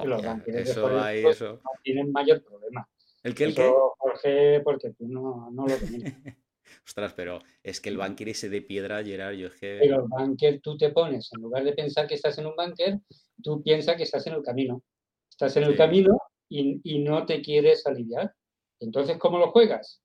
los 0.03 0.23
eso, 0.49 1.01
ahí, 1.01 1.25
eso. 1.25 1.61
no 1.63 1.71
tienen 1.85 2.11
mayor 2.11 2.43
problema. 2.43 2.89
¿El 3.23 3.35
que 3.35 3.45
el 3.45 3.55
qué? 3.55 3.73
Jorge, 3.99 4.61
porque 4.61 4.91
tú 4.91 5.07
no, 5.07 5.51
no 5.53 5.67
lo 5.67 5.77
tienes. 5.77 6.15
Ostras, 6.87 7.15
pero 7.15 7.41
es 7.63 7.81
que 7.81 7.89
el 7.89 7.99
bunker 7.99 8.29
ese 8.29 8.49
de 8.49 8.63
piedra, 8.63 9.03
Gerard, 9.05 9.35
yo 9.35 9.49
es 9.49 9.55
que... 9.55 9.79
Pero 9.81 10.03
el 10.03 10.09
bunker 10.09 10.61
tú 10.61 10.77
te 10.77 10.91
pones, 10.91 11.31
en 11.33 11.43
lugar 11.43 11.65
de 11.65 11.73
pensar 11.73 12.07
que 12.07 12.15
estás 12.15 12.39
en 12.39 12.47
un 12.47 12.57
bunker, 12.57 12.99
tú 13.43 13.63
piensas 13.63 13.97
que 13.97 14.05
estás 14.05 14.27
en 14.27 14.35
el 14.35 14.43
camino. 14.43 14.83
Estás 15.31 15.57
en 15.57 15.65
el 15.65 15.77
camino 15.77 16.17
y, 16.49 16.81
y, 16.85 17.01
no 17.01 17.27
te 17.27 17.43
quieres 17.43 17.87
aliviar. 17.87 18.33
Entonces, 18.81 19.19
¿cómo 19.19 19.39
lo 19.39 19.51
juegas? 19.51 20.01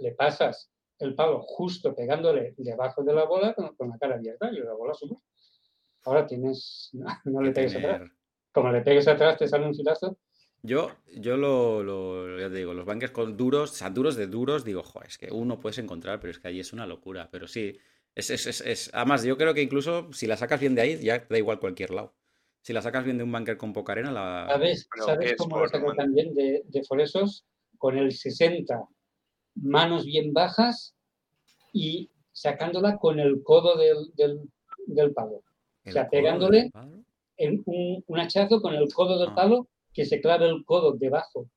Le 0.00 0.12
pasas 0.12 0.70
el 1.00 1.14
palo 1.14 1.40
justo 1.42 1.94
pegándole 1.94 2.54
debajo 2.58 3.02
de 3.02 3.14
la 3.14 3.24
bola 3.24 3.54
con, 3.54 3.88
la 3.88 3.98
cara 3.98 4.16
abierta 4.16 4.50
y 4.52 4.56
la 4.56 4.74
bola 4.74 4.94
sube. 4.94 5.16
Ahora 6.04 6.26
tienes, 6.26 6.90
no, 7.24 7.42
le 7.42 7.52
pegues 7.52 7.76
atrás. 7.76 8.10
Como 8.52 8.70
le 8.70 8.82
pegues 8.82 9.08
atrás, 9.08 9.38
te 9.38 9.48
sale 9.48 9.66
un 9.66 9.74
filazo. 9.74 10.18
Yo, 10.62 10.90
yo 11.16 11.36
lo, 11.36 12.38
ya 12.38 12.50
te 12.50 12.56
digo, 12.56 12.74
los 12.74 12.84
bunkers 12.84 13.12
con 13.12 13.36
duros, 13.36 13.70
o 13.70 13.74
sea, 13.74 13.90
duros 13.90 14.16
de 14.16 14.26
duros, 14.26 14.64
digo, 14.64 14.82
joder, 14.82 15.08
es 15.08 15.16
que 15.16 15.30
uno 15.32 15.58
puedes 15.58 15.78
encontrar, 15.78 16.20
pero 16.20 16.30
es 16.30 16.38
que 16.38 16.48
ahí 16.48 16.60
es 16.60 16.72
una 16.72 16.86
locura. 16.86 17.28
Pero 17.30 17.48
sí, 17.48 17.78
es, 18.14 18.30
es, 18.30 18.46
es, 18.46 18.60
es, 18.60 18.90
además, 18.92 19.22
yo 19.24 19.38
creo 19.38 19.54
que 19.54 19.62
incluso 19.62 20.12
si 20.12 20.26
la 20.26 20.36
sacas 20.36 20.60
bien 20.60 20.74
de 20.74 20.82
ahí, 20.82 20.98
ya 20.98 21.26
da 21.28 21.38
igual 21.38 21.60
cualquier 21.60 21.90
lado. 21.90 22.14
Si 22.60 22.74
la 22.74 22.82
sacas 22.82 23.04
bien 23.04 23.16
de 23.16 23.24
un 23.24 23.32
bunker 23.32 23.56
con 23.56 23.72
poca 23.72 23.92
arena, 23.92 24.12
la. 24.12 24.46
¿Sabes, 24.50 24.86
¿sabes 25.06 25.34
cómo 25.36 25.58
lo 25.58 25.68
saco 25.68 25.94
también 25.94 26.34
de, 26.34 26.62
de 26.66 26.84
Foresos? 26.84 27.46
Con 27.78 27.96
el 27.96 28.12
60 28.12 28.86
manos 29.54 30.04
bien 30.04 30.34
bajas 30.34 30.94
y 31.72 32.10
sacándola 32.32 32.98
con 32.98 33.18
el 33.18 33.42
codo 33.42 33.76
del, 33.76 34.12
del, 34.86 35.12
palo. 35.14 35.42
O 35.86 35.90
sea, 35.90 36.10
pegándole 36.10 36.70
en 37.38 37.62
un, 37.64 38.04
un, 38.06 38.20
hachazo 38.20 38.60
con 38.60 38.74
el 38.74 38.92
codo 38.92 39.18
del 39.18 39.30
ah. 39.30 39.34
palo 39.34 39.68
que 39.92 40.04
se 40.04 40.20
clave 40.20 40.46
el 40.46 40.64
codo 40.64 40.92
debajo, 40.92 41.48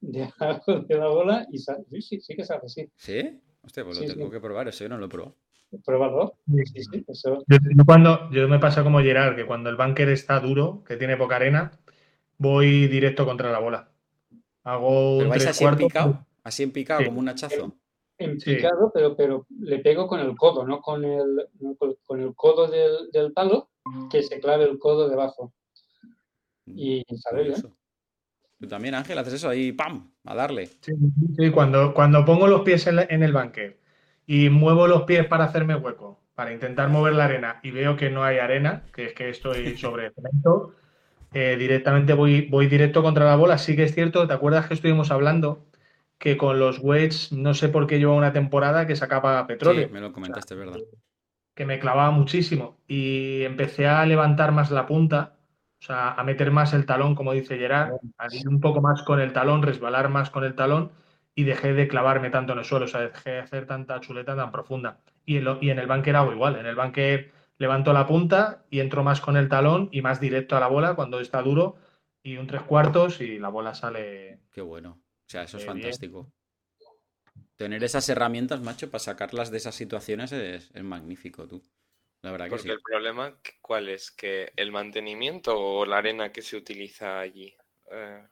debajo 0.00 0.80
de 0.88 0.96
la 0.96 1.08
bola 1.08 1.46
y 1.50 1.58
sale. 1.58 1.84
Sí, 1.90 2.02
sí, 2.02 2.20
sí 2.20 2.36
que 2.36 2.44
sale 2.44 2.62
así. 2.64 2.90
¿Sí? 2.96 3.40
Hostia, 3.62 3.84
pues 3.84 4.00
lo 4.00 4.14
tengo 4.14 4.30
que 4.30 4.40
probar, 4.40 4.68
eso 4.68 4.84
yo 4.84 4.88
no 4.88 4.98
lo 4.98 5.06
he 5.06 5.08
probado. 5.08 5.36
Pruébalo. 5.84 6.38
Sí, 6.46 6.82
sí, 6.82 7.04
eso. 7.08 7.44
Yo, 7.48 7.58
cuando, 7.84 8.30
yo 8.30 8.48
me 8.48 8.58
pasa 8.58 8.84
como 8.84 9.00
Gerard, 9.00 9.34
que 9.34 9.46
cuando 9.46 9.68
el 9.68 9.76
bunker 9.76 10.08
está 10.10 10.38
duro, 10.38 10.84
que 10.84 10.96
tiene 10.96 11.16
poca 11.16 11.36
arena, 11.36 11.72
voy 12.38 12.86
directo 12.86 13.24
contra 13.24 13.50
la 13.50 13.58
bola. 13.58 13.90
Hago 14.62 15.18
¿Pero 15.18 15.30
vais 15.30 15.46
así 15.46 15.64
en 15.64 15.76
picado? 15.76 16.26
Así 16.44 16.62
en 16.62 16.72
picado, 16.72 17.04
como 17.04 17.20
un 17.20 17.28
hachazo. 17.28 17.76
En, 18.18 18.38
picado, 18.38 18.90
pero, 18.94 19.16
pero 19.16 19.46
le 19.60 19.80
pego 19.80 20.06
con 20.06 20.20
el 20.20 20.36
codo, 20.36 20.66
no 20.66 20.80
con 20.80 21.04
el, 21.04 21.48
con 22.04 22.20
el 22.20 22.34
codo 22.34 22.68
del, 22.68 23.32
palo, 23.32 23.68
que 24.10 24.22
se 24.22 24.40
clave 24.40 24.64
el 24.64 24.78
codo 24.78 25.08
debajo. 25.08 25.52
Y 26.66 27.04
sale 27.16 27.44
bien. 27.44 27.56
Tú 28.58 28.66
también, 28.68 28.94
Ángel, 28.94 29.18
haces 29.18 29.34
eso 29.34 29.48
ahí, 29.48 29.72
¡pam! 29.72 30.10
A 30.24 30.34
darle. 30.34 30.68
Sí, 30.80 31.50
cuando, 31.52 31.92
cuando 31.92 32.24
pongo 32.24 32.46
los 32.46 32.62
pies 32.62 32.86
en, 32.86 32.98
en 33.08 33.22
el 33.22 33.32
banquet 33.32 33.78
y 34.26 34.48
muevo 34.48 34.86
los 34.86 35.02
pies 35.02 35.26
para 35.26 35.44
hacerme 35.44 35.74
hueco, 35.76 36.20
para 36.34 36.52
intentar 36.52 36.88
mover 36.88 37.14
la 37.14 37.26
arena 37.26 37.60
y 37.62 37.70
veo 37.70 37.96
que 37.96 38.10
no 38.10 38.24
hay 38.24 38.38
arena, 38.38 38.82
que 38.92 39.06
es 39.06 39.12
que 39.12 39.28
estoy 39.28 39.76
sobre 39.76 40.10
cemento, 40.10 40.74
eh, 41.32 41.56
directamente 41.58 42.14
voy, 42.14 42.46
voy 42.48 42.66
directo 42.66 43.02
contra 43.02 43.26
la 43.26 43.36
bola. 43.36 43.58
Sí 43.58 43.76
que 43.76 43.84
es 43.84 43.94
cierto, 43.94 44.26
¿te 44.26 44.32
acuerdas 44.32 44.66
que 44.66 44.74
estuvimos 44.74 45.10
hablando 45.10 45.66
que 46.18 46.38
con 46.38 46.58
los 46.58 46.78
wedges 46.78 47.32
no 47.32 47.52
sé 47.52 47.68
por 47.68 47.86
qué 47.86 47.98
lleva 47.98 48.14
una 48.14 48.32
temporada 48.32 48.86
que 48.86 48.96
sacaba 48.96 49.46
petróleo? 49.46 49.86
Sí, 49.88 49.92
me 49.92 50.00
lo 50.00 50.12
comentaste, 50.12 50.54
¿verdad? 50.54 50.78
Que 51.54 51.66
me 51.66 51.78
clavaba 51.78 52.10
muchísimo 52.10 52.78
y 52.88 53.42
empecé 53.42 53.86
a 53.86 54.04
levantar 54.06 54.52
más 54.52 54.70
la 54.70 54.86
punta, 54.86 55.35
sea, 55.86 56.12
a 56.12 56.22
meter 56.24 56.50
más 56.50 56.72
el 56.72 56.86
talón, 56.86 57.14
como 57.14 57.32
dice 57.32 57.58
Gerard, 57.58 57.94
a 58.18 58.34
ir 58.34 58.48
un 58.48 58.60
poco 58.60 58.80
más 58.80 59.02
con 59.02 59.20
el 59.20 59.32
talón, 59.32 59.62
resbalar 59.62 60.08
más 60.08 60.30
con 60.30 60.44
el 60.44 60.54
talón 60.54 60.92
y 61.34 61.44
dejé 61.44 61.74
de 61.74 61.88
clavarme 61.88 62.30
tanto 62.30 62.52
en 62.52 62.58
el 62.58 62.64
suelo, 62.64 62.86
o 62.86 62.88
sea, 62.88 63.02
dejé 63.02 63.30
de 63.30 63.38
hacer 63.40 63.66
tanta 63.66 64.00
chuleta 64.00 64.34
tan 64.34 64.50
profunda. 64.50 64.98
Y 65.24 65.36
en, 65.36 65.46
y 65.60 65.70
en 65.70 65.78
el 65.78 65.86
banquer 65.86 66.16
hago 66.16 66.32
igual, 66.32 66.56
en 66.56 66.66
el 66.66 66.76
banquer 66.76 67.32
levanto 67.58 67.92
la 67.92 68.06
punta 68.06 68.64
y 68.70 68.80
entro 68.80 69.02
más 69.02 69.20
con 69.20 69.36
el 69.36 69.48
talón 69.48 69.88
y 69.92 70.02
más 70.02 70.20
directo 70.20 70.56
a 70.56 70.60
la 70.60 70.68
bola 70.68 70.94
cuando 70.94 71.20
está 71.20 71.42
duro 71.42 71.76
y 72.22 72.36
un 72.36 72.46
tres 72.46 72.62
cuartos 72.62 73.20
y 73.20 73.38
la 73.38 73.48
bola 73.48 73.74
sale. 73.74 74.40
Qué 74.50 74.60
bueno. 74.60 74.98
O 75.00 75.28
sea, 75.28 75.44
eso 75.44 75.58
es 75.58 75.64
fantástico. 75.64 76.32
Tener 77.56 77.82
esas 77.84 78.08
herramientas, 78.08 78.60
macho, 78.60 78.90
para 78.90 78.98
sacarlas 78.98 79.50
de 79.50 79.56
esas 79.56 79.74
situaciones 79.74 80.32
es, 80.32 80.70
magnífico, 80.82 81.46
tú. 81.46 81.62
La 82.26 82.32
verdad 82.32 82.46
que 82.46 82.56
Porque 82.56 82.72
el 82.72 82.80
problema, 82.80 83.38
¿cuál 83.62 83.88
es? 83.88 84.10
¿Que 84.10 84.50
el 84.56 84.72
mantenimiento 84.72 85.56
o 85.56 85.86
la 85.86 85.98
arena 85.98 86.32
que 86.32 86.42
se 86.42 86.56
utiliza 86.56 87.20
allí? 87.20 87.54
Eh, 87.88 88.24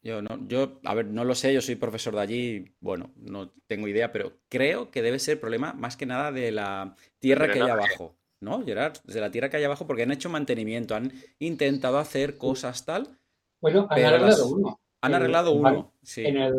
yo 0.00 0.22
no, 0.22 0.48
yo, 0.48 0.80
a 0.84 0.94
ver, 0.94 1.04
no 1.04 1.22
lo 1.22 1.34
sé, 1.34 1.52
yo 1.52 1.60
soy 1.60 1.74
profesor 1.74 2.14
de 2.14 2.22
allí, 2.22 2.74
bueno, 2.80 3.12
no 3.16 3.52
tengo 3.66 3.88
idea, 3.88 4.10
pero 4.10 4.38
creo 4.48 4.90
que 4.90 5.02
debe 5.02 5.18
ser 5.18 5.34
el 5.34 5.38
problema 5.38 5.74
más 5.74 5.98
que 5.98 6.06
nada 6.06 6.32
de 6.32 6.50
la 6.50 6.96
tierra 7.18 7.52
que 7.52 7.60
hay 7.60 7.68
abajo, 7.68 8.16
¿no, 8.40 8.64
Gerard? 8.64 8.96
De 9.04 9.20
la 9.20 9.30
tierra 9.30 9.50
que 9.50 9.58
hay 9.58 9.64
abajo, 9.64 9.86
porque 9.86 10.04
han 10.04 10.12
hecho 10.12 10.30
mantenimiento, 10.30 10.94
han 10.94 11.12
intentado 11.40 11.98
hacer 11.98 12.38
cosas 12.38 12.86
tal. 12.86 13.18
Bueno, 13.60 13.86
han 13.90 14.02
arreglado 14.02 14.48
uno. 14.48 14.80
Han 15.02 15.14
arreglado 15.14 15.52
uno, 15.52 15.92
sí. 16.02 16.24
En 16.24 16.38
el 16.38 16.54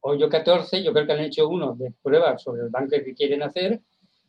hoyo 0.00 0.28
14, 0.28 0.82
yo 0.82 0.92
creo 0.92 1.06
que 1.06 1.12
han 1.12 1.20
hecho 1.20 1.48
uno 1.48 1.76
de 1.76 1.92
pruebas 2.02 2.42
sobre 2.42 2.62
el 2.62 2.70
banco 2.70 2.96
que 3.04 3.14
quieren 3.14 3.44
hacer 3.44 3.80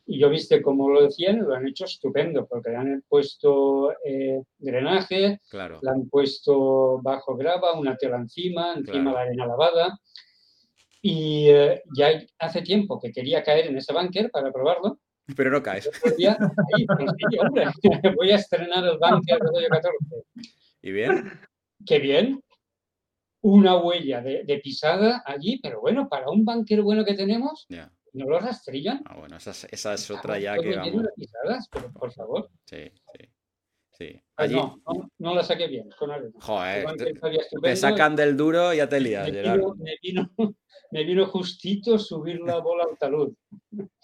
y 0.06 0.18
yo 0.18 0.28
viste 0.28 0.60
como 0.60 0.90
lo 0.90 1.04
decían, 1.04 1.40
lo 1.40 1.54
han 1.54 1.66
hecho 1.66 1.84
estupendo, 1.84 2.46
porque 2.46 2.70
le 2.70 2.76
han 2.76 3.04
puesto 3.08 3.92
eh, 4.04 4.42
drenaje, 4.58 5.40
le 5.52 5.90
han 5.90 6.08
puesto 6.08 7.00
bajo 7.02 7.36
grava, 7.36 7.78
una 7.78 7.96
tela 7.96 8.16
encima, 8.16 8.74
encima 8.74 9.12
la 9.12 9.20
arena 9.20 9.46
lavada. 9.46 9.98
Y 11.00 11.48
eh, 11.48 11.82
ya 11.96 12.10
hace 12.38 12.62
tiempo 12.62 13.00
que 13.00 13.12
quería 13.12 13.42
caer 13.42 13.66
en 13.66 13.76
ese 13.76 13.92
bunker 13.92 14.30
para 14.30 14.52
probarlo. 14.52 14.98
Pero 15.36 15.50
no 15.50 15.62
caes. 15.62 15.88
hombre, 17.40 17.66
voy 18.16 18.30
a 18.30 18.36
estrenar 18.36 18.84
el 18.84 18.98
bunker 18.98 19.38
de 19.38 19.68
14. 19.68 19.98
¿Y 20.82 20.92
bien? 20.92 21.40
Qué 21.86 21.98
bien. 21.98 22.42
Una 23.40 23.76
huella 23.76 24.20
de, 24.20 24.60
pisada 24.62 25.22
allí, 25.24 25.58
pero 25.60 25.80
bueno, 25.80 26.08
para 26.08 26.30
un 26.30 26.44
bunker 26.44 26.82
bueno 26.82 27.04
que 27.04 27.14
tenemos, 27.14 27.66
¿No 28.14 28.26
lo 28.26 28.38
rastrillan? 28.38 29.02
Ah, 29.06 29.16
bueno, 29.18 29.36
esa, 29.36 29.52
esa 29.70 29.94
es 29.94 30.10
otra 30.10 30.38
ya 30.38 30.56
que 30.58 30.76
vamos. 30.76 31.04
Pisadas, 31.16 31.68
pero, 31.70 31.90
por 31.92 32.12
favor. 32.12 32.50
Sí, 32.64 32.90
sí. 33.12 33.28
Sí. 33.92 34.20
Pues 34.34 34.50
Allí... 34.50 34.56
no, 34.56 34.80
no, 34.86 35.10
no, 35.18 35.34
la 35.34 35.42
saqué 35.42 35.66
bien 35.66 35.88
con 35.98 36.10
arena. 36.10 36.32
Joder, 36.40 36.96
te, 36.96 37.14
te, 37.62 37.76
sacan 37.76 38.16
del 38.16 38.36
duro 38.36 38.72
y 38.72 38.78
ya 38.78 38.88
te 38.88 38.98
lías. 39.00 39.30
Me 39.30 39.42
vino, 39.42 39.74
me 39.76 39.96
vino, 40.02 40.30
me 40.90 41.04
vino, 41.04 41.26
justito 41.26 41.98
subir 41.98 42.40
la 42.40 42.58
bola 42.60 42.84
al 42.90 42.98
talud. 42.98 43.34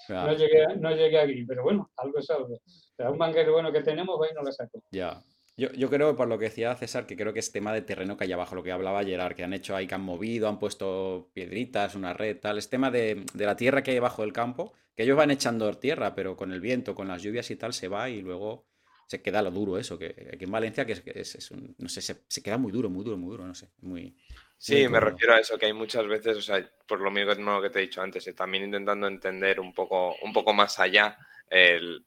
Claro. 0.06 0.32
No, 0.32 0.36
llegué, 0.36 0.66
no 0.78 0.90
llegué 0.90 1.18
aquí, 1.18 1.44
pero 1.44 1.62
bueno, 1.62 1.90
algo 1.96 2.18
es 2.18 2.30
algo. 2.30 2.61
Pero 2.96 3.12
un 3.12 3.18
banquero 3.18 3.52
bueno 3.52 3.72
que 3.72 3.82
tenemos, 3.82 4.20
va 4.20 4.30
y 4.30 4.34
no 4.34 4.42
la 4.42 4.52
saco. 4.52 4.82
Ya. 4.90 5.22
Yo, 5.59 5.70
yo, 5.72 5.90
creo, 5.90 6.16
por 6.16 6.28
lo 6.28 6.38
que 6.38 6.46
decía 6.46 6.74
César, 6.76 7.04
que 7.04 7.16
creo 7.16 7.32
que 7.32 7.40
es 7.40 7.52
tema 7.52 7.74
de 7.74 7.82
terreno 7.82 8.16
que 8.16 8.24
hay 8.24 8.32
abajo, 8.32 8.54
lo 8.54 8.62
que 8.62 8.72
hablaba 8.72 9.04
Gerard, 9.04 9.34
que 9.34 9.42
han 9.42 9.52
hecho 9.52 9.74
ahí, 9.74 9.86
que 9.86 9.94
han 9.96 10.02
movido, 10.02 10.48
han 10.48 10.59
puesto 10.59 11.30
piedritas, 11.34 11.96
una 11.96 12.14
red, 12.14 12.38
tal. 12.38 12.59
Es 12.59 12.70
tema 12.70 12.90
de, 12.90 13.26
de, 13.34 13.44
la 13.44 13.56
tierra 13.56 13.82
que 13.82 13.90
hay 13.90 13.96
abajo 13.96 14.22
del 14.22 14.32
campo, 14.32 14.72
que 14.94 15.02
ellos 15.02 15.16
van 15.16 15.32
echando 15.32 15.72
tierra, 15.74 16.14
pero 16.14 16.36
con 16.36 16.52
el 16.52 16.61
viento, 16.61 16.94
con 16.94 17.09
las 17.09 17.22
lluvias 17.22 17.50
y 17.50 17.56
tal, 17.56 17.74
se 17.74 17.88
va 17.88 18.09
y 18.09 18.22
luego 18.22 18.68
se 19.09 19.22
queda 19.22 19.40
lo 19.42 19.50
duro 19.50 19.78
eso, 19.78 19.98
que 19.98 20.28
aquí 20.32 20.44
en 20.44 20.50
Valencia, 20.50 20.84
que 20.84 20.92
es, 20.92 21.34
es, 21.34 21.50
un, 21.50 21.74
no 21.78 21.88
sé, 21.88 22.02
se, 22.02 22.24
se, 22.28 22.42
queda 22.42 22.59
muy 22.59 22.70
duro, 22.70 22.90
muy 22.90 23.02
duro, 23.02 23.16
muy 23.16 23.30
duro, 23.30 23.46
no 23.46 23.54
sé, 23.54 23.70
muy... 23.80 24.14
Sí, 24.59 24.86
me 24.86 25.00
refiero 25.00 25.34
a 25.34 25.40
eso, 25.40 25.56
que 25.56 25.66
hay 25.66 25.72
muchas 25.72 26.06
veces, 26.06 26.36
o 26.36 26.42
sea, 26.42 26.62
por 26.86 27.00
lo 27.00 27.11
mismo 27.11 27.62
que 27.62 27.70
te 27.70 27.78
he 27.78 27.82
dicho 27.82 28.02
antes, 28.02 28.26
eh, 28.26 28.34
también 28.34 28.64
intentando 28.64 29.06
entender 29.06 29.61
un 29.61 29.72
poco, 29.72 30.14
un 30.22 30.32
poco 30.32 30.52
más 30.52 30.78
allá, 30.78 31.16
el, 31.48 32.04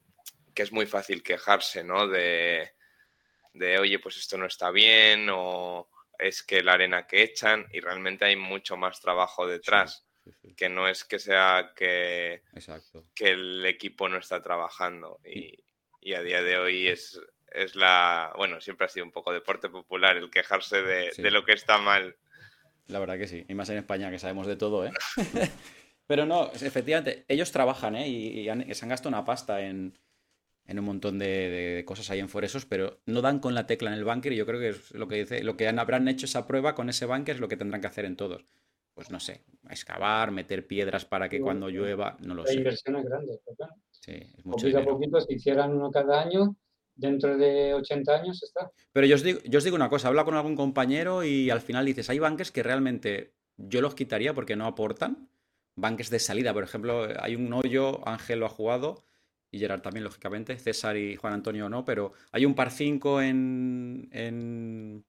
que 0.54 0.62
es 0.62 0.70
muy 0.70 0.86
fácil 0.86 1.24
quejarse, 1.24 1.82
¿no? 1.82 2.06
De 2.06 2.70
de, 3.52 3.78
oye, 3.78 3.98
pues 3.98 4.16
esto 4.16 4.36
no 4.38 4.46
está 4.46 4.70
bien 4.70 5.28
o 5.30 5.88
es 6.18 6.42
que 6.42 6.62
la 6.62 6.74
arena 6.74 7.06
que 7.06 7.22
echan 7.22 7.66
y 7.72 7.80
realmente 7.80 8.24
hay 8.24 8.36
mucho 8.36 8.76
más 8.76 9.00
trabajo 9.00 9.46
detrás. 9.46 10.06
Que 10.56 10.68
no 10.68 10.86
es 10.86 11.04
que 11.04 11.18
sea 11.18 11.72
que, 11.74 12.42
que 13.12 13.30
el 13.30 13.66
equipo 13.66 14.08
no 14.08 14.18
está 14.18 14.40
trabajando. 14.40 15.18
Y, 15.24 15.64
a 16.14 16.22
día 16.22 16.42
de 16.42 16.58
hoy 16.58 16.86
es, 16.86 17.20
es 17.50 17.74
la. 17.74 18.32
Bueno, 18.36 18.60
siempre 18.60 18.86
ha 18.86 18.88
sido 18.88 19.04
un 19.04 19.10
poco 19.10 19.32
deporte 19.32 19.68
popular 19.68 20.16
el 20.16 20.30
quejarse 20.30 20.82
de, 20.82 21.30
lo 21.30 21.44
que 21.44 21.52
está 21.52 21.78
mal. 21.78 22.16
La 22.86 23.00
verdad 23.00 23.18
que 23.18 23.26
sí. 23.26 23.44
Y 23.48 23.54
más 23.54 23.68
en 23.70 23.78
España, 23.78 24.12
que 24.12 24.20
sabemos 24.20 24.46
de 24.46 24.54
todo, 24.54 24.86
¿eh? 24.86 24.92
Pero 26.06 26.24
no, 26.24 26.52
efectivamente, 26.52 27.24
ellos 27.26 27.50
trabajan, 27.50 27.96
¿eh? 27.96 28.08
Y, 28.08 28.44
se 28.74 28.84
han 28.84 28.90
gastado 28.90 29.08
una 29.08 29.24
pasta 29.24 29.60
en, 29.60 29.98
en 30.66 30.78
un 30.78 30.84
montón 30.84 31.18
de, 31.18 31.82
cosas 31.86 32.10
ahí 32.10 32.20
en 32.20 32.28
Foresos, 32.28 32.66
pero 32.66 33.00
no 33.06 33.20
dan 33.20 33.40
con 33.40 33.54
la 33.54 33.66
tecla 33.66 33.90
en 33.90 33.98
el 33.98 34.04
bunker 34.04 34.32
y 34.32 34.36
yo 34.36 34.46
creo 34.46 34.60
que 34.60 34.68
es 34.70 34.92
lo 34.92 35.08
que 35.08 35.16
dice, 35.16 35.42
lo 35.42 35.56
que 35.56 35.68
habrán 35.68 36.08
hecho 36.08 36.26
esa 36.26 36.46
prueba 36.46 36.74
con 36.74 36.88
ese 36.88 37.06
bunker 37.06 37.34
es 37.34 37.40
lo 37.40 37.48
que 37.48 37.56
tendrán 37.56 37.80
que 37.80 37.88
hacer 37.88 38.04
en 38.04 38.16
todos. 38.16 38.44
Pues 38.94 39.10
no 39.10 39.20
sé, 39.20 39.42
excavar, 39.70 40.32
meter 40.32 40.66
piedras 40.66 41.04
para 41.04 41.28
que 41.28 41.40
cuando 41.40 41.70
llueva, 41.70 42.16
no 42.20 42.34
lo 42.34 42.44
sé. 42.44 42.54
La 42.54 42.60
inversión 42.60 42.96
es 42.96 43.04
grande, 43.04 43.40
claro. 43.56 43.74
Sí, 43.90 44.12
es 44.12 44.44
mucho 44.44 44.66
poquito 44.66 44.78
a 44.78 44.84
poquito, 44.84 45.20
si 45.20 45.34
hicieran 45.34 45.72
uno 45.72 45.90
cada 45.90 46.20
año, 46.20 46.56
dentro 46.94 47.36
de 47.36 47.72
80 47.74 48.14
años 48.14 48.42
está. 48.42 48.70
Pero 48.92 49.06
yo 49.06 49.14
os 49.14 49.22
digo, 49.22 49.40
yo 49.44 49.58
os 49.58 49.64
digo 49.64 49.76
una 49.76 49.88
cosa, 49.88 50.08
habla 50.08 50.24
con 50.24 50.34
algún 50.34 50.56
compañero 50.56 51.24
y 51.24 51.50
al 51.50 51.60
final 51.60 51.86
dices, 51.86 52.10
hay 52.10 52.18
bunkers 52.18 52.50
que 52.50 52.62
realmente 52.62 53.32
yo 53.56 53.80
los 53.80 53.94
quitaría 53.94 54.34
porque 54.34 54.56
no 54.56 54.66
aportan. 54.66 55.28
Bunkers 55.74 56.10
de 56.10 56.18
salida, 56.18 56.52
por 56.52 56.64
ejemplo, 56.64 57.08
hay 57.18 57.34
un 57.34 57.50
hoyo, 57.52 58.06
Ángel 58.06 58.40
lo 58.40 58.46
ha 58.46 58.50
jugado, 58.50 59.04
y 59.52 59.58
Gerard 59.58 59.82
también, 59.82 60.02
lógicamente, 60.02 60.58
César 60.58 60.96
y 60.96 61.14
Juan 61.14 61.34
Antonio 61.34 61.68
no, 61.68 61.84
pero 61.84 62.14
hay 62.32 62.46
un 62.46 62.54
par 62.54 62.70
5 62.70 63.20
en, 63.20 64.08
en, 64.10 65.04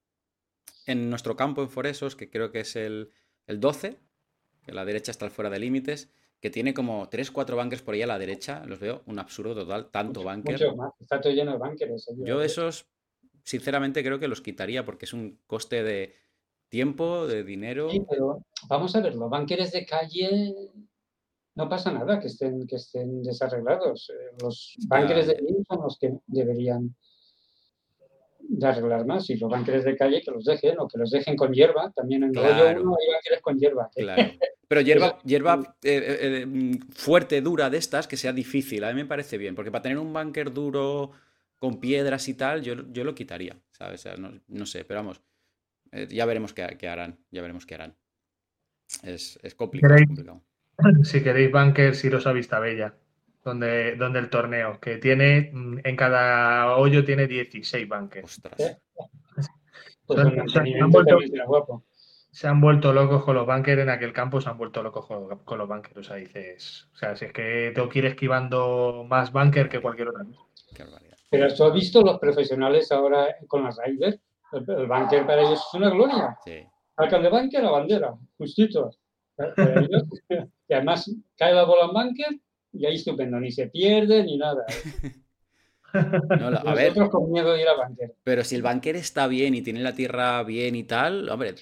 en, 0.85 1.09
nuestro 1.09 1.37
campo 1.37 1.61
en 1.63 1.69
Foresos, 1.69 2.17
que 2.17 2.29
creo 2.29 2.51
que 2.51 2.59
es 2.59 2.75
el, 2.75 3.09
el 3.47 3.61
12, 3.61 3.97
que 4.61 4.73
la 4.73 4.83
derecha 4.83 5.11
está 5.11 5.29
fuera 5.29 5.49
de 5.49 5.59
límites, 5.59 6.11
que 6.41 6.49
tiene 6.49 6.73
como 6.73 7.09
3-4 7.09 7.55
bunkers 7.55 7.81
por 7.81 7.93
ahí 7.93 8.01
a 8.01 8.07
la 8.07 8.19
derecha, 8.19 8.65
los 8.65 8.81
veo 8.81 9.01
un 9.05 9.17
absurdo 9.17 9.55
total, 9.55 9.89
tanto 9.91 10.23
bunker. 10.23 10.59
está 10.99 11.21
todo 11.21 11.31
lleno 11.31 11.53
de 11.53 11.57
bunkers. 11.57 12.09
Yo 12.17 12.41
esos, 12.41 12.85
sinceramente, 13.45 14.03
creo 14.03 14.19
que 14.19 14.27
los 14.27 14.41
quitaría 14.41 14.83
porque 14.83 15.05
es 15.05 15.13
un 15.13 15.39
coste 15.47 15.83
de 15.83 16.15
tiempo, 16.67 17.27
de 17.27 17.45
dinero. 17.45 17.89
Sí, 17.89 18.03
pero 18.09 18.43
vamos 18.67 18.93
a 18.93 18.99
ver, 18.99 19.15
los 19.15 19.29
bunkers 19.29 19.71
de 19.71 19.85
calle 19.85 20.53
no 21.55 21.69
pasa 21.69 21.91
nada 21.91 22.19
que 22.19 22.27
estén, 22.27 22.65
que 22.65 22.77
estén 22.77 23.21
desarreglados. 23.21 24.09
Eh, 24.09 24.35
los 24.41 24.75
búnkeres 24.87 25.27
de 25.27 25.35
calle 25.35 25.63
son 25.67 25.81
los 25.83 25.99
que 25.99 26.13
deberían 26.27 26.95
de 28.39 28.67
arreglar 28.67 29.05
más 29.05 29.29
y 29.29 29.37
los 29.37 29.49
búnkeres 29.49 29.85
de 29.85 29.95
calle 29.95 30.21
que 30.21 30.31
los 30.31 30.43
dejen 30.43 30.79
o 30.79 30.87
que 30.87 30.97
los 30.97 31.11
dejen 31.11 31.35
con 31.35 31.53
hierba. 31.53 31.91
También 31.91 32.23
en 32.23 32.33
claro. 32.33 32.49
rollo 32.49 32.81
uno 32.81 32.97
hay 32.99 33.13
búnkeres 33.13 33.41
con 33.41 33.59
hierba. 33.59 33.89
Claro. 33.93 34.23
Pero 34.67 34.81
hierba, 34.81 35.19
hierba 35.23 35.77
eh, 35.83 36.17
eh, 36.41 36.45
mm, 36.47 36.89
fuerte, 36.93 37.41
dura 37.41 37.69
de 37.69 37.77
estas, 37.77 38.07
que 38.07 38.17
sea 38.17 38.33
difícil. 38.33 38.83
A 38.83 38.89
mí 38.89 38.95
me 38.95 39.05
parece 39.05 39.37
bien, 39.37 39.53
porque 39.53 39.71
para 39.71 39.83
tener 39.83 39.99
un 39.99 40.11
búnker 40.11 40.51
duro 40.51 41.11
con 41.59 41.79
piedras 41.79 42.27
y 42.27 42.33
tal, 42.33 42.63
yo, 42.63 42.73
yo 42.91 43.03
lo 43.03 43.13
quitaría, 43.13 43.55
¿sabes? 43.69 44.05
no, 44.47 44.65
sé, 44.65 44.83
pero 44.83 44.99
vamos, 44.99 45.21
ya 46.09 46.25
veremos 46.25 46.53
qué, 46.53 46.75
qué, 46.77 46.89
harán, 46.89 47.19
ya 47.31 47.41
veremos 47.41 47.65
qué 47.65 47.75
harán. 47.75 47.95
Es, 49.03 49.39
es 49.43 49.55
complicado. 49.55 50.41
Si 51.03 51.21
queréis 51.21 51.51
bunkers, 51.51 52.03
iros 52.03 52.25
a 52.27 52.31
Bella, 52.31 52.95
donde, 53.43 53.95
donde 53.95 54.19
el 54.19 54.29
torneo, 54.29 54.79
que 54.79 54.97
tiene 54.97 55.51
mm, 55.53 55.79
en 55.83 55.95
cada 55.95 56.75
hoyo 56.77 57.05
tiene 57.05 57.27
16 57.27 57.87
bunkers. 57.87 58.25
Ostras. 58.25 58.81
Pues 60.05 60.19
han, 60.19 60.89
vuelto, 60.89 61.17
se 62.31 62.47
han 62.47 62.59
vuelto 62.59 62.91
locos 62.91 63.23
con 63.23 63.35
los 63.35 63.45
bunkers 63.45 63.81
en 63.81 63.89
aquel 63.89 64.11
campo, 64.11 64.41
se 64.41 64.49
han 64.49 64.57
vuelto 64.57 64.83
locos 64.83 65.05
con, 65.05 65.57
los 65.57 65.67
bunkers. 65.67 65.97
O 65.97 66.03
sea, 66.03 66.17
dices, 66.17 66.89
o 66.93 66.97
sea, 66.97 67.15
si 67.15 67.25
es 67.25 67.33
que 67.33 67.71
tengo 67.73 67.87
que 67.87 67.99
ir 67.99 68.05
esquivando 68.07 69.05
más 69.07 69.31
bunker 69.31 69.69
que 69.69 69.81
cualquier 69.81 70.09
otra 70.09 70.25
Pero 71.29 71.53
tú 71.53 71.63
has 71.63 71.73
visto 71.73 72.01
los 72.01 72.19
profesionales 72.19 72.91
ahora 72.91 73.27
con 73.47 73.63
las 73.63 73.79
Riders, 73.85 74.19
el, 74.51 74.87
bunker 74.87 75.25
para 75.25 75.41
ellos 75.41 75.63
es 75.67 75.73
una 75.73 75.89
gloria. 75.89 76.37
Sí. 76.43 76.65
Al 76.97 77.23
de 77.23 77.29
bunker, 77.29 77.63
la 77.63 77.71
bandera, 77.71 78.13
justito. 78.37 78.91
y 80.67 80.73
además 80.73 81.09
cae 81.37 81.53
la 81.53 81.63
bola 81.63 81.85
en 81.85 81.93
bunker 81.93 82.39
y 82.73 82.85
ahí 82.85 82.95
estupendo, 82.95 83.39
ni 83.39 83.51
se 83.51 83.67
pierde 83.67 84.23
ni 84.23 84.37
nada. 84.37 84.65
a 85.93 86.73
ver, 86.73 86.93
con 87.09 87.31
miedo 87.31 87.53
de 87.53 87.61
ir 87.61 87.67
a. 87.67 87.73
Pero 88.23 88.43
si 88.43 88.55
el 88.55 88.63
bunker 88.63 88.95
está 88.95 89.27
bien 89.27 89.53
y 89.53 89.61
tiene 89.61 89.81
la 89.81 89.93
tierra 89.93 90.41
bien 90.43 90.75
y 90.75 90.83
tal, 90.83 91.29
hombre, 91.29 91.55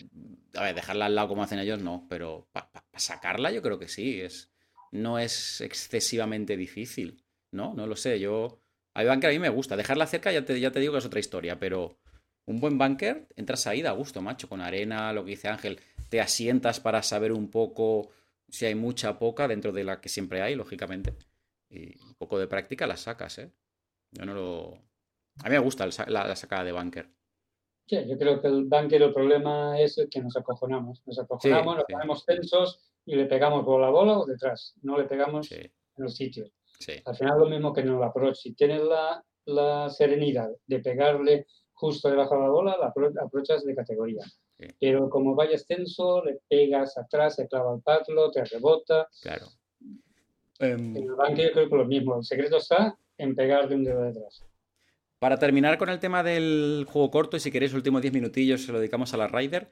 a 0.55 0.63
ver, 0.63 0.75
dejarla 0.75 1.07
al 1.07 1.15
lado 1.15 1.27
como 1.27 1.43
hacen 1.43 1.59
ellos, 1.59 1.81
no, 1.81 2.05
pero 2.09 2.47
para 2.51 2.69
sacarla 2.95 3.51
yo 3.51 3.61
creo 3.61 3.79
que 3.79 3.87
sí, 3.87 4.21
es, 4.21 4.51
no 4.91 5.19
es 5.19 5.61
excesivamente 5.61 6.57
difícil, 6.57 7.23
¿no? 7.51 7.73
No 7.73 7.87
lo 7.87 7.95
sé, 7.95 8.19
yo... 8.19 8.59
Hay 8.93 9.07
bunker 9.07 9.29
a 9.29 9.33
mí 9.33 9.39
me 9.39 9.47
gusta, 9.47 9.77
dejarla 9.77 10.05
cerca 10.05 10.33
ya 10.33 10.43
te, 10.43 10.59
ya 10.59 10.71
te 10.71 10.81
digo 10.81 10.91
que 10.91 10.99
es 10.99 11.05
otra 11.05 11.21
historia, 11.21 11.57
pero 11.57 11.97
un 12.45 12.59
buen 12.59 12.77
bunker, 12.77 13.25
entras 13.37 13.65
ahí, 13.65 13.81
da 13.81 13.91
gusto, 13.91 14.21
macho, 14.21 14.49
con 14.49 14.59
arena, 14.59 15.13
lo 15.13 15.23
que 15.23 15.31
dice 15.31 15.47
Ángel, 15.47 15.79
te 16.09 16.19
asientas 16.19 16.81
para 16.81 17.01
saber 17.01 17.31
un 17.31 17.49
poco 17.49 18.09
si 18.51 18.65
hay 18.65 18.75
mucha 18.75 19.17
poca 19.17 19.47
dentro 19.47 19.71
de 19.71 19.83
la 19.83 19.99
que 19.99 20.09
siempre 20.09 20.41
hay, 20.41 20.55
lógicamente, 20.55 21.15
y 21.69 21.97
un 22.03 22.13
poco 22.15 22.37
de 22.37 22.47
práctica 22.47 22.85
la 22.85 22.97
sacas, 22.97 23.39
¿eh? 23.39 23.51
Yo 24.11 24.25
no 24.25 24.33
lo... 24.33 24.73
A 25.43 25.49
mí 25.49 25.51
me 25.51 25.59
gusta 25.59 25.87
la, 25.87 26.27
la 26.27 26.35
sacada 26.35 26.65
de 26.65 26.73
bunker. 26.73 27.09
Sí, 27.87 27.97
yo 28.07 28.17
creo 28.17 28.41
que 28.41 28.47
el 28.47 28.65
bunker 28.65 29.01
el 29.01 29.13
problema 29.13 29.79
es 29.79 29.99
que 30.09 30.21
nos 30.21 30.35
acojonamos. 30.35 31.01
Nos 31.05 31.19
acojonamos, 31.19 31.77
nos 31.77 31.85
ponemos 31.85 32.25
tensos 32.25 32.79
y 33.05 33.15
le 33.15 33.25
pegamos 33.25 33.63
por 33.63 33.81
la 33.81 33.89
bola 33.89 34.19
o 34.19 34.25
detrás. 34.25 34.75
No 34.81 34.97
le 34.97 35.05
pegamos 35.05 35.49
en 35.51 35.71
el 35.97 36.09
sitio. 36.09 36.51
Al 37.05 37.15
final 37.15 37.39
lo 37.39 37.49
mismo 37.49 37.73
que 37.73 37.81
en 37.81 37.89
el 37.89 38.03
approach. 38.03 38.35
Si 38.35 38.53
tienes 38.53 38.81
la, 38.83 39.23
la 39.45 39.89
serenidad 39.89 40.49
de 40.67 40.79
pegarle 40.79 41.47
justo 41.73 42.09
debajo 42.09 42.35
de 42.35 42.41
la 42.41 42.49
bola, 42.49 42.77
la 42.77 42.93
aprovechas 43.23 43.65
de 43.65 43.75
categoría. 43.75 44.23
Pero 44.79 45.09
como 45.09 45.35
vayas 45.35 45.65
tenso, 45.65 46.23
le 46.23 46.39
pegas 46.49 46.97
atrás, 46.97 47.35
se 47.35 47.47
clava 47.47 47.75
el 47.75 47.81
patlo, 47.81 48.31
te 48.31 48.43
rebota. 48.45 49.07
Claro. 49.21 49.47
En 50.59 50.95
el 50.95 51.11
bunker 51.13 51.47
yo 51.47 51.51
creo 51.53 51.69
que 51.69 51.75
lo 51.75 51.85
mismo. 51.85 52.17
El 52.17 52.23
secreto 52.23 52.57
está 52.57 52.95
en 53.17 53.35
pegar 53.35 53.67
de 53.67 53.75
un 53.75 53.83
dedo 53.83 54.03
detrás. 54.03 54.45
Para 55.19 55.37
terminar 55.37 55.77
con 55.77 55.89
el 55.89 55.99
tema 55.99 56.23
del 56.23 56.85
juego 56.89 57.11
corto, 57.11 57.37
y 57.37 57.39
si 57.39 57.51
queréis, 57.51 57.73
últimos 57.73 58.01
10 58.01 58.13
minutillos 58.13 58.63
se 58.63 58.71
lo 58.71 58.79
dedicamos 58.79 59.13
a 59.13 59.17
la 59.17 59.27
Rider. 59.27 59.69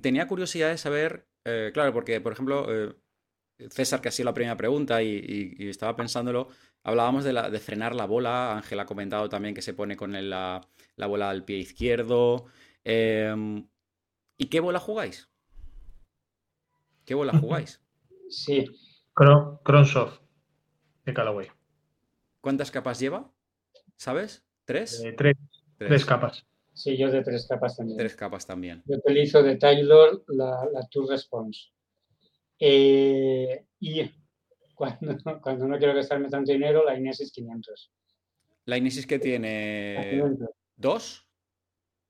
Tenía 0.00 0.26
curiosidad 0.26 0.70
de 0.70 0.78
saber, 0.78 1.26
eh, 1.44 1.70
claro, 1.72 1.92
porque, 1.92 2.20
por 2.20 2.32
ejemplo, 2.32 2.66
eh, 2.68 2.94
César, 3.70 4.00
que 4.00 4.08
ha 4.08 4.12
sido 4.12 4.26
la 4.26 4.34
primera 4.34 4.56
pregunta 4.56 5.02
y, 5.02 5.56
estaba 5.58 5.96
pensándolo, 5.96 6.48
hablábamos 6.82 7.24
de, 7.24 7.32
la, 7.32 7.50
de, 7.50 7.58
frenar 7.58 7.94
la 7.94 8.06
bola. 8.06 8.56
Ángel 8.56 8.80
ha 8.80 8.86
comentado 8.86 9.28
también 9.28 9.54
que 9.54 9.62
se 9.62 9.74
pone 9.74 9.96
con 9.96 10.12
la, 10.28 10.60
bola 10.96 11.30
al 11.30 11.44
pie 11.44 11.58
izquierdo. 11.58 12.46
Em, 12.84 13.66
¿Y 14.42 14.46
qué 14.46 14.58
bola 14.58 14.80
jugáis? 14.80 15.30
¿Qué 17.04 17.14
bola 17.14 17.38
jugáis? 17.38 17.80
Sí. 18.28 18.64
Cronsoft 19.14 20.18
de 21.04 21.14
Callaway. 21.14 21.46
¿Cuántas 22.40 22.72
capas 22.72 22.98
lleva? 22.98 23.32
¿Sabes? 23.94 24.44
¿Tres? 24.64 25.00
Eh, 25.04 25.14
tres, 25.78 26.04
capas. 26.04 26.44
Sí, 26.72 26.96
yo 26.96 27.08
de 27.12 27.22
tres 27.22 27.46
capas 27.46 27.76
también. 27.76 27.98
Tres 27.98 28.16
capas 28.16 28.44
también. 28.44 28.82
Yo 28.84 28.96
utilizo 28.96 29.44
de 29.44 29.58
Taylor 29.58 30.24
la, 30.26 30.66
la 30.72 30.88
Tour 30.88 31.08
Response. 31.10 31.68
Eh, 32.58 33.64
y 33.78 34.10
cuando, 34.74 35.16
cuando, 35.40 35.68
no 35.68 35.78
quiero 35.78 35.94
gastarme 35.94 36.28
tanto 36.28 36.50
dinero, 36.50 36.84
la 36.84 36.98
Inesis 36.98 37.30
500. 37.30 37.92
¿La 38.64 38.76
Inesis 38.76 39.06
que 39.06 39.20
tiene? 39.20 40.20
¿Dos? 40.74 41.28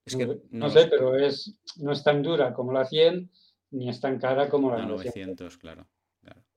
Es 0.05 0.17
que 0.17 0.41
no, 0.51 0.69
sé, 0.69 0.87
pero 0.87 1.17
es, 1.17 1.57
no 1.77 1.93
es 1.93 2.03
tan 2.03 2.23
dura 2.23 2.53
como 2.53 2.73
la 2.73 2.85
100, 2.85 3.31
ni 3.71 3.89
es 3.89 4.01
tan 4.01 4.19
cara 4.19 4.49
como 4.49 4.71
la 4.71 4.85
900, 4.85 5.57
claro. 5.59 5.87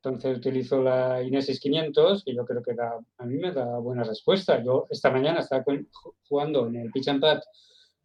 Entonces 0.05 0.37
utilizo 0.37 0.83
la 0.83 1.23
Inesis 1.23 1.59
500, 1.59 2.23
que 2.23 2.35
yo 2.35 2.45
creo 2.45 2.61
que 2.61 2.75
a 2.79 3.25
mí 3.25 3.37
me 3.37 3.51
da 3.51 3.79
buena 3.79 4.03
respuesta. 4.03 4.63
Yo 4.63 4.85
esta 4.91 5.09
mañana 5.09 5.39
estaba 5.39 5.63
jugando 6.27 6.67
en 6.67 6.75
el 6.75 6.91
pitch 6.91 7.07
and 7.07 7.21
pad 7.21 7.41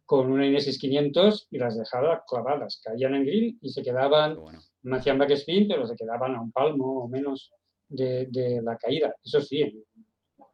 con 0.03 0.31
una 0.31 0.47
Inesis 0.47 0.79
500 0.79 1.47
y 1.51 1.59
las 1.59 1.77
dejaba 1.77 2.23
clavadas. 2.27 2.81
Caían 2.83 3.13
en 3.13 3.23
green 3.23 3.59
y 3.61 3.69
se 3.69 3.83
quedaban, 3.83 4.35
me 4.81 4.97
hacían 4.97 5.19
backspin, 5.19 5.67
pero 5.67 5.85
se 5.85 5.95
quedaban 5.95 6.35
a 6.35 6.41
un 6.41 6.51
palmo 6.51 7.03
o 7.03 7.07
menos 7.07 7.51
de, 7.87 8.59
la 8.63 8.77
caída. 8.77 9.15
Eso 9.23 9.39
sí, 9.39 9.85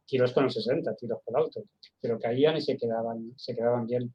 tiros 0.04 0.32
con 0.32 0.44
el 0.44 0.50
60, 0.50 0.94
tiros 0.96 1.18
por 1.24 1.38
alto, 1.38 1.64
pero 1.98 2.18
caían 2.18 2.58
y 2.58 2.60
se 2.60 2.76
quedaban, 2.76 3.32
se 3.36 3.54
quedaban 3.54 3.86
bien. 3.86 4.14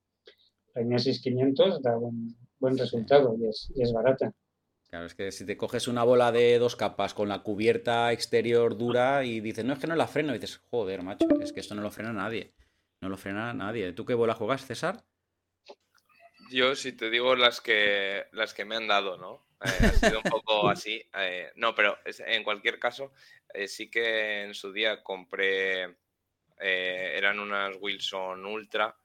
La 0.73 0.81
Inesis 0.81 1.21
500 1.21 1.81
da 1.81 1.97
un 1.97 2.35
buen 2.59 2.77
resultado 2.77 3.35
y 3.39 3.47
es, 3.47 3.71
y 3.75 3.83
es 3.83 3.93
barata. 3.93 4.33
Claro, 4.89 5.05
es 5.05 5.15
que 5.15 5.31
si 5.31 5.45
te 5.45 5.57
coges 5.57 5.87
una 5.87 6.03
bola 6.03 6.31
de 6.31 6.59
dos 6.59 6.75
capas 6.75 7.13
con 7.13 7.27
la 7.27 7.41
cubierta 7.41 8.11
exterior 8.11 8.77
dura 8.77 9.25
y 9.25 9.39
dices, 9.39 9.65
no, 9.65 9.73
es 9.73 9.79
que 9.79 9.87
no 9.87 9.95
la 9.95 10.07
freno, 10.07 10.35
y 10.35 10.37
dices, 10.37 10.61
joder, 10.69 11.01
macho, 11.01 11.27
es 11.41 11.51
que 11.51 11.59
esto 11.59 11.73
no 11.73 11.81
lo 11.81 11.91
frena 11.91 12.13
nadie. 12.13 12.53
No 13.01 13.09
lo 13.09 13.17
frena 13.17 13.53
nadie. 13.53 13.91
¿Tú 13.93 14.05
qué 14.05 14.13
bola 14.13 14.35
juegas, 14.35 14.65
César? 14.65 15.03
Yo, 16.51 16.75
si 16.75 16.91
te 16.91 17.09
digo 17.09 17.35
las 17.35 17.59
que, 17.59 18.25
las 18.33 18.53
que 18.53 18.65
me 18.65 18.75
han 18.75 18.87
dado, 18.87 19.17
¿no? 19.17 19.47
Eh, 19.65 19.85
ha 19.85 19.91
sido 19.93 20.21
un 20.23 20.29
poco 20.29 20.67
así. 20.69 21.01
Eh, 21.17 21.51
no, 21.55 21.73
pero 21.73 21.97
en 22.05 22.43
cualquier 22.43 22.79
caso, 22.79 23.13
eh, 23.53 23.67
sí 23.67 23.89
que 23.89 24.43
en 24.43 24.53
su 24.53 24.71
día 24.71 25.01
compré, 25.01 25.97
eran 26.59 27.39
unas 27.39 27.75
Wilson 27.81 28.45
Ultra 28.45 28.95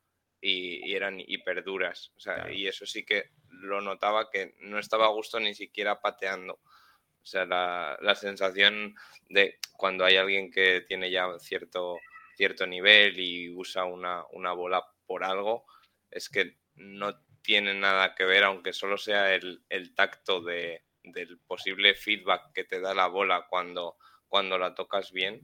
y, 0.40 0.94
eran 0.94 1.20
hiperduras. 1.20 2.12
O 2.16 2.20
sea, 2.20 2.50
y 2.50 2.66
eso 2.66 2.86
sí 2.86 3.04
que 3.04 3.30
lo 3.50 3.80
notaba 3.80 4.30
que 4.30 4.54
no 4.60 4.78
estaba 4.78 5.06
a 5.06 5.10
gusto 5.10 5.40
ni 5.40 5.54
siquiera 5.54 6.00
pateando. 6.00 6.54
O 6.54 7.26
sea, 7.26 7.44
la, 7.44 8.14
sensación 8.14 8.94
de 9.28 9.58
cuando 9.72 10.04
hay 10.04 10.16
alguien 10.16 10.50
que 10.50 10.80
tiene 10.82 11.10
ya 11.10 11.26
cierto, 11.38 11.98
cierto 12.36 12.66
nivel 12.66 13.18
y 13.18 13.50
usa 13.50 13.84
una, 13.84 14.24
bola 14.52 14.84
por 15.06 15.24
algo, 15.24 15.66
es 16.10 16.28
que 16.28 16.56
no 16.74 17.20
tiene 17.42 17.74
nada 17.74 18.14
que 18.14 18.24
ver, 18.24 18.44
aunque 18.44 18.72
solo 18.72 18.96
sea 18.96 19.34
el, 19.34 19.60
tacto 19.94 20.40
de, 20.40 20.84
del 21.02 21.38
posible 21.40 21.94
feedback 21.94 22.52
que 22.54 22.64
te 22.64 22.80
da 22.80 22.94
la 22.94 23.08
bola 23.08 23.46
cuando, 23.48 23.96
cuando 24.26 24.56
la 24.56 24.74
tocas 24.74 25.12
bien. 25.12 25.40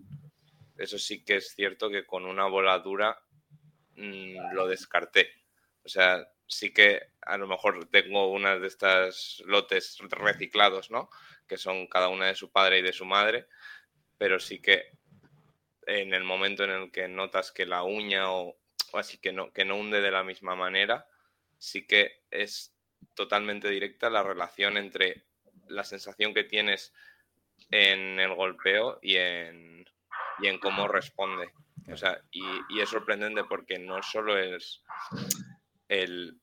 Eso 0.78 0.98
sí 0.98 1.24
que 1.24 1.36
es 1.36 1.54
cierto 1.54 1.90
que 1.90 2.06
con 2.06 2.24
una 2.24 2.46
bola 2.46 2.78
dura 2.78 3.22
mm, 3.96 4.54
lo 4.54 4.66
descarté. 4.66 5.30
O 5.84 5.88
sea, 5.88 6.26
sí 6.46 6.72
que 6.72 7.08
a 7.22 7.36
lo 7.36 7.46
mejor 7.46 7.86
tengo 7.88 8.30
una 8.30 8.58
de 8.58 8.66
estas 8.66 9.42
lotes 9.46 9.98
reciclados, 10.10 10.90
¿no? 10.90 11.10
Que 11.46 11.56
son 11.56 11.86
cada 11.86 12.08
una 12.08 12.26
de 12.26 12.34
su 12.34 12.50
padre 12.50 12.78
y 12.78 12.82
de 12.82 12.92
su 12.92 13.04
madre, 13.04 13.46
pero 14.18 14.38
sí 14.38 14.60
que 14.60 14.92
en 15.86 16.14
el 16.14 16.24
momento 16.24 16.64
en 16.64 16.70
el 16.70 16.90
que 16.90 17.08
notas 17.08 17.52
que 17.52 17.66
la 17.66 17.82
uña 17.82 18.30
o, 18.30 18.56
así 18.94 19.18
que 19.18 19.32
no, 19.32 19.52
que 19.52 19.64
no 19.64 19.76
hunde 19.76 20.00
de 20.00 20.10
la 20.10 20.24
misma 20.24 20.54
manera, 20.54 21.06
sí 21.58 21.86
que 21.86 22.22
es 22.30 22.74
totalmente 23.14 23.68
directa 23.68 24.10
la 24.10 24.22
relación 24.22 24.76
entre 24.76 25.24
la 25.68 25.84
sensación 25.84 26.34
que 26.34 26.44
tienes 26.44 26.92
en 27.70 28.20
el 28.20 28.34
golpeo 28.34 28.98
y 29.02 29.16
en, 29.16 29.84
y 30.40 30.46
en 30.46 30.58
cómo 30.58 30.88
responde. 30.88 31.52
O 31.92 31.96
sea, 31.96 32.20
y, 32.30 32.42
y 32.70 32.80
es 32.80 32.88
sorprendente 32.88 33.44
porque 33.44 33.78
no 33.78 34.02
solo 34.02 34.38
es 34.38 34.82
el, 35.88 36.40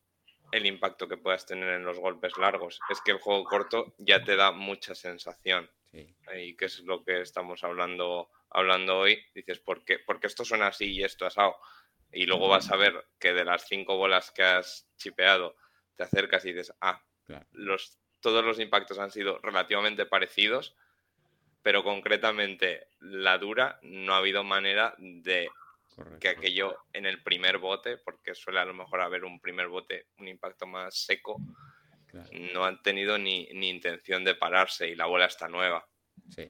impacto 0.65 1.07
que 1.07 1.17
puedas 1.17 1.45
tener 1.45 1.69
en 1.69 1.85
los 1.85 1.99
golpes 1.99 2.37
largos. 2.37 2.79
Es 2.89 3.01
que 3.01 3.11
el 3.11 3.19
juego 3.19 3.43
corto 3.43 3.93
ya 3.97 4.23
te 4.23 4.35
da 4.35 4.51
mucha 4.51 4.95
sensación. 4.95 5.69
Y 5.93 6.55
que 6.55 6.65
es 6.65 6.79
lo 6.81 7.03
que 7.03 7.19
estamos 7.19 7.63
hablando, 7.63 8.29
hablando 8.49 8.97
hoy. 8.99 9.21
Dices, 9.35 9.59
¿por 9.59 9.83
qué? 9.83 9.99
Porque 9.99 10.27
esto 10.27 10.45
suena 10.45 10.67
así 10.67 10.91
y 10.91 11.03
esto 11.03 11.25
asado. 11.25 11.57
Y 12.13 12.25
luego 12.25 12.47
vas 12.47 12.71
a 12.71 12.77
ver 12.77 13.05
que 13.19 13.33
de 13.33 13.43
las 13.43 13.67
cinco 13.67 13.97
bolas 13.97 14.31
que 14.31 14.43
has 14.43 14.89
chipeado, 14.97 15.55
te 15.95 16.03
acercas 16.03 16.45
y 16.45 16.53
dices, 16.53 16.73
ah, 16.81 17.03
los, 17.51 17.99
todos 18.21 18.43
los 18.43 18.59
impactos 18.59 18.99
han 18.99 19.11
sido 19.11 19.39
relativamente 19.39 20.05
parecidos, 20.05 20.75
pero 21.61 21.83
concretamente 21.83 22.87
la 22.99 23.37
dura 23.37 23.79
no 23.83 24.13
ha 24.13 24.17
habido 24.17 24.43
manera 24.43 24.95
de 24.97 25.49
que 26.19 26.29
aquello 26.29 26.77
en 26.93 27.05
el 27.05 27.21
primer 27.21 27.57
bote, 27.57 27.97
porque 27.97 28.33
suele 28.33 28.59
a 28.59 28.65
lo 28.65 28.73
mejor 28.73 29.01
haber 29.01 29.23
un 29.23 29.39
primer 29.39 29.67
bote, 29.67 30.07
un 30.17 30.27
impacto 30.27 30.65
más 30.65 30.95
seco, 30.95 31.37
no 32.53 32.65
han 32.65 32.81
tenido 32.81 33.17
ni, 33.17 33.47
intención 33.51 34.23
de 34.23 34.35
pararse 34.35 34.87
y 34.89 34.95
la 34.95 35.05
bola 35.05 35.25
está 35.25 35.47
nueva. 35.47 35.87
Sí. 36.29 36.49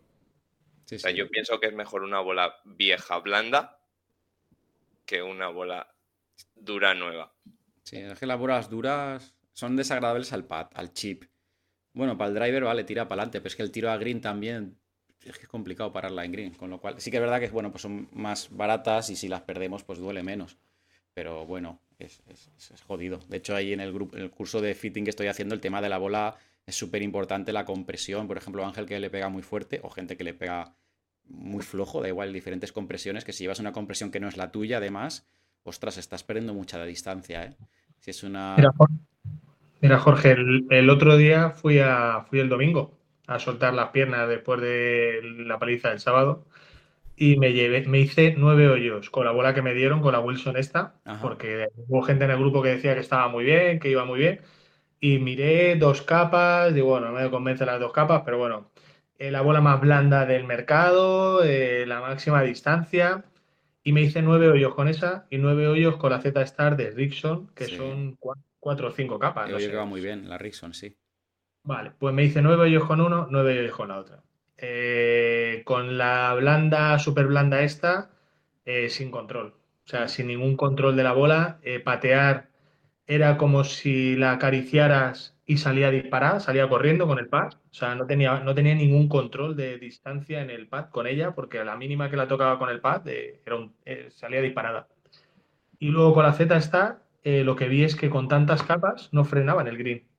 o 0.95 0.99
sea, 0.99 1.11
yo 1.11 1.29
pienso 1.29 1.59
que 1.59 1.67
es 1.67 1.73
mejor 1.73 2.03
una 2.03 2.19
bola 2.19 2.55
vieja 2.63 3.17
blanda 3.19 3.79
que 5.05 5.21
una 5.21 5.49
bola 5.49 5.93
dura 6.55 6.93
nueva. 6.93 7.33
Sí, 7.83 7.97
es 7.97 8.19
que 8.19 8.25
las 8.25 8.39
bolas 8.39 8.69
duras 8.69 9.35
son 9.53 9.75
desagradables 9.75 10.31
al 10.33 10.45
pad, 10.45 10.69
al 10.73 10.93
chip. 10.93 11.25
Bueno, 11.93 12.17
para 12.17 12.29
el 12.29 12.35
driver, 12.35 12.63
vale, 12.63 12.85
tira 12.85 13.07
para 13.07 13.21
adelante, 13.21 13.41
pero 13.41 13.49
es 13.49 13.55
que 13.55 13.63
el 13.63 13.71
tiro 13.71 13.91
a 13.91 13.97
green 13.97 14.21
también 14.21 14.80
es 15.25 15.37
que 15.37 15.43
es 15.43 15.47
complicado 15.47 15.91
pararla 15.91 16.25
en 16.25 16.31
green, 16.31 16.53
con 16.53 16.69
lo 16.69 16.79
cual 16.79 16.95
sí 16.99 17.11
que 17.11 17.17
es 17.17 17.21
verdad 17.21 17.39
que 17.39 17.49
bueno, 17.49 17.71
pues 17.71 17.81
son 17.81 18.07
más 18.13 18.49
baratas 18.51 19.09
y 19.09 19.15
si 19.15 19.27
las 19.27 19.41
perdemos, 19.41 19.83
pues 19.83 19.99
duele 19.99 20.23
menos. 20.23 20.57
Pero 21.13 21.45
bueno, 21.45 21.79
es, 21.99 22.21
jodido. 22.87 23.19
De 23.27 23.37
hecho, 23.37 23.55
ahí 23.55 23.73
en 23.73 23.81
el, 23.81 23.91
grupo, 23.93 24.15
en 24.15 24.23
el 24.23 24.31
curso 24.31 24.61
de 24.61 24.73
fitting 24.73 25.03
que 25.03 25.09
estoy 25.09 25.27
haciendo, 25.27 25.53
el 25.53 25.61
tema 25.61 25.81
de 25.81 25.89
la 25.89 25.97
bola 25.97 26.35
es 26.65 26.75
súper 26.75 27.01
importante, 27.01 27.51
la 27.51 27.65
compresión. 27.65 28.27
Por 28.27 28.37
ejemplo, 28.37 28.65
Ángel 28.65 28.85
que 28.85 28.99
le 28.99 29.09
pega 29.09 29.29
muy 29.29 29.43
fuerte 29.43 29.81
o 29.83 29.89
gente 29.89 30.15
que 30.15 30.23
le 30.23 30.33
pega 30.33 30.73
muy 31.25 31.63
flojo, 31.63 32.01
da 32.01 32.07
igual, 32.07 32.33
diferentes 32.33 32.71
compresiones, 32.71 33.25
que 33.25 33.33
si 33.33 33.43
llevas 33.43 33.59
una 33.59 33.71
compresión 33.71 34.09
que 34.09 34.19
no 34.19 34.27
es 34.27 34.37
la 34.37 34.51
tuya, 34.51 34.77
además, 34.77 35.27
ostras, 35.63 35.97
estás 35.97 36.23
perdiendo 36.23 36.53
mucha 36.53 36.83
distancia, 36.85 37.45
¿eh? 37.45 37.55
Si 37.99 38.09
es 38.09 38.23
una... 38.23 38.55
Mira, 39.79 39.99
Jorge, 39.99 40.31
el, 40.31 40.89
otro 40.89 41.17
día 41.17 41.51
fui, 41.51 41.79
a, 41.79 42.25
fui 42.29 42.39
el 42.39 42.49
domingo 42.49 43.00
a 43.31 43.39
soltar 43.39 43.73
las 43.73 43.89
piernas 43.89 44.27
después 44.27 44.61
de 44.61 45.21
la 45.45 45.59
paliza 45.59 45.89
del 45.89 45.99
sábado. 45.99 46.45
Y 47.15 47.37
me 47.37 47.53
llevé, 47.53 47.85
me 47.87 47.99
hice 47.99 48.33
nueve 48.37 48.67
hoyos 48.67 49.09
con 49.09 49.25
la 49.25 49.31
bola 49.31 49.53
que 49.53 49.61
me 49.61 49.73
dieron, 49.73 50.01
con 50.01 50.13
la 50.13 50.19
Wilson 50.19 50.57
esta, 50.57 50.95
porque 51.21 51.67
hubo 51.75 52.01
gente 52.01 52.25
en 52.25 52.31
el 52.31 52.39
grupo 52.39 52.63
que 52.63 52.69
decía 52.69 52.95
que 52.95 53.01
estaba 53.01 53.27
muy 53.27 53.43
bien, 53.43 53.79
que 53.79 53.89
iba 53.89 54.05
muy 54.05 54.19
bien, 54.19 54.41
y 54.99 55.19
miré 55.19 55.75
dos 55.75 56.01
capas, 56.01 56.73
digo, 56.73 56.87
bueno, 56.87 57.11
no 57.11 57.19
me 57.19 57.29
convence 57.29 57.65
las 57.65 57.79
dos 57.79 57.91
capas, 57.91 58.23
pero 58.25 58.39
bueno, 58.39 58.71
eh, 59.19 59.29
la 59.29 59.41
bola 59.41 59.61
más 59.61 59.79
blanda 59.79 60.25
del 60.25 60.45
mercado, 60.45 61.43
eh, 61.43 61.85
la 61.85 62.01
máxima 62.01 62.41
distancia, 62.41 63.23
y 63.83 63.91
me 63.91 64.01
hice 64.01 64.23
nueve 64.23 64.49
hoyos 64.49 64.73
con 64.73 64.87
esa 64.87 65.27
y 65.29 65.37
nueve 65.37 65.67
hoyos 65.67 65.97
con 65.97 66.11
la 66.11 66.21
Z-Star 66.21 66.75
de 66.75 66.89
Rickson, 66.89 67.51
que 67.53 67.65
son 67.65 68.15
cuatro 68.19 68.43
cuatro 68.61 68.87
o 68.89 68.91
cinco 68.91 69.19
capas. 69.19 69.49
Yo 69.49 69.57
que 69.57 69.75
va 69.75 69.85
muy 69.85 69.99
bien, 69.99 70.29
la 70.29 70.37
Rickson, 70.37 70.73
sí. 70.73 70.95
Vale, 71.63 71.91
pues 71.99 72.13
me 72.13 72.23
dice 72.23 72.41
nueve 72.41 72.63
hoyos 72.63 72.85
con 72.85 73.01
uno, 73.01 73.27
nueve 73.29 73.59
hoyos 73.59 73.75
con 73.75 73.89
la 73.89 73.99
otra. 73.99 74.23
Eh, 74.57 75.61
con 75.65 75.97
la 75.97 76.33
blanda, 76.35 76.97
super 76.99 77.27
blanda 77.27 77.61
esta, 77.61 78.11
eh, 78.65 78.89
sin 78.89 79.11
control. 79.11 79.55
O 79.85 79.87
sea, 79.87 80.07
sin 80.07 80.27
ningún 80.27 80.55
control 80.57 80.95
de 80.95 81.03
la 81.03 81.13
bola. 81.13 81.59
Eh, 81.63 81.79
patear 81.79 82.49
era 83.07 83.37
como 83.37 83.63
si 83.63 84.15
la 84.15 84.33
acariciaras 84.33 85.37
y 85.45 85.57
salía 85.57 85.91
disparada, 85.91 86.39
salía 86.39 86.69
corriendo 86.69 87.07
con 87.07 87.19
el 87.19 87.27
pad. 87.27 87.53
O 87.71 87.73
sea, 87.73 87.95
no 87.95 88.05
tenía, 88.07 88.39
no 88.41 88.55
tenía 88.55 88.75
ningún 88.75 89.07
control 89.07 89.55
de 89.55 89.77
distancia 89.77 90.41
en 90.41 90.49
el 90.49 90.67
pad 90.67 90.89
con 90.89 91.07
ella, 91.07 91.33
porque 91.35 91.63
la 91.63 91.75
mínima 91.77 92.09
que 92.09 92.17
la 92.17 92.27
tocaba 92.27 92.57
con 92.59 92.69
el 92.69 92.81
pad 92.81 93.07
era 93.07 93.69
salía 94.11 94.41
disparada. 94.41 94.87
Y 95.79 95.89
luego 95.89 96.13
con 96.13 96.23
la 96.23 96.33
Z 96.33 97.01
eh, 97.23 97.43
lo 97.43 97.55
que 97.55 97.67
vi 97.67 97.83
es 97.83 97.95
que 97.95 98.09
con 98.09 98.27
tantas 98.27 98.63
capas 98.63 99.09
no 99.11 99.25
frenaba 99.25 99.61
en 99.61 99.67
el 99.67 99.77
green. 99.77 100.10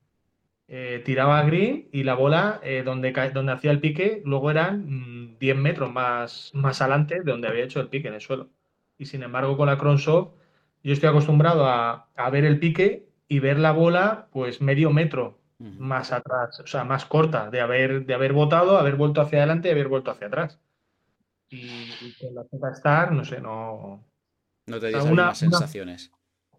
Eh, 0.75 1.03
tiraba 1.05 1.39
a 1.39 1.43
green 1.43 1.91
y 1.93 2.03
la 2.03 2.14
bola 2.14 2.59
eh, 2.62 2.83
donde, 2.83 3.12
donde 3.35 3.53
hacía 3.53 3.70
el 3.70 3.81
pique 3.81 4.23
luego 4.25 4.51
eran 4.51 5.37
10 5.39 5.55
mm, 5.55 5.61
metros 5.61 5.93
más, 5.93 6.51
más 6.55 6.81
adelante 6.81 7.20
de 7.23 7.31
donde 7.31 7.47
había 7.47 7.64
hecho 7.64 7.79
el 7.79 7.91
pique 7.91 8.09
en 8.09 8.14
el 8.14 8.23
suelo. 8.23 8.49
Y 8.97 9.05
sin 9.05 9.23
embargo 9.23 9.59
con 9.59 9.66
la 9.66 9.77
Cronsoft 9.77 10.31
yo 10.83 10.95
estoy 10.95 11.11
acostumbrado 11.11 11.66
a, 11.66 12.09
ver 12.33 12.47
el 12.47 12.59
pique 12.59 13.07
y 13.29 13.39
ver 13.39 13.59
la 13.59 13.73
bola 13.73 14.29
pues 14.33 14.62
medio 14.62 14.91
metro 14.91 15.39
más 15.59 16.11
atrás, 16.11 16.59
o 16.61 16.66
sea, 16.66 16.85
más 16.85 17.05
corta, 17.05 17.51
de 17.51 17.61
haber, 17.61 18.07
de 18.07 18.14
haber 18.14 18.33
botado, 18.33 18.79
haber 18.79 18.97
vuelto 18.97 19.20
hacia 19.20 19.41
adelante 19.41 19.68
y 19.68 19.73
haber 19.73 19.89
vuelto 19.89 20.11
hacia 20.11 20.29
atrás. 20.29 20.59
Y, 21.51 22.14
con 22.18 22.35
la 22.35 22.45
Z 22.45 22.70
Star, 22.70 23.12
no 23.12 23.27
sé, 23.27 23.43
no... 23.43 24.03
No 24.66 24.81
te 24.81 24.89
dio 24.89 25.05
unas 25.05 25.37
sensaciones. 25.37 26.11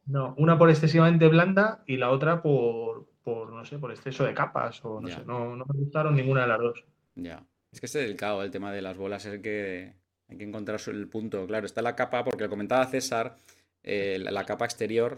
No, 0.05 0.35
una 0.37 0.57
por 0.57 0.69
excesivamente 0.69 1.27
blanda 1.27 1.83
y 1.85 1.97
la 1.97 2.11
otra 2.11 2.41
por, 2.41 3.07
no 3.25 3.65
sé, 3.65 3.79
por 3.79 3.91
exceso 3.91 4.25
de 4.25 4.33
capas 4.33 4.83
o 4.83 4.99
no 4.99 5.07
sé, 5.07 5.23
no, 5.25 5.55
me 5.55 5.63
gustaron 5.65 6.15
ninguna 6.15 6.41
de 6.41 6.47
las 6.47 6.59
dos. 6.59 6.85
Ya. 7.15 7.45
Es 7.71 7.79
que 7.79 7.87
es 7.87 7.93
delicado 7.93 8.43
el 8.43 8.51
tema 8.51 8.71
de 8.71 8.81
las 8.81 8.97
bolas, 8.97 9.25
es 9.25 9.41
que 9.41 9.93
hay 10.27 10.37
que 10.37 10.43
encontrar 10.43 10.79
el 10.87 11.07
punto. 11.07 11.47
Claro, 11.47 11.65
está 11.65 11.81
la 11.81 11.95
capa, 11.95 12.23
porque 12.23 12.43
lo 12.43 12.49
comentaba 12.49 12.85
César, 12.85 13.37
eh, 13.81 14.19
la, 14.19 14.45
capa 14.45 14.65
exterior, 14.65 15.17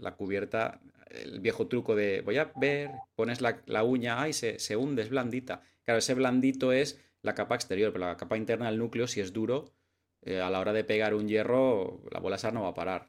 la 0.00 0.14
cubierta, 0.14 0.80
el 1.10 1.40
viejo 1.40 1.66
truco 1.66 1.96
de 1.96 2.20
voy 2.20 2.38
a 2.38 2.52
ver, 2.56 2.90
pones 3.16 3.40
la, 3.40 3.84
uña, 3.84 4.22
ay, 4.22 4.32
se, 4.32 4.58
se 4.58 4.76
hunde, 4.76 5.02
es 5.02 5.10
blandita. 5.10 5.62
Claro, 5.84 5.98
ese 5.98 6.14
blandito 6.14 6.72
es 6.72 7.00
la 7.22 7.34
capa 7.34 7.54
exterior, 7.54 7.92
pero 7.92 8.06
la 8.06 8.16
capa 8.16 8.36
interna 8.36 8.66
del 8.66 8.78
núcleo, 8.78 9.06
si 9.06 9.20
es 9.20 9.32
duro, 9.32 9.72
eh, 10.22 10.40
a 10.40 10.50
la 10.50 10.60
hora 10.60 10.72
de 10.72 10.84
pegar 10.84 11.14
un 11.14 11.28
hierro, 11.28 12.02
la 12.10 12.20
bola 12.20 12.36
esa 12.36 12.50
no 12.50 12.62
va 12.62 12.68
a 12.68 12.74
parar. 12.74 13.08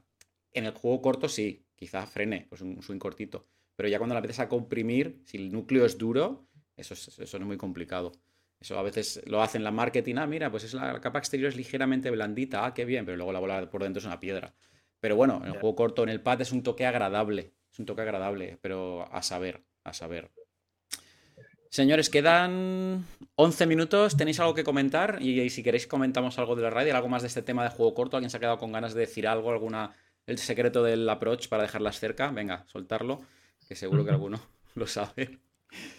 En 0.51 0.65
el 0.65 0.71
juego 0.71 1.01
corto 1.01 1.29
sí, 1.29 1.65
quizás 1.75 2.09
frene, 2.09 2.47
pues 2.49 2.61
un 2.61 2.81
swing 2.81 2.99
cortito. 2.99 3.45
Pero 3.79 3.87
ya 3.87 3.97
cuando 3.97 4.13
la 4.13 4.19
empiezas 4.19 4.45
a 4.45 4.49
comprimir, 4.49 5.21
si 5.23 5.37
el 5.37 5.53
núcleo 5.53 5.85
es 5.85 5.97
duro, 5.97 6.49
eso 6.75 6.93
es, 6.95 7.17
eso 7.17 7.37
es 7.37 7.43
muy 7.43 7.55
complicado. 7.55 8.11
Eso 8.59 8.77
a 8.77 8.83
veces 8.83 9.21
lo 9.25 9.41
hacen 9.41 9.63
la 9.63 9.71
marketing, 9.71 10.15
ah, 10.17 10.27
mira, 10.27 10.51
pues 10.51 10.65
es 10.65 10.73
la, 10.73 10.99
capa 10.99 11.19
exterior 11.19 11.47
es 11.47 11.55
ligeramente 11.55 12.11
blandita, 12.11 12.65
ah, 12.65 12.73
qué 12.73 12.83
bien, 12.83 13.05
pero 13.05 13.15
luego 13.15 13.31
la 13.31 13.39
bola 13.39 13.69
por 13.69 13.81
dentro 13.81 14.01
es 14.01 14.05
una 14.05 14.19
piedra. 14.19 14.53
Pero 14.99 15.15
bueno, 15.15 15.39
en 15.45 15.53
el 15.53 15.53
juego 15.53 15.77
corto, 15.77 16.03
en 16.03 16.09
el 16.09 16.19
pad 16.19 16.41
es 16.41 16.51
un 16.51 16.61
toque 16.61 16.85
agradable, 16.85 17.53
es 17.71 17.79
un 17.79 17.85
toque 17.85 18.01
agradable, 18.01 18.57
pero 18.61 19.07
a 19.13 19.21
saber, 19.21 19.63
a 19.85 19.93
saber. 19.93 20.29
Señores, 21.69 22.09
quedan 22.09 23.05
11 23.35 23.65
minutos. 23.65 24.17
¿Tenéis 24.17 24.41
algo 24.41 24.55
que 24.55 24.65
comentar? 24.65 25.21
Y, 25.21 25.49
si 25.51 25.63
queréis 25.63 25.87
comentamos 25.87 26.37
algo 26.37 26.57
de 26.57 26.63
la 26.63 26.69
radio, 26.69 26.93
algo 26.97 27.07
más 27.07 27.21
de 27.21 27.29
este 27.29 27.43
tema 27.43 27.63
de 27.63 27.69
juego 27.69 27.93
corto. 27.93 28.17
¿Alguien 28.17 28.29
se 28.29 28.35
ha 28.35 28.41
quedado 28.41 28.57
con 28.57 28.73
ganas 28.73 28.93
de 28.93 28.99
decir 28.99 29.25
algo, 29.25 29.49
alguna 29.51 29.95
el 30.29 30.37
secreto 30.37 30.83
del 30.83 31.09
approach 31.09 31.47
para 31.47 31.63
dejarlas 31.63 31.99
cerca. 31.99 32.29
Venga, 32.29 32.65
soltarlo, 32.67 33.21
que 33.69 33.75
seguro 33.75 34.03
que 34.03 34.09
alguno 34.09 34.41
lo 34.75 34.87
sabe. 34.87 35.39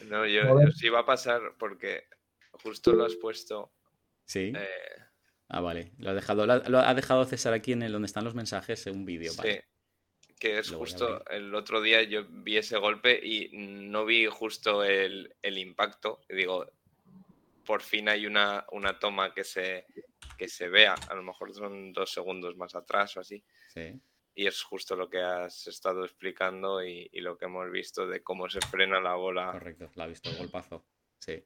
No, 0.07 0.27
yo, 0.27 0.43
sí 0.73 0.89
va 0.89 1.01
a 1.01 1.07
pasar 1.07 1.55
porque 1.57 2.09
justo 2.51 2.93
lo 2.93 3.05
has 3.05 3.15
puesto. 3.15 3.73
Sí. 4.25 4.53
Eh, 4.57 4.99
ah, 5.49 5.61
vale. 5.61 5.93
Lo 5.99 6.11
ha 6.11 6.15
dejado, 6.15 6.47
lo 6.47 6.79
ha 6.81 6.95
dejado 6.95 7.25
César 7.25 7.53
aquí 7.53 7.71
en 7.71 7.83
el 7.83 7.93
donde 7.93 8.07
están 8.07 8.25
los 8.25 8.35
mensajes 8.35 8.85
en 8.89 8.97
un 8.97 9.05
vídeo. 9.05 9.31
Sí. 9.31 9.61
Que 10.41 10.59
es 10.59 10.71
justo 10.73 11.25
el 11.27 11.55
otro 11.55 11.81
día 11.81 12.03
yo 12.03 12.25
vi 12.29 12.57
ese 12.57 12.79
golpe 12.79 13.21
y 13.23 13.51
no 13.53 14.05
vi 14.05 14.27
justo 14.27 14.83
el, 14.83 15.33
impacto. 15.45 16.23
digo, 16.29 16.67
por 17.65 17.83
fin 17.83 18.09
hay 18.09 18.27
una, 18.27 18.65
una 18.73 18.99
toma 18.99 19.33
que 19.33 19.45
se, 19.45 19.87
que 20.37 20.49
se 20.49 20.69
vea. 20.69 20.95
A 21.09 21.15
lo 21.15 21.23
mejor 21.23 21.55
son 21.55 21.93
dos 21.93 22.11
segundos 22.11 22.57
más 22.57 22.75
atrás 22.75 23.17
o 23.17 23.21
así. 23.21 23.45
Sí 23.69 24.01
y 24.35 24.47
es 24.47 24.63
justo 24.63 24.97
lo 24.97 25.09
que 25.11 25.21
has 25.21 25.67
estado 25.67 26.05
explicando 26.05 26.85
y, 26.85 27.09
lo 27.15 27.37
que 27.37 27.47
hemos 27.47 27.71
visto 27.71 28.07
de 28.07 28.23
cómo 28.23 28.49
se 28.49 28.61
frena 28.61 29.01
la 29.01 29.15
bola. 29.15 29.53
Correcto, 29.53 29.91
la 29.95 30.05
ha 30.05 30.07
visto 30.07 30.31
el 30.31 30.37
golpazo. 30.37 30.85
Sí. 31.19 31.45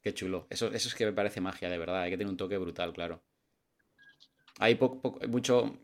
Qué 0.00 0.14
chulo. 0.14 0.46
Eso, 0.50 0.68
eso 0.68 0.88
es 0.88 0.94
que 0.94 1.06
me 1.06 1.12
parece 1.12 1.40
magia, 1.40 1.68
de 1.68 1.78
verdad. 1.78 2.02
Hay 2.02 2.10
que 2.10 2.18
tener 2.18 2.30
un 2.30 2.36
toque 2.36 2.58
brutal, 2.58 2.92
claro. 2.92 3.22
Hay 4.58 4.76
poco, 4.76 5.18
mucho. 5.28 5.78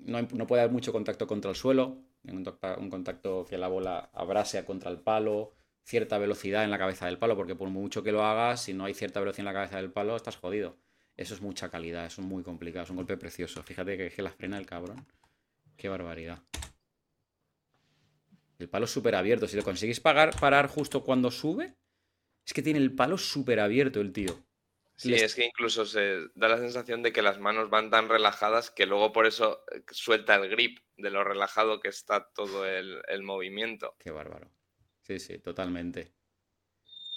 No, 0.00 0.22
no, 0.22 0.46
puede 0.46 0.62
haber 0.62 0.72
mucho 0.72 0.92
contacto 0.92 1.26
contra 1.26 1.50
el 1.50 1.56
suelo. 1.56 1.98
Un, 2.24 2.44
un 2.78 2.90
contacto 2.90 3.46
que 3.48 3.58
la 3.58 3.68
bola 3.68 4.10
abrase 4.12 4.64
contra 4.64 4.90
el 4.90 5.00
palo. 5.00 5.54
Cierta 5.82 6.18
velocidad 6.18 6.64
en 6.64 6.70
la 6.70 6.78
cabeza 6.78 7.06
del 7.06 7.18
palo, 7.18 7.36
porque 7.36 7.54
por 7.54 7.68
mucho 7.70 8.02
que 8.02 8.12
lo 8.12 8.24
hagas, 8.24 8.62
si 8.62 8.74
no 8.74 8.84
hay 8.84 8.94
cierta 8.94 9.18
velocidad 9.20 9.40
en 9.40 9.54
la 9.54 9.54
cabeza 9.54 9.76
del 9.78 9.90
palo, 9.90 10.14
estás 10.14 10.36
jodido. 10.36 10.76
Eso 11.16 11.34
es 11.34 11.40
mucha 11.40 11.70
calidad, 11.70 12.06
eso 12.06 12.20
es 12.20 12.26
muy 12.26 12.42
complicado, 12.42 12.84
es 12.84 12.90
un 12.90 12.96
golpe 12.96 13.16
precioso. 13.16 13.62
Fíjate 13.62 13.96
que, 13.96 14.10
que 14.10 14.22
la 14.22 14.30
frena 14.30 14.58
el 14.58 14.66
cabrón. 14.66 15.06
Qué 15.80 15.88
barbaridad. 15.88 16.42
El 18.58 18.68
palo 18.68 18.86
súper 18.86 19.14
abierto. 19.14 19.48
Si 19.48 19.56
lo 19.56 19.64
conseguís 19.64 19.98
pagar, 19.98 20.38
parar 20.38 20.66
justo 20.66 21.02
cuando 21.02 21.30
sube, 21.30 21.74
es 22.44 22.52
que 22.52 22.60
tiene 22.60 22.78
el 22.78 22.94
palo 22.94 23.16
súper 23.16 23.60
abierto 23.60 24.02
el 24.02 24.12
tío. 24.12 24.44
Sí, 24.94 25.14
es 25.14 25.34
que 25.34 25.46
incluso 25.46 25.86
se 25.86 26.28
da 26.34 26.48
la 26.48 26.58
sensación 26.58 27.02
de 27.02 27.14
que 27.14 27.22
las 27.22 27.38
manos 27.38 27.70
van 27.70 27.88
tan 27.88 28.10
relajadas 28.10 28.70
que 28.70 28.84
luego 28.84 29.10
por 29.10 29.24
eso 29.24 29.64
eh, 29.72 29.82
suelta 29.90 30.34
el 30.34 30.50
grip 30.50 30.80
de 30.98 31.08
lo 31.08 31.24
relajado 31.24 31.80
que 31.80 31.88
está 31.88 32.30
todo 32.34 32.66
el, 32.66 33.22
movimiento. 33.22 33.96
Qué 33.98 34.10
bárbaro. 34.10 34.52
Sí, 35.00 35.18
sí, 35.18 35.38
totalmente. 35.38 36.12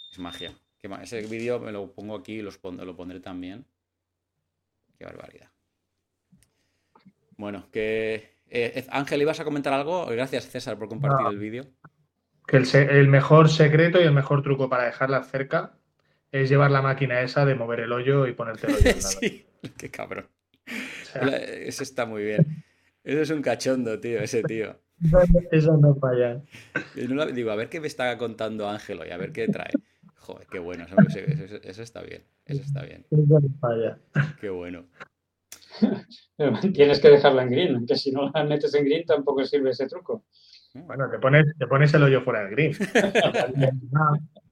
Es 0.10 0.20
magia. 0.20 0.58
Ese 1.02 1.22
vídeo 1.24 1.60
me 1.60 1.74
lo 1.74 1.94
pongo 1.94 2.16
aquí 2.16 2.36
y 2.36 2.42
lo 2.42 2.52
pondré 2.62 3.20
también. 3.20 3.66
Qué 4.98 5.04
barbaridad. 5.04 5.52
Bueno, 7.36 7.70
que 7.70 8.33
eh, 8.54 8.86
Ángel, 8.90 9.22
¿ibas 9.22 9.40
a 9.40 9.44
comentar 9.44 9.74
algo? 9.74 10.06
Gracias, 10.06 10.48
César, 10.48 10.78
por 10.78 10.88
compartir 10.88 11.26
el 11.28 11.40
vídeo. 11.40 11.66
Que 12.48 12.58
el, 12.58 13.08
mejor 13.08 13.50
secreto 13.50 14.00
y 14.00 14.04
el 14.04 14.12
mejor 14.12 14.44
truco 14.44 14.70
para 14.70 14.86
dejarla 14.86 15.24
cerca 15.24 15.74
es 16.32 16.50
llevar 16.50 16.70
la 16.72 16.82
máquina 16.82 17.22
esa 17.22 17.46
de 17.46 17.56
mover 17.56 17.80
el 17.80 17.92
hoyo 17.92 18.28
y 18.28 18.34
ponerte 18.34 18.68
el 18.68 18.76
hoyo. 18.76 18.94
sí, 19.00 19.46
qué 19.78 19.90
cabrón. 19.90 20.28
Eso 21.16 21.84
está 21.84 22.06
muy 22.06 22.24
bien. 22.24 22.64
Eso 23.04 23.22
es 23.22 23.30
un 23.32 23.42
cachondo, 23.42 24.00
tío, 24.00 24.20
ese 24.20 24.44
tío. 24.44 24.80
Eso 25.52 25.78
no 25.78 25.96
falla. 25.96 26.42
digo, 27.34 27.52
a 27.52 27.56
ver 27.56 27.70
qué 27.70 27.80
me 27.80 27.88
está 27.88 28.18
contando 28.18 28.70
Ángel 28.70 29.00
hoy, 29.00 29.10
a 29.10 29.18
ver 29.18 29.32
qué 29.32 29.48
trae. 29.48 29.72
Joder, 30.16 30.48
qué 30.48 30.60
bueno. 30.60 30.86
Eso, 31.64 31.82
está 31.82 32.02
bien. 32.02 32.24
Eso 32.46 32.62
está 32.62 32.84
bien. 32.84 33.06
Eso 33.10 33.40
no 33.40 33.42
falla. 33.60 33.98
Qué 34.40 34.50
bueno. 34.50 34.86
Tienes 36.74 37.00
que 37.00 37.10
dejarla 37.10 37.44
en 37.44 37.50
green, 37.50 37.86
que 37.86 37.96
si 37.96 38.12
no 38.12 38.30
la 38.34 38.44
metes 38.44 38.74
en 38.76 38.86
green 38.86 39.06
tampoco 39.06 39.44
sirve 39.46 39.72
ese 39.72 39.88
truco. 39.88 40.26
Bueno, 40.74 41.10
te 41.10 41.20
pones, 41.20 41.46
te 41.58 41.68
pones 41.68 41.94
el 41.94 42.04
hoyo 42.04 42.22
fuera 42.22 42.44
del 42.44 42.52
green. 42.52 42.74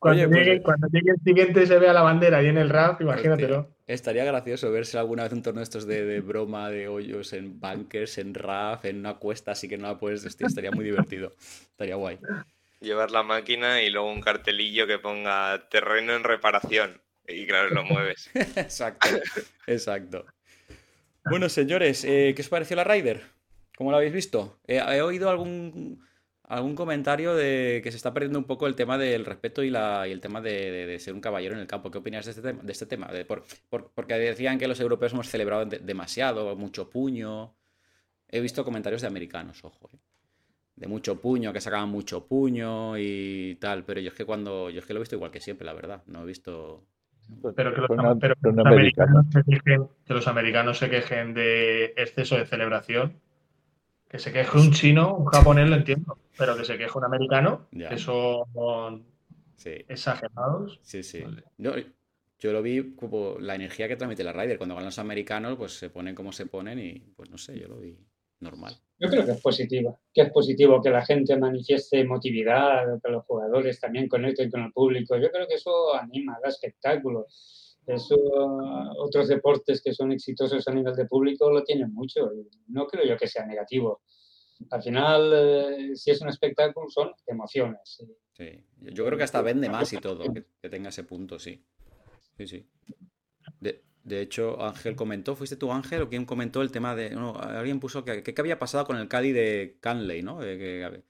Cuando, 0.00 0.30
pues, 0.30 0.46
llegue, 0.46 0.62
cuando, 0.62 0.88
llegue, 0.88 1.10
el 1.10 1.22
siguiente 1.22 1.66
se 1.66 1.78
vea 1.78 1.92
la 1.92 2.00
bandera 2.00 2.42
y 2.42 2.46
en 2.46 2.56
el 2.56 2.70
RAF, 2.70 3.02
imagínatelo. 3.02 3.68
estaría 3.86 4.24
gracioso 4.24 4.72
verse 4.72 4.98
alguna 4.98 5.24
vez 5.24 5.32
un 5.32 5.42
torneo 5.42 5.62
estos 5.62 5.86
de, 5.86 6.22
broma 6.22 6.70
de 6.70 6.88
hoyos 6.88 7.34
en 7.34 7.60
bunkers, 7.60 8.16
en 8.16 8.32
RAF, 8.32 8.86
en 8.86 9.00
una 9.00 9.18
cuesta, 9.18 9.52
así 9.52 9.68
que 9.68 9.76
no 9.76 9.88
la 9.88 9.98
puedes 9.98 10.24
Estaría 10.24 10.70
muy 10.70 10.86
divertido. 10.86 11.34
Estaría 11.38 11.96
guay. 11.96 12.18
Llevar 12.80 13.10
la 13.10 13.22
máquina 13.22 13.82
y 13.82 13.90
luego 13.90 14.10
un 14.10 14.22
cartelillo 14.22 14.86
que 14.86 14.98
ponga 14.98 15.68
terreno 15.68 16.14
en 16.14 16.24
reparación. 16.24 17.02
Y 17.28 17.46
claro, 17.46 17.68
lo 17.68 17.84
mueves. 17.84 18.30
exacto, 18.34 19.06
exacto. 19.66 20.24
Bueno, 21.24 21.48
señores, 21.48 22.04
eh, 22.04 22.32
¿qué 22.34 22.42
os 22.42 22.48
pareció 22.48 22.76
la 22.76 22.84
Ryder? 22.84 23.22
¿Cómo 23.76 23.90
lo 23.90 23.96
habéis 23.96 24.12
visto? 24.12 24.60
he 24.66 25.00
oído 25.00 25.30
algún 25.30 26.02
algún 26.50 26.74
comentario 26.74 27.36
de 27.36 27.80
que 27.82 27.92
se 27.92 27.96
está 27.96 28.12
perdiendo 28.12 28.40
un 28.40 28.44
poco 28.44 28.66
el 28.66 28.74
tema 28.74 28.98
del 28.98 29.24
respeto 29.24 29.62
y, 29.62 29.70
la, 29.70 30.08
el 30.08 30.20
tema 30.20 30.40
de, 30.40 30.98
ser 30.98 31.14
un 31.14 31.20
caballero 31.20 31.54
en 31.54 31.60
el 31.60 31.68
campo. 31.68 31.92
¿Qué 31.92 31.98
opinas 31.98 32.24
de 32.24 32.32
este 32.32 32.86
tema? 32.86 33.08
Este 33.12 33.24
porque 33.68 34.14
decían 34.14 34.58
que 34.58 34.66
los 34.66 34.80
europeos 34.80 35.12
hemos 35.12 35.28
celebrado 35.28 35.64
demasiado, 35.66 36.56
mucho 36.56 36.90
puño. 36.90 37.54
He 38.28 38.40
visto 38.40 38.64
comentarios 38.64 39.00
de 39.00 39.06
americanos, 39.06 39.64
ojo. 39.64 39.90
¿eh? 39.92 39.98
De 40.74 40.88
mucho 40.88 41.20
puño, 41.20 41.52
que 41.52 41.60
sacaban 41.60 41.88
mucho 41.88 42.26
puño 42.26 42.98
y 42.98 43.56
tal. 43.60 43.84
Pero 43.84 44.00
yo 44.00 44.08
es 44.08 44.14
que 44.14 44.24
cuando. 44.24 44.70
Yo 44.70 44.80
es 44.80 44.86
que 44.86 44.92
lo 44.92 44.98
he 44.98 45.02
visto 45.02 45.14
igual 45.14 45.30
que 45.30 45.40
siempre, 45.40 45.64
la 45.64 45.72
verdad. 45.72 46.02
No 46.06 46.24
he 46.24 46.26
visto. 46.26 46.84
Pero 47.54 47.74
que 47.74 47.80
los, 47.80 47.90
americanos 47.90 49.26
se 49.32 49.42
quejen, 49.44 49.88
que 50.06 50.14
los 50.14 50.26
americanos 50.28 50.78
se 50.78 50.90
quejen 50.90 51.34
de 51.34 51.86
exceso 51.96 52.36
de 52.36 52.46
celebración 52.46 53.20
que 54.10 54.18
se 54.18 54.32
queje 54.32 54.58
un 54.58 54.72
chino, 54.72 55.14
un 55.14 55.26
japonés 55.26 55.70
lo 55.70 55.76
entiendo, 55.76 56.18
pero 56.36 56.56
que 56.56 56.64
se 56.64 56.76
queje 56.76 56.98
un 56.98 57.04
americano, 57.04 57.68
que 57.70 57.96
son 57.96 59.04
exagerados. 59.64 60.80
Sí, 60.82 61.04
sí. 61.04 61.22
Yo, 61.58 62.52
lo 62.52 62.60
vi 62.60 62.94
como 62.96 63.36
la 63.38 63.54
energía 63.54 63.86
que 63.86 63.96
transmite 63.96 64.24
la 64.24 64.32
Ryder. 64.32 64.58
Cuando 64.58 64.74
ganan 64.74 64.86
los 64.86 64.98
americanos, 64.98 65.56
pues 65.56 65.74
se 65.74 65.90
ponen 65.90 66.14
como 66.14 66.32
se 66.32 66.46
ponen 66.46 66.78
y 66.80 66.98
pues 67.14 67.30
no 67.30 67.38
sé, 67.38 67.56
yo 67.56 67.68
lo 67.68 67.78
vi 67.78 67.96
normal. 68.40 68.74
Yo 69.00 69.08
creo 69.08 69.24
que 69.24 69.32
es 69.32 69.40
positivo, 69.40 70.00
que 70.12 70.20
es 70.20 70.30
positivo 70.30 70.82
que 70.82 70.90
la 70.90 71.04
gente 71.04 71.34
manifieste 71.38 72.00
emotividad, 72.00 73.00
que 73.02 73.10
los 73.10 73.24
jugadores 73.24 73.80
también 73.80 74.06
conecten 74.06 74.50
con 74.50 74.62
el 74.62 74.72
público. 74.72 75.16
Yo 75.16 75.30
creo 75.30 75.48
que 75.48 75.54
eso 75.54 75.94
anima, 75.94 76.38
da 76.42 76.50
espectáculo. 76.50 77.26
Eso, 77.86 78.14
otros 78.98 79.28
deportes 79.28 79.80
que 79.82 79.94
son 79.94 80.12
exitosos 80.12 80.68
a 80.68 80.74
nivel 80.74 80.94
de 80.94 81.06
público 81.06 81.50
lo 81.50 81.64
tienen 81.64 81.94
mucho. 81.94 82.30
No 82.68 82.86
creo 82.86 83.06
yo 83.06 83.16
que 83.16 83.26
sea 83.26 83.46
negativo. 83.46 84.02
Al 84.68 84.82
final, 84.82 85.32
eh, 85.34 85.96
si 85.96 86.10
es 86.10 86.20
un 86.20 86.28
espectáculo, 86.28 86.90
son 86.90 87.10
emociones. 87.26 88.04
Sí, 88.34 88.62
yo 88.80 89.06
creo 89.06 89.16
que 89.16 89.24
hasta 89.24 89.40
vende 89.40 89.70
más 89.70 89.90
y 89.94 89.96
todo, 89.96 90.24
que, 90.30 90.68
tenga 90.68 90.90
ese 90.90 91.04
punto, 91.04 91.38
sí. 91.38 91.64
Sí, 92.36 92.46
sí. 92.46 92.68
Hecho, 94.08 94.62
Ángel 94.62 94.96
comentó, 94.96 95.36
¿fuiste 95.36 95.56
tú 95.56 95.72
Ángel 95.72 96.02
o 96.02 96.08
quién 96.08 96.24
comentó 96.24 96.62
el 96.62 96.70
tema 96.70 96.94
de... 96.94 97.10
No, 97.10 97.36
alguien 97.38 97.80
puso 97.80 98.04
que, 98.04 98.22
qué 98.22 98.34
había 98.38 98.58
pasado 98.58 98.84
con 98.84 98.96
el 98.96 99.08
Caddy 99.08 99.32
de 99.32 99.76
Canley, 99.80 100.22
¿no? 100.22 100.38
que, 100.40 101.02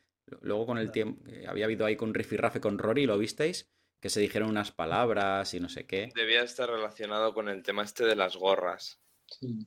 luego 0.42 0.66
con 0.66 0.78
el 0.78 0.90
tiempo, 0.90 1.22
había 1.48 1.64
habido 1.64 1.86
ahí 1.86 1.96
con 1.96 2.14
Rafe 2.14 2.60
con 2.60 2.78
Rory, 2.78 3.06
¿lo 3.06 3.18
visteis? 3.18 3.68
que 4.00 4.08
se 4.08 4.20
dijeron 4.20 4.48
unas 4.48 4.72
palabras 4.72 5.52
y 5.54 5.60
no 5.60 5.68
sé 5.68 5.86
qué. 5.86 6.10
Debía 6.14 6.42
estar 6.42 6.68
relacionado 6.70 7.34
con 7.34 7.48
el 7.48 7.62
tema 7.62 7.82
este 7.82 8.06
de 8.06 8.16
las 8.16 8.36
gorras. 8.36 8.98
Sí. 9.26 9.66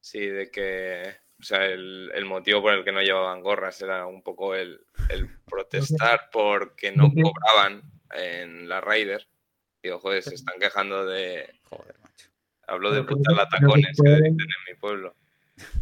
Sí, 0.00 0.24
de 0.24 0.52
que, 0.52 1.16
o 1.40 1.42
sea, 1.42 1.66
el, 1.66 2.24
motivo 2.26 2.62
por 2.62 2.74
el 2.74 2.84
que 2.84 2.92
no 2.92 3.02
llevaban 3.02 3.42
gorras 3.42 3.82
era 3.82 4.06
un 4.06 4.22
poco 4.22 4.54
el, 4.54 4.80
protestar 5.44 6.30
porque 6.30 6.92
no 6.92 7.10
cobraban 7.10 7.82
en 8.14 8.68
la 8.68 8.80
Raider. 8.80 9.26
Digo, 9.82 9.98
joder, 9.98 10.22
se 10.22 10.34
están 10.36 10.60
quejando 10.60 11.04
de... 11.04 11.58
Joder, 11.64 11.98
macho. 11.98 12.30
Hablo 12.66 12.90
de 12.92 13.04
putas 13.04 13.34
latacones 13.34 13.96
que 14.02 14.10
dicen 14.10 14.26
en 14.26 14.36
mi 14.36 14.74
pueblo. 14.80 15.14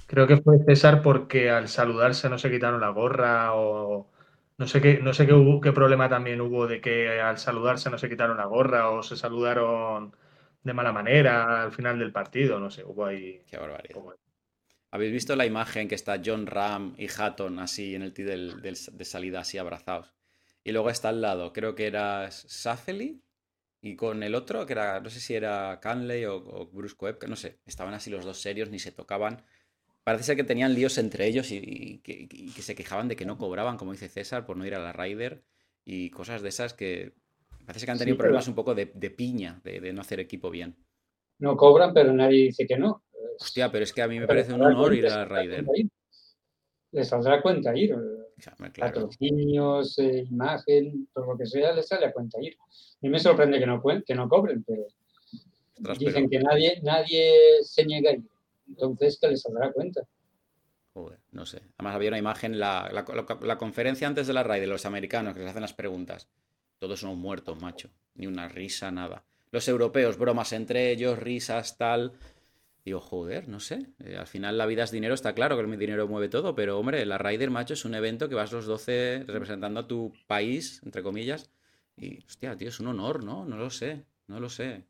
Creo 0.07 0.27
que 0.27 0.37
fue 0.37 0.59
César 0.65 1.03
porque 1.03 1.51
al 1.51 1.69
saludarse 1.69 2.29
no 2.29 2.39
se 2.39 2.51
quitaron 2.51 2.81
la 2.81 2.91
gorra 2.91 3.55
o 3.55 4.11
no 4.57 4.67
sé 4.69 4.81
qué, 4.81 5.01
no 5.01 5.13
sé 5.13 5.27
qué, 5.27 5.33
hubo, 5.33 5.61
qué 5.61 5.73
problema 5.73 6.09
también 6.09 6.41
hubo 6.41 6.67
de 6.67 6.81
que 6.81 7.21
al 7.21 7.39
saludarse 7.39 7.91
no 7.91 7.99
se 7.99 8.09
quitaron 8.09 8.37
la 8.37 8.45
gorra 8.45 8.91
o 8.91 9.03
se 9.03 9.17
saludaron 9.17 10.15
de 10.63 10.73
mala 10.73 10.93
manera 10.93 11.63
al 11.63 11.73
final 11.73 11.99
del 11.99 12.13
partido. 12.13 12.61
No 12.61 12.71
sé, 12.71 12.85
hubo 12.85 13.07
ahí. 13.07 13.43
Qué 13.51 13.57
barbaridad. 13.57 14.01
¿Habéis 14.91 15.13
visto 15.13 15.35
la 15.35 15.45
imagen 15.45 15.89
que 15.89 15.97
está 15.97 16.21
John 16.25 16.47
Ram 16.47 16.95
y 16.97 17.09
Hatton 17.09 17.59
así 17.59 17.97
en 17.97 18.03
el 18.03 18.13
tee 18.13 18.25
de 18.25 19.05
salida, 19.05 19.41
así 19.41 19.59
abrazados? 19.59 20.15
Y 20.63 20.71
luego 20.71 20.89
está 20.89 21.09
al 21.09 21.21
lado, 21.21 21.53
creo 21.53 21.75
que 21.75 21.87
era 21.87 22.31
Safely 22.31 23.24
y 23.85 23.97
con 23.97 24.23
el 24.23 24.35
otro, 24.35 24.67
que 24.67 24.73
era, 24.73 25.01
no 25.01 25.11
sé 25.11 25.21
si 25.21 25.35
era 25.35 25.79
Canley 25.81 26.25
o, 26.25 26.37
o 26.37 26.67
Bruce 26.67 26.97
Webb, 26.99 27.29
no 27.29 27.37
sé, 27.37 27.59
estaban 27.67 27.95
así 27.95 28.11
los 28.11 28.25
dos 28.25 28.41
serios, 28.41 28.71
ni 28.71 28.79
se 28.79 28.93
tocaban 28.93 29.45
parece 30.05 30.25
ser 30.25 30.37
que 30.37 30.45
tenían 30.45 30.75
líos 30.75 30.99
entre 30.99 31.27
ellos 31.27 31.51
y, 31.51 31.99
que, 32.05 32.63
se 32.63 32.75
quejaban 32.75 33.09
de 33.09 33.17
que 33.17 33.25
no 33.25 33.39
cobraban, 33.39 33.79
como 33.79 33.93
dice 33.93 34.09
César, 34.09 34.47
por 34.47 34.57
no 34.57 34.67
ir 34.67 34.75
a 34.75 34.79
la 34.79 34.93
Ryder 34.93 35.43
y 35.85 36.11
cosas 36.11 36.43
de 36.43 36.51
esas 36.51 36.75
que 36.75 37.13
parece 37.67 37.87
que 37.87 37.93
han 37.93 37.99
tenido 37.99 38.19
problemas 38.19 38.47
un 38.47 38.55
poco 38.55 38.75
de, 38.75 38.87
piña, 38.87 39.61
de, 39.65 39.93
no 39.93 40.03
hacer 40.03 40.21
equipo 40.21 40.51
bien. 40.51 40.77
No 41.39 41.57
cobran, 41.57 41.93
pero 41.93 42.13
nadie 42.13 42.45
dice 42.45 42.67
que 42.67 42.79
no. 42.79 43.03
Hostia, 43.41 43.73
pero 43.73 43.83
es 43.83 43.93
que 43.93 44.03
a 44.03 44.07
mí 44.07 44.21
me 44.21 44.27
parece 44.27 44.53
un 44.53 44.63
honor 44.63 44.95
ir 44.95 45.07
a 45.09 45.17
la 45.17 45.25
Ryder. 45.25 45.65
Les 46.93 47.09
saldrá 47.09 47.43
cuenta 47.43 47.77
ir. 47.77 47.97
Patrocinios, 48.79 49.99
eh, 49.99 50.27
imagen, 50.31 51.09
todo 51.15 51.33
lo 51.33 51.39
que 51.39 51.47
sea, 51.47 51.73
les 51.73 51.87
sale 51.87 52.07
a 52.07 52.13
cuenta 52.13 52.41
ir. 52.41 52.57
A 52.61 52.97
mí 53.03 53.09
me 53.09 53.19
sorprende 53.19 53.59
que 53.59 53.67
no, 53.67 53.83
que 54.07 54.15
no 54.15 54.29
cobren, 54.29 54.65
pero 54.65 54.87
dicen 55.99 56.29
que 56.29 56.39
nadie, 56.39 56.81
nadie 56.83 57.63
se 57.63 57.85
niega 57.85 58.11
a 58.11 58.15
ir 58.15 58.25
entonces 58.69 59.19
que 59.21 59.29
les 59.29 59.43
saldrá 59.43 59.73
cuenta. 59.73 60.03
no 61.33 61.47
sé. 61.47 61.63
Además 61.77 61.95
había 61.95 62.09
una 62.09 62.19
imagen, 62.19 62.59
la, 62.59 62.91
la, 62.93 63.59
conferencia 63.59 64.07
antes 64.07 64.27
de 64.27 64.33
la 64.33 64.43
RAI 64.43 64.61
de 64.61 64.67
los 64.67 64.87
americanos 64.87 65.35
que 65.35 65.41
les 65.41 65.51
hacen 65.51 65.63
las 65.63 65.75
preguntas. 65.75 66.29
Todos 66.79 67.01
son 67.01 67.19
muertos, 67.19 67.61
macho. 67.61 67.91
Ni 68.15 68.27
una 68.27 68.49
risa, 68.49 68.91
nada. 68.91 69.25
Los 69.51 69.69
europeos, 69.69 70.19
bromas 70.19 70.53
entre 70.53 70.91
ellos, 70.91 71.19
risas, 71.19 71.77
tal. 71.77 72.13
Digo, 72.85 73.01
joder, 73.01 73.49
no 73.49 73.61
sé. 73.61 73.87
Eh, 74.05 74.17
al 74.17 74.27
final 74.27 74.59
la 74.59 74.67
vida 74.67 74.85
es 74.85 74.91
dinero, 74.91 75.15
está 75.15 75.35
claro 75.35 75.57
que 75.57 75.63
el 75.63 75.79
dinero 75.79 76.07
mueve 76.07 76.29
todo, 76.29 76.55
pero 76.55 76.79
hombre, 76.79 77.05
la 77.07 77.19
Raider, 77.19 77.51
macho, 77.51 77.75
es 77.75 77.85
un 77.85 77.95
evento 77.95 78.29
que 78.29 78.35
vas 78.35 78.53
los 78.53 78.67
12 78.67 79.25
representando 79.27 79.81
a 79.81 79.89
tu 79.89 80.13
país, 80.27 80.81
entre 80.85 81.03
comillas. 81.03 81.51
Y, 81.97 82.25
hostia, 82.25 82.57
tío, 82.57 82.69
es 82.69 82.81
un 82.81 82.89
honor, 82.89 83.25
¿no? 83.25 83.45
No 83.47 83.57
lo 83.57 83.71
sé, 83.71 84.05
no 84.27 84.41
lo 84.41 84.49
sé 84.49 84.85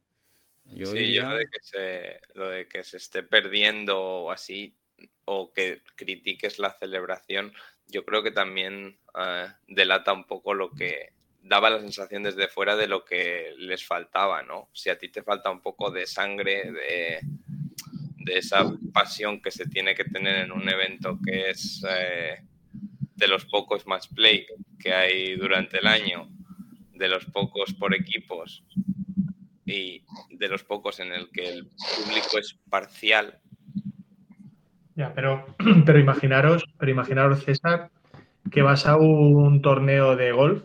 sí, 0.70 1.12
yo 1.12 1.22
lo 1.22 1.36
de, 1.36 1.48
que 1.48 1.60
se, 1.62 2.20
lo 2.34 2.48
de 2.48 2.68
que 2.68 2.84
se 2.84 2.96
esté 2.96 3.22
perdiendo 3.22 4.00
o 4.00 4.30
así, 4.30 4.74
o 5.24 5.52
que 5.52 5.82
critiques 5.96 6.58
la 6.58 6.72
celebración, 6.72 7.52
yo 7.86 8.04
creo 8.04 8.22
que 8.22 8.30
también 8.30 8.98
eh, 9.18 9.46
delata 9.68 10.12
un 10.12 10.24
poco 10.24 10.54
lo 10.54 10.70
que 10.70 11.12
daba 11.42 11.70
la 11.70 11.80
sensación 11.80 12.22
desde 12.22 12.48
fuera 12.48 12.76
de 12.76 12.88
lo 12.88 13.04
que 13.04 13.54
les 13.58 13.84
faltaba, 13.84 14.42
¿no? 14.42 14.70
Si 14.72 14.88
a 14.88 14.98
ti 14.98 15.10
te 15.10 15.22
falta 15.22 15.50
un 15.50 15.60
poco 15.60 15.90
de 15.90 16.06
sangre, 16.06 16.72
de, 16.72 17.20
de 18.24 18.38
esa 18.38 18.64
pasión 18.92 19.40
que 19.40 19.50
se 19.50 19.66
tiene 19.66 19.94
que 19.94 20.04
tener 20.04 20.44
en 20.44 20.52
un 20.52 20.68
evento 20.68 21.18
que 21.24 21.50
es 21.50 21.84
eh, 21.88 22.42
de 23.14 23.28
los 23.28 23.44
pocos 23.46 23.86
match 23.86 24.08
play 24.14 24.46
que 24.78 24.92
hay 24.92 25.36
durante 25.36 25.78
el 25.78 25.86
año, 25.86 26.28
de 26.92 27.08
los 27.08 27.24
pocos 27.26 27.72
por 27.74 27.94
equipos, 27.94 28.64
y 29.66 30.04
de 30.30 30.48
los 30.48 30.64
pocos 30.64 31.00
en 31.00 31.12
el 31.12 31.30
que 31.30 31.48
el 31.48 31.66
público 31.66 32.38
es 32.38 32.58
parcial. 32.68 33.40
Ya, 34.94 35.12
pero, 35.14 35.56
pero 35.86 35.98
imaginaros, 35.98 36.64
pero 36.78 36.90
imaginaros, 36.90 37.44
César, 37.44 37.90
que 38.50 38.62
vas 38.62 38.86
a 38.86 38.96
un 38.96 39.62
torneo 39.62 40.16
de 40.16 40.32
golf 40.32 40.64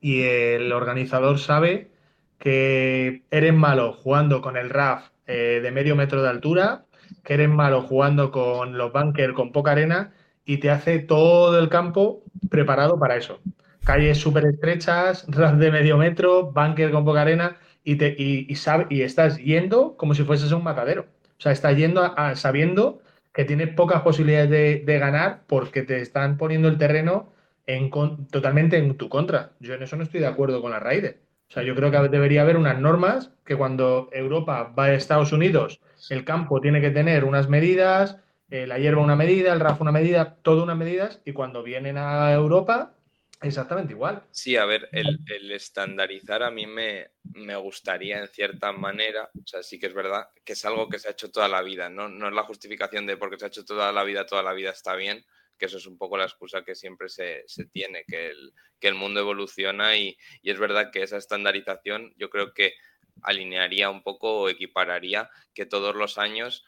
y 0.00 0.22
el 0.22 0.72
organizador 0.72 1.38
sabe 1.38 1.90
que 2.38 3.22
eres 3.30 3.54
malo 3.54 3.92
jugando 3.92 4.40
con 4.40 4.56
el 4.56 4.70
RAF 4.70 5.11
eh, 5.26 5.60
de 5.62 5.70
medio 5.70 5.96
metro 5.96 6.22
de 6.22 6.28
altura, 6.28 6.84
que 7.22 7.34
eres 7.34 7.48
malo 7.48 7.82
jugando 7.82 8.30
con 8.30 8.76
los 8.76 8.92
bunkers 8.92 9.34
con 9.34 9.52
poca 9.52 9.72
arena 9.72 10.12
y 10.44 10.58
te 10.58 10.70
hace 10.70 10.98
todo 10.98 11.58
el 11.58 11.68
campo 11.68 12.22
preparado 12.50 12.98
para 12.98 13.16
eso. 13.16 13.40
Calles 13.84 14.18
súper 14.18 14.46
estrechas, 14.46 15.26
RAF 15.28 15.54
de 15.56 15.70
medio 15.70 15.96
metro, 15.98 16.52
bunker 16.52 16.90
con 16.90 17.04
poca 17.04 17.22
arena 17.22 17.56
y, 17.84 17.96
te, 17.96 18.14
y, 18.18 18.54
sabe, 18.56 18.86
y 18.90 19.02
estás 19.02 19.38
yendo 19.38 19.96
como 19.96 20.14
si 20.14 20.24
fueses 20.24 20.52
un 20.52 20.62
matadero. 20.62 21.06
O 21.38 21.42
sea, 21.42 21.52
estás 21.52 21.76
yendo 21.76 22.14
sabiendo 22.34 23.00
que 23.32 23.44
tienes 23.44 23.74
pocas 23.74 24.02
posibilidades 24.02 24.50
de, 24.86 24.98
ganar 24.98 25.42
porque 25.46 25.82
te 25.82 26.00
están 26.00 26.36
poniendo 26.36 26.68
el 26.68 26.78
terreno 26.78 27.32
en, 27.66 27.90
totalmente 28.30 28.76
en 28.76 28.96
tu 28.96 29.08
contra. 29.08 29.52
Yo 29.58 29.74
en 29.74 29.82
eso 29.82 29.96
no 29.96 30.04
estoy 30.04 30.20
de 30.20 30.26
acuerdo 30.26 30.60
con 30.62 30.70
la 30.70 30.78
Raider. 30.78 31.20
O 31.52 31.54
sea, 31.54 31.64
yo 31.64 31.74
creo 31.74 31.90
que 31.90 32.08
debería 32.08 32.40
haber 32.40 32.56
unas 32.56 32.80
normas 32.80 33.30
que 33.44 33.56
cuando 33.56 34.08
Europa 34.10 34.72
va 34.76 34.84
a 34.84 34.94
Estados 34.94 35.32
Unidos, 35.32 35.82
el 36.08 36.24
campo 36.24 36.62
tiene 36.62 36.80
que 36.80 36.90
tener 36.90 37.24
unas 37.24 37.50
medidas, 37.50 38.16
eh, 38.48 38.66
la 38.66 38.78
hierba 38.78 39.02
una 39.02 39.16
medida, 39.16 39.52
el 39.52 39.60
RAF 39.60 39.82
una 39.82 39.92
medida, 39.92 40.38
todo 40.40 40.62
unas 40.62 40.78
medidas, 40.78 41.20
y 41.26 41.34
cuando 41.34 41.62
vienen 41.62 41.98
a 41.98 42.32
Europa, 42.32 42.94
exactamente 43.42 43.92
igual. 43.92 44.22
Sí, 44.30 44.56
a 44.56 44.64
ver, 44.64 44.88
el, 44.92 45.50
estandarizar 45.52 46.42
a 46.42 46.50
mí 46.50 46.66
me, 46.66 47.08
me, 47.34 47.54
gustaría 47.56 48.18
en 48.18 48.28
cierta 48.28 48.72
manera, 48.72 49.28
o 49.34 49.46
sea, 49.46 49.62
sí 49.62 49.78
que 49.78 49.88
es 49.88 49.94
verdad 49.94 50.28
que 50.42 50.54
es 50.54 50.64
algo 50.64 50.88
que 50.88 50.98
se 50.98 51.08
ha 51.08 51.10
hecho 51.10 51.30
toda 51.30 51.48
la 51.48 51.60
vida, 51.60 51.90
no, 51.90 52.08
no 52.08 52.28
es 52.28 52.34
la 52.34 52.44
justificación 52.44 53.04
de 53.04 53.18
porque 53.18 53.38
se 53.38 53.44
ha 53.44 53.48
hecho 53.48 53.66
toda 53.66 53.92
la 53.92 54.04
vida, 54.04 54.24
toda 54.24 54.42
la 54.42 54.54
vida 54.54 54.70
está 54.70 54.96
bien, 54.96 55.22
que 55.58 55.66
eso 55.66 55.78
es 55.78 55.86
un 55.86 55.98
poco 55.98 56.16
la 56.16 56.24
excusa 56.24 56.64
que 56.64 56.74
siempre 56.74 57.08
se, 57.08 57.44
tiene, 57.72 58.04
que 58.04 58.28
el, 58.28 58.52
que 58.80 58.88
el 58.88 58.94
mundo 58.94 59.20
evoluciona 59.20 59.96
y, 59.96 60.16
es 60.42 60.58
verdad 60.58 60.90
que 60.90 61.02
esa 61.02 61.16
estandarización 61.16 62.12
yo 62.16 62.30
creo 62.30 62.52
que 62.52 62.74
alinearía 63.22 63.90
un 63.90 64.02
poco 64.02 64.40
o 64.40 64.48
equipararía 64.48 65.30
que 65.54 65.66
todos 65.66 65.94
los 65.94 66.18
años 66.18 66.64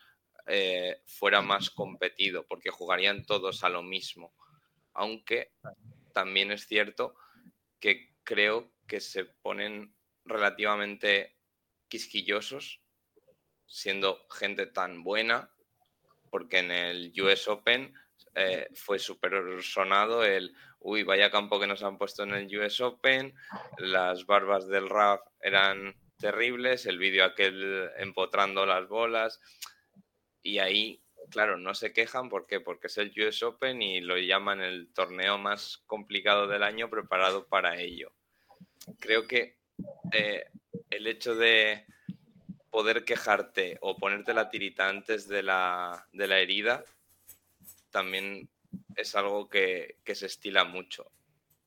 eh, 0.46 1.00
fuera 1.06 1.40
más 1.40 1.70
competido, 1.70 2.46
porque 2.46 2.70
jugarían 2.70 3.24
todos 3.24 3.64
a 3.64 3.68
lo 3.68 3.82
mismo. 3.82 4.34
Aunque 4.92 5.52
también 6.12 6.52
es 6.52 6.66
cierto 6.66 7.16
que 7.80 8.14
creo 8.22 8.72
que 8.86 9.00
se 9.00 9.24
ponen 9.24 9.94
relativamente 10.24 11.36
quisquillosos, 11.88 12.80
siendo 13.66 14.26
gente 14.30 14.66
tan 14.66 15.02
buena, 15.02 15.50
porque 16.30 16.58
en 16.58 16.70
el 16.70 17.12
US 17.20 17.48
Open 17.48 17.94
eh, 18.34 18.68
fue 18.74 18.98
súper 18.98 19.62
sonado 19.62 20.24
el, 20.24 20.54
uy, 20.80 21.04
vaya 21.04 21.30
campo 21.30 21.60
que 21.60 21.66
nos 21.66 21.82
han 21.82 21.98
puesto 21.98 22.24
en 22.24 22.34
el 22.34 22.58
US 22.58 22.80
Open, 22.80 23.34
las 23.78 24.26
barbas 24.26 24.66
del 24.66 24.88
RAF 24.88 25.20
eran 25.40 25.94
terribles, 26.18 26.86
el 26.86 26.98
vídeo 26.98 27.24
aquel 27.24 27.90
empotrando 27.96 28.66
las 28.66 28.88
bolas, 28.88 29.40
y 30.42 30.58
ahí, 30.58 31.02
claro, 31.30 31.56
no 31.58 31.74
se 31.74 31.92
quejan, 31.92 32.28
¿por? 32.28 32.60
Porque 32.60 32.88
es 32.88 32.98
el 32.98 33.12
US 33.24 33.42
Open 33.44 33.80
y 33.82 34.00
lo 34.00 34.18
llaman 34.18 34.60
el 34.60 34.92
torneo 34.92 35.38
más 35.38 35.82
complicado 35.86 36.48
del 36.48 36.64
año 36.64 36.90
preparado 36.90 37.46
para 37.46 37.80
ello. 37.80 38.12
Creo 38.98 39.26
que 39.26 39.58
eh, 40.12 40.44
el 40.90 41.06
hecho 41.06 41.34
de 41.36 41.86
poder 42.70 43.04
quejarte 43.04 43.78
o 43.80 43.96
ponerte 43.96 44.34
la 44.34 44.50
tirita 44.50 44.88
antes 44.88 45.28
de 45.28 45.44
la, 45.44 46.08
de 46.12 46.26
la 46.26 46.40
herida 46.40 46.84
también 47.94 48.50
es 48.96 49.14
algo 49.14 49.48
que, 49.48 49.98
se 50.04 50.26
estila 50.26 50.64
mucho. 50.64 51.12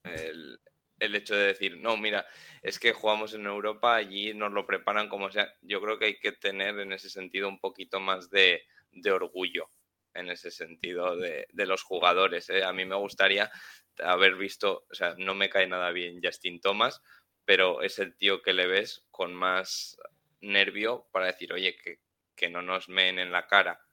El, 0.03 0.59
hecho 0.99 1.35
de 1.35 1.47
decir, 1.47 1.77
no, 1.77 1.95
mira, 1.95 2.27
es 2.61 2.79
que 2.79 2.91
jugamos 2.91 3.33
en 3.33 3.45
Europa, 3.45 3.95
allí 3.95 4.33
nos 4.33 4.51
lo 4.51 4.67
preparan 4.67 5.07
como 5.07 5.31
sea. 5.31 5.55
Yo 5.61 5.79
creo 5.81 5.97
que 5.97 6.05
hay 6.05 6.19
que 6.19 6.33
tener 6.33 6.79
en 6.79 6.91
ese 6.91 7.09
sentido 7.09 7.47
un 7.47 7.61
poquito 7.61 8.01
más 8.01 8.29
de, 8.29 8.61
orgullo, 9.09 9.69
en 10.13 10.29
ese 10.29 10.51
sentido 10.51 11.15
de, 11.15 11.47
los 11.53 11.81
jugadores. 11.83 12.49
¿eh? 12.49 12.65
A 12.65 12.73
mí 12.73 12.83
me 12.83 12.97
gustaría 12.97 13.49
haber 13.99 14.35
visto, 14.35 14.85
o 14.91 14.93
sea, 14.95 15.15
no 15.17 15.33
me 15.33 15.49
cae 15.49 15.65
nada 15.65 15.91
bien 15.91 16.19
Justin 16.21 16.59
Thomas, 16.59 17.01
pero 17.45 17.81
es 17.81 17.99
el 17.99 18.17
tío 18.17 18.41
que 18.41 18.51
le 18.51 18.67
ves 18.67 19.05
con 19.11 19.33
más 19.33 19.97
nervio 20.41 21.07
para 21.13 21.27
decir, 21.27 21.53
oye, 21.53 21.77
que, 21.77 22.01
que 22.35 22.49
no 22.49 22.61
nos 22.61 22.89
meen 22.89 23.17
en 23.17 23.31
la 23.31 23.47
cara 23.47 23.86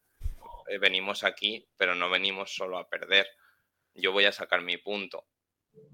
eh, 0.69 0.79
venimos 0.79 1.25
aquí, 1.25 1.67
pero 1.77 1.95
no 1.95 2.11
venimos 2.11 2.55
solo 2.55 2.79
a 2.79 2.89
perder. 2.89 3.27
Yo 3.95 4.13
voy 4.13 4.25
a 4.25 4.33
sacar 4.33 4.63
mi 4.63 4.77
punto, 4.77 5.25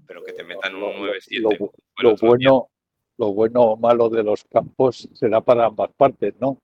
pero 0.07 0.23
que 0.23 0.33
te 0.33 0.43
metan 0.43 0.75
un 0.75 0.81
9-7. 0.81 1.69
Lo, 1.97 2.15
bueno, 2.17 2.69
lo 3.17 3.33
bueno 3.33 3.61
o 3.61 3.77
malo 3.77 4.09
de 4.09 4.23
los 4.23 4.43
campos 4.45 5.07
será 5.13 5.41
para 5.41 5.65
ambas 5.65 5.91
partes, 5.95 6.33
¿no? 6.39 6.59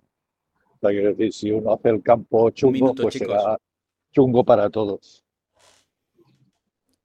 O 0.80 0.88
decir, 0.88 1.34
si 1.34 1.52
uno 1.52 1.74
hace 1.74 1.90
el 1.90 2.04
campo 2.04 2.50
chungo, 2.52 2.94
pues 2.94 3.16
será 3.16 3.58
chungo 4.12 4.44
para 4.44 4.70
todos. 4.70 5.24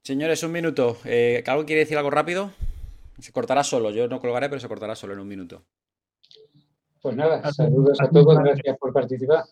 Señores, 0.03 0.43
un 0.43 0.53
minuto. 0.53 0.99
Eh, 1.05 1.43
¿Algo 1.47 1.65
quiere 1.65 1.81
decir 1.81 1.97
algo 1.97 2.11
rápido? 2.11 2.51
Se 3.19 3.33
cortará 3.33 3.63
solo. 3.63 3.91
Yo 3.91 4.09
no 4.09 4.21
colgaré, 4.21 4.49
pero 4.49 4.61
se 4.61 4.69
cortará 4.69 4.97
solo 4.97 5.13
en 5.13 5.21
un 5.21 5.29
minuto. 5.29 5.63
Pues 7.01 7.17
nada, 7.17 7.53
saludos 7.53 8.01
a 8.01 8.09
todos. 8.09 8.39
Gracias 8.39 8.77
por 8.79 8.93
participar. 8.93 9.45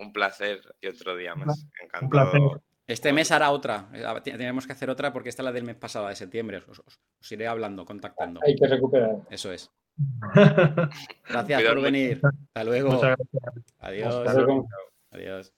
Un 0.00 0.12
placer 0.12 0.60
y 0.80 0.88
otro 0.88 1.16
día 1.16 1.34
más. 1.34 1.66
Encantado. 1.82 2.62
Este 2.86 3.12
mes 3.12 3.30
hará 3.30 3.52
otra. 3.52 3.88
Eh, 3.92 4.20
tenemos 4.24 4.66
que 4.66 4.72
hacer 4.72 4.90
otra 4.90 5.12
porque 5.12 5.28
esta 5.28 5.42
es 5.42 5.44
la 5.44 5.52
del 5.52 5.62
mes 5.62 5.76
pasado, 5.76 6.08
de 6.08 6.16
septiembre. 6.16 6.62
Os, 6.66 7.30
iré 7.30 7.46
hablando, 7.46 7.84
contactando. 7.84 8.40
Hay 8.44 8.56
que 8.56 8.66
recuperar. 8.66 9.16
Eso 9.30 9.52
es. 9.52 9.70
Gracias 11.28 11.62
por 11.62 11.80
venir. 11.82 12.20
Hasta 12.24 12.64
luego. 12.64 13.00
Adiós. 13.78 14.26
Adiós. 15.12 15.52